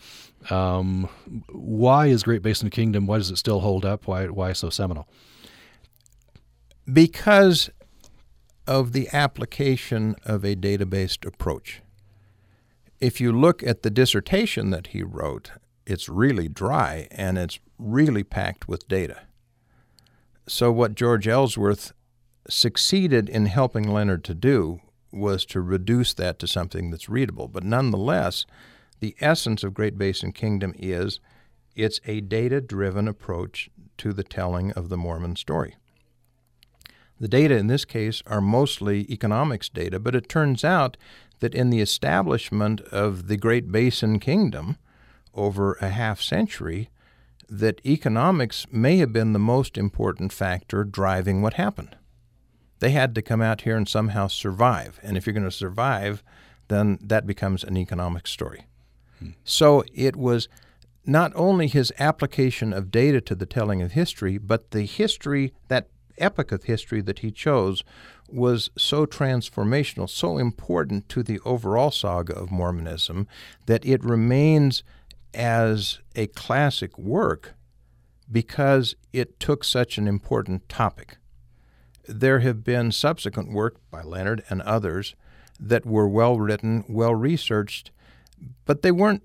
Um, 0.51 1.09
why 1.51 2.09
is 2.09 2.25
Great 2.25 2.43
Basin 2.43 2.69
Kingdom? 2.69 3.07
Why 3.07 3.19
does 3.19 3.31
it 3.31 3.37
still 3.37 3.61
hold 3.61 3.85
up? 3.85 4.09
Why 4.09 4.27
why 4.27 4.53
so 4.55 4.71
seminal? 4.71 5.07
Because 6.93 7.71
of 8.67 8.93
the 8.93 9.09
application 9.13 10.17
of 10.25 10.45
a 10.45 10.57
data 10.57 10.85
based 10.85 11.25
approach 11.25 11.81
if 13.01 13.21
you 13.21 13.33
look 13.33 13.63
at 13.63 13.83
the 13.83 13.91
dissertation 13.91 14.71
that 14.71 14.89
he 14.89 15.03
wrote, 15.03 15.51
it's 15.87 16.09
really 16.09 16.49
dry 16.49 17.09
and 17.11 17.37
it's 17.39 17.59
really 17.79 18.25
packed 18.25 18.69
with 18.69 18.89
data. 18.89 19.23
So, 20.47 20.71
what 20.71 20.95
George 20.95 21.27
Ellsworth 21.27 21.93
succeeded 22.49 23.29
in 23.29 23.47
helping 23.47 23.91
Leonard 23.91 24.25
to 24.25 24.35
do 24.35 24.81
was 25.11 25.45
to 25.47 25.61
reduce 25.61 26.13
that 26.15 26.39
to 26.41 26.47
something 26.47 26.91
that's 26.91 27.09
readable. 27.09 27.49
But 27.49 27.65
nonetheless, 27.65 28.45
the 29.01 29.15
essence 29.21 29.63
of 29.63 29.75
Great 29.75 29.97
Basin 29.97 30.33
Kingdom 30.33 30.75
is 30.79 31.21
it's 31.75 32.01
a 32.05 32.21
data 32.21 32.61
driven 32.61 33.09
approach 33.09 33.71
to 33.99 34.13
the 34.13 34.25
telling 34.25 34.73
of 34.73 34.89
the 34.89 34.97
Mormon 34.97 35.37
story. 35.37 35.77
The 37.21 37.29
data 37.29 37.57
in 37.57 37.69
this 37.69 37.85
case 37.85 38.23
are 38.27 38.41
mostly 38.41 39.11
economics 39.11 39.69
data, 39.69 39.99
but 39.99 40.15
it 40.15 40.29
turns 40.29 40.65
out 40.65 40.97
that 41.45 41.55
in 41.55 41.69
the 41.69 41.83
establishment 41.83 42.81
of 42.91 43.29
the 43.29 43.37
Great 43.37 43.71
Basin 43.71 44.19
Kingdom 44.19 44.79
over 45.35 45.75
a 45.75 45.91
half 45.91 46.23
century, 46.23 46.89
that 47.51 47.85
economics 47.85 48.67
may 48.73 48.97
have 48.97 49.13
been 49.13 49.35
the 49.35 49.39
most 49.39 49.77
important 49.77 50.33
factor 50.33 50.85
driving 50.85 51.43
what 51.43 51.55
happened. 51.55 51.97
They 52.79 52.93
had 52.93 53.15
to 53.17 53.21
come 53.21 53.43
out 53.43 53.61
here 53.61 53.77
and 53.77 53.87
somehow 53.87 54.29
survive. 54.29 54.99
And 55.03 55.19
if 55.19 55.27
you're 55.27 55.35
going 55.35 55.45
to 55.45 55.51
survive, 55.51 56.23
then 56.69 56.99
that 57.03 57.27
becomes 57.27 57.63
an 57.63 57.77
economic 57.77 58.27
story. 58.27 58.65
Hmm. 59.19 59.33
So 59.45 59.85
it 59.93 60.17
was 60.17 60.49
not 61.05 61.31
only 61.35 61.67
his 61.67 61.93
application 61.99 62.73
of 62.73 62.91
data 62.91 63.21
to 63.21 63.35
the 63.35 63.45
telling 63.45 63.83
of 63.83 63.93
history, 63.93 64.39
but 64.39 64.71
the 64.71 64.87
history, 64.87 65.53
that 65.69 65.89
epoch 66.17 66.53
of 66.53 66.65
history 66.65 67.03
that 67.03 67.19
he 67.19 67.31
chose, 67.31 67.85
was 68.29 68.71
so 68.77 69.07
transformational, 69.07 70.09
so 70.09 70.39
important 70.39 71.09
to 71.11 71.23
the 71.23 71.41
overall 71.41 71.91
saga 71.91 72.35
of 72.35 72.51
Mormonism 72.51 73.27
that 73.67 73.85
it 73.85 74.03
remains 74.03 74.83
as 75.33 76.01
a 76.15 76.27
classic 76.29 76.97
work 76.99 77.55
because 78.31 78.95
it 79.13 79.39
took 79.39 79.65
such 79.65 79.99
an 79.99 80.09
important 80.09 80.69
topic. 80.69 81.19
There 82.07 82.41
have 82.41 82.65
been 82.65 82.93
subsequent 82.93 83.53
work 83.53 83.77
by 83.91 84.03
Leonard 84.03 84.43
and 84.49 84.63
others 84.63 85.15
that 85.61 85.87
were 85.87 86.09
well 86.09 86.39
written, 86.39 86.85
well 86.89 87.15
researched, 87.15 87.91
but 88.65 88.83
they 88.83 88.93
weren't 88.93 89.23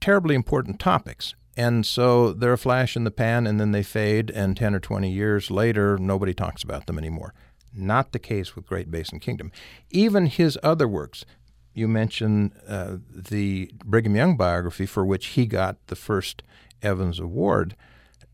terribly 0.00 0.34
important 0.34 0.78
topics. 0.78 1.34
And 1.56 1.86
so 1.86 2.32
they're 2.32 2.54
a 2.54 2.58
flash 2.58 2.96
in 2.96 3.04
the 3.04 3.10
pan 3.10 3.46
and 3.46 3.60
then 3.60 3.72
they 3.72 3.82
fade, 3.82 4.30
and 4.30 4.56
10 4.56 4.74
or 4.74 4.80
20 4.80 5.10
years 5.10 5.50
later, 5.50 5.96
nobody 5.98 6.34
talks 6.34 6.62
about 6.62 6.86
them 6.86 6.98
anymore. 6.98 7.32
Not 7.74 8.12
the 8.12 8.18
case 8.18 8.54
with 8.54 8.66
Great 8.66 8.90
Basin 8.90 9.20
Kingdom. 9.20 9.50
Even 9.90 10.26
his 10.26 10.58
other 10.62 10.86
works, 10.86 11.24
you 11.72 11.88
mentioned 11.88 12.52
uh, 12.68 12.96
the 13.10 13.70
Brigham 13.84 14.14
Young 14.14 14.36
biography, 14.36 14.86
for 14.86 15.04
which 15.04 15.26
he 15.28 15.46
got 15.46 15.84
the 15.88 15.96
first 15.96 16.42
Evans 16.82 17.18
Award. 17.18 17.74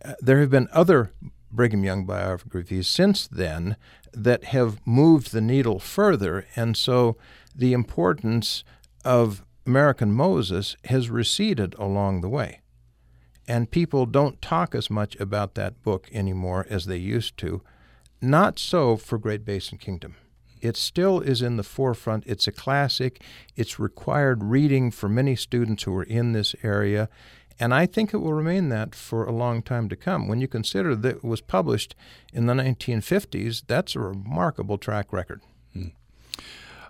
Uh, 0.04 0.14
there 0.20 0.40
have 0.40 0.50
been 0.50 0.68
other 0.72 1.12
Brigham 1.50 1.84
Young 1.84 2.04
biographies 2.04 2.86
since 2.86 3.26
then 3.26 3.76
that 4.12 4.44
have 4.44 4.86
moved 4.86 5.32
the 5.32 5.40
needle 5.40 5.78
further, 5.78 6.46
and 6.54 6.76
so 6.76 7.16
the 7.54 7.72
importance 7.72 8.62
of 9.04 9.44
American 9.66 10.12
Moses 10.12 10.76
has 10.84 11.10
receded 11.10 11.74
along 11.78 12.20
the 12.20 12.28
way. 12.28 12.60
And 13.48 13.70
people 13.70 14.06
don't 14.06 14.40
talk 14.40 14.74
as 14.74 14.90
much 14.90 15.16
about 15.16 15.54
that 15.54 15.82
book 15.82 16.08
anymore 16.12 16.66
as 16.68 16.86
they 16.86 16.96
used 16.96 17.36
to. 17.38 17.62
Not 18.20 18.58
so 18.58 18.96
for 18.96 19.18
Great 19.18 19.44
Basin 19.44 19.78
Kingdom. 19.78 20.16
It 20.60 20.76
still 20.76 21.20
is 21.20 21.40
in 21.40 21.56
the 21.56 21.62
forefront. 21.62 22.24
It's 22.26 22.46
a 22.46 22.52
classic. 22.52 23.22
It's 23.56 23.78
required 23.78 24.44
reading 24.44 24.90
for 24.90 25.08
many 25.08 25.34
students 25.36 25.84
who 25.84 25.96
are 25.96 26.02
in 26.02 26.32
this 26.32 26.54
area. 26.62 27.08
And 27.58 27.74
I 27.74 27.86
think 27.86 28.12
it 28.12 28.18
will 28.18 28.32
remain 28.32 28.68
that 28.70 28.94
for 28.94 29.24
a 29.24 29.32
long 29.32 29.62
time 29.62 29.88
to 29.88 29.96
come. 29.96 30.28
When 30.28 30.40
you 30.40 30.48
consider 30.48 30.94
that 30.96 31.16
it 31.16 31.24
was 31.24 31.40
published 31.40 31.94
in 32.32 32.46
the 32.46 32.54
1950s, 32.54 33.64
that's 33.66 33.94
a 33.94 34.00
remarkable 34.00 34.78
track 34.78 35.12
record. 35.12 35.42
Hmm. 35.72 35.88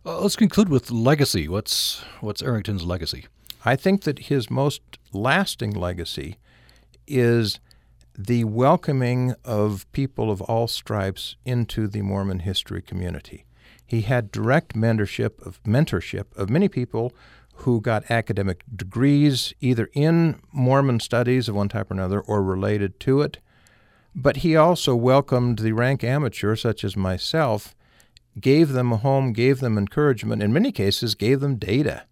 Uh, 0.05 0.21
let's 0.21 0.37
conclude 0.37 0.69
with 0.69 0.91
legacy. 0.91 1.49
What's 1.49 2.03
what's 2.21 2.43
Arrington's 2.43 2.85
legacy? 2.85 3.27
I 3.65 3.77
think 3.77 4.03
that 4.03 4.21
his 4.31 4.51
most 4.51 4.81
lasting 5.13 5.73
legacy 5.73 6.39
is 7.07 7.61
the 8.27 8.45
welcoming 8.45 9.35
of 9.47 9.91
people 9.93 10.31
of 10.31 10.43
all 10.43 10.69
stripes 10.69 11.37
into 11.47 11.89
the 11.89 12.03
Mormon 12.03 12.41
history 12.41 12.83
community. 12.83 13.47
He 13.87 14.03
had 14.03 14.31
direct 14.31 14.75
mentorship 14.75 15.45
of 15.45 15.63
mentorship 15.63 16.27
of 16.37 16.51
many 16.51 16.69
people 16.69 17.15
who 17.55 17.81
got 17.81 18.11
academic 18.11 18.63
degrees 18.77 19.55
either 19.61 19.89
in 19.95 20.39
Mormon 20.53 21.01
studies 21.01 21.49
of 21.49 21.55
one 21.55 21.71
type 21.71 21.91
or 21.91 21.95
another 21.95 22.21
or 22.21 22.43
related 22.43 23.01
to 23.01 23.23
it. 23.23 23.39
But 24.15 24.39
he 24.39 24.55
also 24.55 24.95
welcomed 24.95 25.61
the 25.61 25.73
rank 25.73 26.05
amateur, 26.05 26.57
such 26.57 26.85
as 26.85 26.97
myself, 26.97 27.75
gave 28.39 28.71
them 28.71 28.93
a 28.93 28.99
home, 28.99 29.33
gave 29.33 29.61
them 29.61 29.79
encouragement, 29.79 30.43
in 30.43 30.53
many 30.53 30.73
cases, 30.73 31.15
gave 31.15 31.41
them 31.41 31.57
data. 31.57 32.05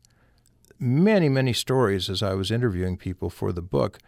Many, 0.78 1.28
many 1.28 1.52
stories 1.52 2.08
as 2.08 2.22
I 2.22 2.32
was 2.34 2.50
interviewing 2.50 2.96
people 2.96 3.28
for 3.28 3.52
the 3.52 3.62
book 3.62 3.98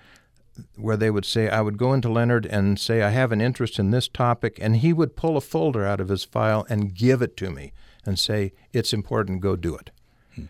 where 0.76 0.96
they 0.96 1.11
would 1.11 1.24
say, 1.24 1.48
I 1.48 1.61
would 1.61 1.78
go 1.78 1.92
into 1.92 2.08
Leonard 2.08 2.46
and 2.46 2.78
say, 2.78 3.02
I 3.02 3.11
have 3.11 3.32
an 3.32 3.40
interest 3.40 3.78
in 3.78 3.90
this 3.90 4.08
topic, 4.08 4.58
and 4.61 4.76
he 4.76 4.92
would 4.92 5.16
pull 5.16 5.36
a 5.36 5.40
folder 5.40 5.86
out 5.86 6.00
of 6.00 6.08
his 6.08 6.24
file 6.24 6.66
and 6.68 6.94
give 6.94 7.22
it 7.22 7.36
to 7.38 7.50
me 7.50 7.72
and 8.04 8.18
say, 8.18 8.52
It's 8.72 8.92
important, 8.92 9.40
go 9.40 9.56
do 9.56 9.76
it 9.76 9.90
hmm. 10.34 10.44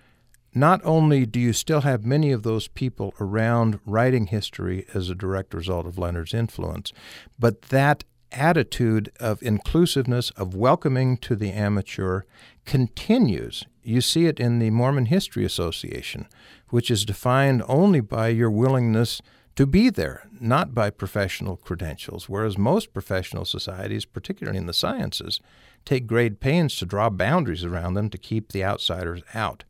not 0.54 0.80
only 0.84 1.26
do 1.26 1.40
you 1.40 1.52
still 1.52 1.80
have 1.82 2.04
many 2.04 2.32
of 2.32 2.42
those 2.42 2.68
people 2.68 3.14
around 3.20 3.80
writing 3.84 4.26
history 4.26 4.86
as 4.94 5.10
a 5.10 5.14
direct 5.14 5.54
result 5.54 5.86
of 5.86 5.98
Leonard's 5.98 6.34
influence, 6.34 6.92
but 7.38 7.62
that 7.62 8.04
attitude 8.32 9.10
of 9.18 9.42
inclusiveness, 9.42 10.30
of 10.30 10.54
welcoming 10.54 11.16
to 11.18 11.34
the 11.36 11.52
amateur, 11.52 12.22
continues. 12.64 13.64
You 13.82 14.00
see 14.00 14.26
it 14.26 14.38
in 14.38 14.58
the 14.58 14.70
Mormon 14.70 15.06
History 15.06 15.44
Association, 15.44 16.26
which 16.68 16.90
is 16.90 17.04
defined 17.04 17.62
only 17.66 18.00
by 18.00 18.28
your 18.28 18.50
willingness 18.50 19.20
to 19.56 19.66
be 19.66 19.90
there, 19.90 20.28
not 20.40 20.74
by 20.74 20.90
professional 20.90 21.56
credentials, 21.56 22.28
whereas 22.28 22.56
most 22.56 22.92
professional 22.92 23.44
societies, 23.44 24.04
particularly 24.04 24.58
in 24.58 24.66
the 24.66 24.72
sciences, 24.72 25.40
take 25.84 26.06
great 26.06 26.40
pains 26.40 26.76
to 26.76 26.86
draw 26.86 27.10
boundaries 27.10 27.64
around 27.64 27.94
them 27.94 28.10
to 28.10 28.18
keep 28.18 28.52
the 28.52 28.64
outsiders 28.64 29.22
out. 29.34 29.64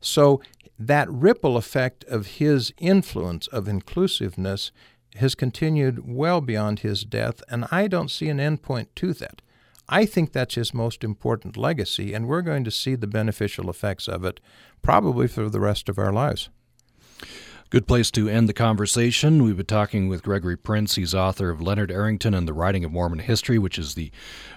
So 0.00 0.40
that 0.78 1.10
ripple 1.10 1.56
effect 1.56 2.04
of 2.04 2.38
his 2.38 2.72
influence 2.78 3.46
of 3.48 3.68
inclusiveness 3.68 4.72
has 5.16 5.34
continued 5.34 6.08
well 6.08 6.40
beyond 6.40 6.80
his 6.80 7.04
death, 7.04 7.42
and 7.48 7.66
I 7.70 7.88
don't 7.88 8.10
see 8.10 8.28
an 8.28 8.38
endpoint 8.38 8.86
to 8.96 9.12
that. 9.14 9.42
I 9.88 10.06
think 10.06 10.32
that's 10.32 10.54
his 10.54 10.72
most 10.72 11.02
important 11.02 11.56
legacy, 11.56 12.14
and 12.14 12.26
we're 12.26 12.42
going 12.42 12.62
to 12.64 12.70
see 12.70 12.94
the 12.94 13.08
beneficial 13.08 13.68
effects 13.68 14.06
of 14.06 14.24
it 14.24 14.40
probably 14.82 15.26
for 15.26 15.48
the 15.50 15.60
rest 15.60 15.88
of 15.88 15.98
our 15.98 16.12
lives. 16.12 16.48
Good 17.70 17.86
place 17.86 18.10
to 18.10 18.28
end 18.28 18.48
the 18.48 18.52
conversation. 18.52 19.44
We've 19.44 19.56
been 19.56 19.64
talking 19.64 20.08
with 20.08 20.24
Gregory 20.24 20.56
Prince. 20.56 20.96
He's 20.96 21.14
author 21.14 21.50
of 21.50 21.60
Leonard 21.60 21.92
Arrington 21.92 22.34
and 22.34 22.48
the 22.48 22.52
Writing 22.52 22.84
of 22.84 22.90
Mormon 22.90 23.20
History, 23.20 23.60
which 23.60 23.78
is 23.78 23.94
the 23.94 24.10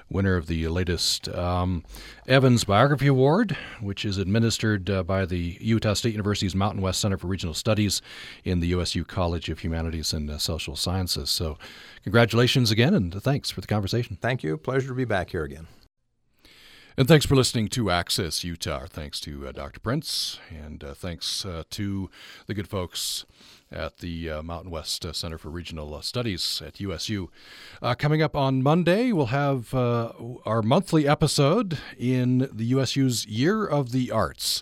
winner 0.10 0.36
of 0.36 0.48
the 0.48 0.68
latest 0.68 1.30
um, 1.30 1.84
Evans 2.28 2.64
Biography 2.64 3.06
Award, 3.06 3.56
which 3.80 4.04
is 4.04 4.18
administered 4.18 4.90
uh, 4.90 5.04
by 5.04 5.28
the 5.28 5.60
Utah 5.62 5.94
State 5.94 6.14
University's 6.14 6.56
Mountain 6.56 6.82
West 6.82 7.02
Center 7.02 7.20
for 7.20 7.28
Regional 7.28 7.54
Studies 7.54 8.02
in 8.44 8.62
the 8.62 8.68
USU 8.70 9.06
College 9.06 9.48
of 9.48 9.60
Humanities 9.60 10.12
and 10.12 10.28
uh, 10.32 10.40
Social 10.40 10.76
Sciences. 10.76 11.30
So, 11.30 11.60
congratulations 12.02 12.72
again, 12.72 12.96
and 12.96 13.14
thanks 13.22 13.52
for 13.52 13.62
the 13.62 13.68
conversation. 13.68 14.18
Thank 14.20 14.42
you. 14.42 14.58
Pleasure 14.58 14.88
to 14.88 14.96
be 14.96 15.06
back 15.06 15.30
here 15.30 15.44
again. 15.44 15.68
And 16.96 17.08
thanks 17.08 17.26
for 17.26 17.36
listening 17.36 17.70
to 17.70 17.90
Access 17.90 18.44
Utah. 18.44 18.86
Thanks 18.88 19.20
to 19.22 19.48
uh, 19.48 19.52
Dr. 19.52 19.80
Prince, 19.80 20.40
and 20.52 20.84
uh, 20.84 20.94
thanks 20.94 21.44
uh, 21.44 21.64
to 21.72 22.08
the 22.46 22.54
good 22.54 22.68
folks 22.68 23.26
at 23.72 23.98
the 23.98 24.30
uh, 24.30 24.44
Mountain 24.44 24.70
West 24.70 25.04
uh, 25.04 25.12
Center 25.12 25.40
for 25.40 25.50
Regional 25.50 25.96
uh, 25.96 26.02
Studies 26.02 26.62
at 26.64 26.80
USU. 26.80 27.32
coming 27.98 28.22
up 28.22 28.36
on 28.36 28.62
Monday, 28.62 29.12
we'll 29.12 29.26
have 29.28 29.74
our 29.74 30.62
monthly 30.62 31.08
episode 31.08 31.80
in 31.98 32.48
the 32.54 32.66
USU's 32.66 33.26
Year 33.26 33.66
of 33.66 33.92
the 33.92 34.12
Arts. 34.12 34.62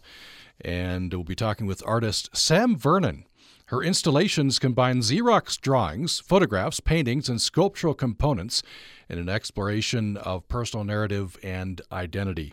And 0.62 1.14
we'll 1.14 1.26
be 1.26 1.36
talking 1.36 1.68
with 1.68 1.84
artist 1.86 2.30
Sam 2.34 2.78
Vernon. 2.78 3.26
Her 3.72 3.82
installations 3.82 4.59
combine 4.59 4.97
Xerox 4.97 5.57
drawings, 5.57 6.19
photographs, 6.19 6.82
paintings, 6.82 7.30
and 7.30 7.39
sculptural 7.39 7.93
components 7.93 8.63
in 9.07 9.17
an 9.17 9.30
exploration 9.30 10.17
of 10.17 10.45
personal 10.49 10.84
narrative 10.84 11.38
and 11.41 11.82
identity. 11.89 12.51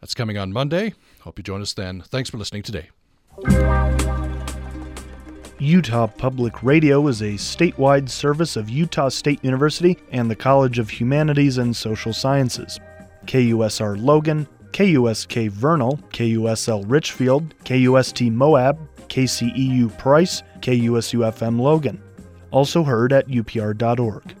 That's 0.00 0.14
coming 0.14 0.36
on 0.36 0.52
Monday. 0.52 0.94
Hope 1.20 1.38
you 1.38 1.44
join 1.44 1.62
us 1.62 1.74
then. 1.74 2.00
Thanks 2.00 2.28
for 2.28 2.38
listening 2.38 2.64
today. 2.64 2.90
Utah 5.60 6.08
Public 6.08 6.60
Radio 6.64 7.06
is 7.06 7.22
a 7.22 7.34
statewide 7.34 8.08
service 8.08 8.56
of 8.56 8.68
Utah 8.68 9.10
State 9.10 9.44
University 9.44 9.96
and 10.10 10.28
the 10.28 10.34
College 10.34 10.80
of 10.80 10.90
Humanities 10.90 11.58
and 11.58 11.76
Social 11.76 12.12
Sciences. 12.12 12.80
KUSR 13.26 14.02
Logan, 14.02 14.48
KUSK 14.72 15.50
Vernal, 15.50 15.98
KUSL 16.10 16.84
Richfield, 16.88 17.54
KUST 17.64 18.32
Moab, 18.32 18.80
KCEU 19.08 19.96
Price, 19.98 20.42
KUSU 20.60 21.20
FM 21.32 21.60
Logan. 21.60 22.02
Also 22.50 22.82
heard 22.82 23.12
at 23.12 23.28
upr.org. 23.28 24.34